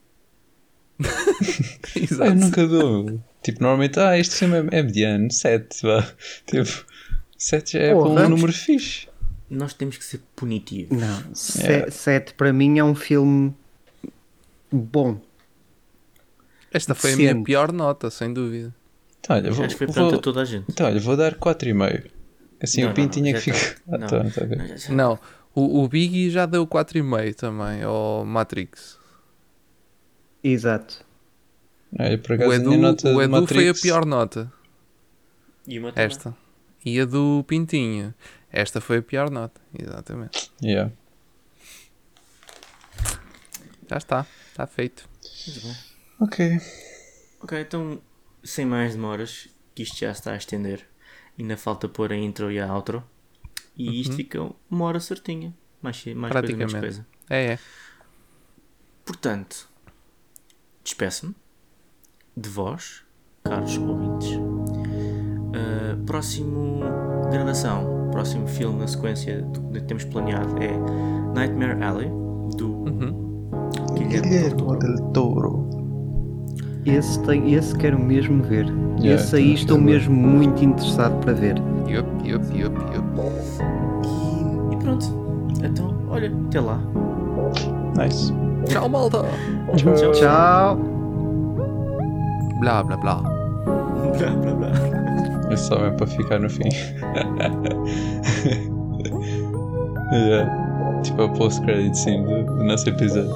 Exato. 1.95 2.31
eu 2.31 2.35
nunca 2.35 2.67
dou. 2.67 3.19
Tipo, 3.41 3.61
normalmente, 3.63 3.99
ah, 3.99 4.17
este 4.19 4.35
filme 4.35 4.57
é, 4.57 4.79
é 4.79 4.83
mediano, 4.83 5.31
7, 5.31 5.81
vá. 5.83 6.05
Tipo, 6.45 6.85
7 7.37 7.71
já 7.73 7.79
é 7.79 7.93
Porra. 7.93 8.13
para 8.15 8.25
um 8.27 8.29
número 8.29 8.51
fixe. 8.53 9.07
Nós 9.49 9.73
temos 9.73 9.97
que 9.97 10.03
ser 10.03 10.21
punitivos. 10.35 10.97
Não, 10.97 11.35
se- 11.35 11.65
É. 11.65 11.89
sete 11.89 12.33
para 12.35 12.53
mim 12.53 12.77
é 12.77 12.83
um 12.83 12.93
filme 12.95 13.53
bom. 14.71 15.19
Esta 16.71 16.93
foi 16.93 17.13
a 17.13 17.17
minha 17.17 17.43
pior 17.43 17.71
nota, 17.71 18.09
sem 18.11 18.31
dúvida. 18.31 18.73
Então, 19.19 19.35
olha, 19.35 19.51
vou, 19.51 19.65
Acho 19.65 19.73
que 19.75 19.77
foi 19.79 19.87
vou, 19.87 19.93
perante 19.95 20.15
a 20.15 20.17
toda 20.19 20.41
a 20.41 20.45
gente. 20.45 20.65
então, 20.69 20.85
olha, 20.85 20.99
vou 20.99 21.17
dar 21.17 21.33
4,5. 21.35 22.09
Assim 22.61 22.83
Não, 22.83 22.91
o 22.91 22.93
Pinto 22.93 23.17
não, 23.19 23.23
tinha 23.23 23.35
já 23.35 23.41
que 23.41 23.51
tá. 23.51 23.57
ficar. 23.57 23.81
Ah, 23.91 23.97
Não. 23.97 24.07
tá, 24.07 24.23
tá 24.29 24.45
bem. 24.45 24.57
Não, 24.59 24.77
já- 24.77 24.93
Não, 24.93 25.19
o, 25.55 25.83
o 25.83 25.87
Biggie 25.87 26.29
já 26.29 26.45
deu 26.45 26.67
4,5 26.67 27.33
também 27.35 27.81
ao 27.81 28.23
Matrix. 28.25 28.99
Exato. 30.43 31.03
Olha, 31.97 32.17
por 32.17 32.31
O 32.31 32.35
acaso 32.35 32.51
a 32.51 32.55
Edu, 32.55 32.69
o 33.15 33.21
Edu 33.21 33.47
foi 33.47 33.69
a 33.69 33.73
pior 33.73 34.05
nota. 34.05 34.51
E 35.67 35.79
uma 35.79 35.91
também. 35.91 36.05
Esta. 36.05 36.35
E 36.83 36.99
a 36.99 37.05
do 37.05 37.43
Pintinho. 37.45 38.13
Esta 38.51 38.79
foi 38.81 38.97
a 38.97 39.01
pior 39.01 39.29
nota. 39.29 39.59
Exatamente. 39.77 40.51
Yeah. 40.61 40.91
Já 43.89 43.97
está. 43.97 44.25
Está 44.51 44.67
feito. 44.67 45.07
Ok. 46.19 46.59
Ok, 47.41 47.59
então, 47.61 48.01
sem 48.43 48.65
mais 48.65 48.93
demoras, 48.93 49.47
que 49.73 49.83
isto 49.83 49.97
já 49.97 50.11
está 50.11 50.33
a 50.33 50.37
estender. 50.37 50.85
Ainda 51.37 51.55
falta 51.55 51.87
pôr 51.87 52.11
a 52.11 52.15
intro 52.15 52.51
e 52.51 52.59
a 52.59 52.73
outro. 52.73 53.03
E 53.75 54.01
isto 54.01 54.15
fica 54.15 54.39
uma 54.69 54.85
hora 54.85 54.99
certinha. 54.99 55.55
Mais, 55.81 56.03
mais 56.05 56.33
coisa, 56.33 56.47
menos 56.55 56.71
Praticamente. 56.73 56.79
coisa. 56.79 57.07
É, 57.29 57.53
é. 57.53 57.59
Portanto, 59.05 59.69
despeço-me 60.83 61.33
de 62.35 62.49
vós, 62.49 63.03
caros 63.43 63.77
ouvintes. 63.77 64.48
Uh, 65.49 65.97
próximo 66.05 66.79
gravação, 67.31 68.09
próximo 68.11 68.47
filme 68.47 68.79
na 68.79 68.87
sequência 68.87 69.41
do 69.41 69.61
que 69.71 69.81
temos 69.81 70.03
planeado 70.05 70.55
é 70.61 70.71
Nightmare 71.33 71.81
Alley, 71.83 72.09
do 72.57 72.67
Uhum. 72.69 73.49
Guilherme 73.93 74.29
Del 74.29 74.55
Toro. 74.55 74.79
del 74.79 74.97
Toro. 75.13 75.69
Esse, 76.85 77.19
tem, 77.23 77.53
esse 77.53 77.75
quero 77.77 77.99
mesmo 77.99 78.41
ver. 78.43 78.65
Yeah, 78.99 79.21
esse 79.21 79.35
aí 79.35 79.53
estou 79.53 79.77
ver. 79.77 79.83
mesmo 79.83 80.15
muito 80.15 80.63
interessado 80.63 81.13
para 81.21 81.33
ver. 81.33 81.55
Yup, 81.87 82.07
yup, 82.27 82.45
yup, 82.57 82.75
yup. 82.93 83.07
E, 84.05 84.73
e 84.73 84.77
pronto. 84.77 85.05
Então, 85.63 85.93
olha, 86.09 86.31
até 86.47 86.59
lá. 86.61 86.79
Nice. 87.97 88.33
Tchau, 88.65 88.87
malta. 88.89 89.23
Tchau. 89.75 90.11
Tchau! 90.13 90.77
Blá, 92.59 92.83
blá, 92.83 92.97
blá. 92.97 93.21
Blá, 94.17 94.29
blá, 94.41 94.53
blá. 94.55 95.08
É 95.49 95.55
só 95.55 95.79
mesmo 95.79 95.97
para 95.97 96.07
ficar 96.07 96.39
no 96.39 96.49
fim. 96.49 96.69
yeah. 100.11 100.59
Tipo 101.03 101.21
a 101.21 101.29
post-credit 101.29 102.05
do, 102.23 102.43
do 102.57 102.63
nosso 102.65 102.89
episódio. 102.89 103.33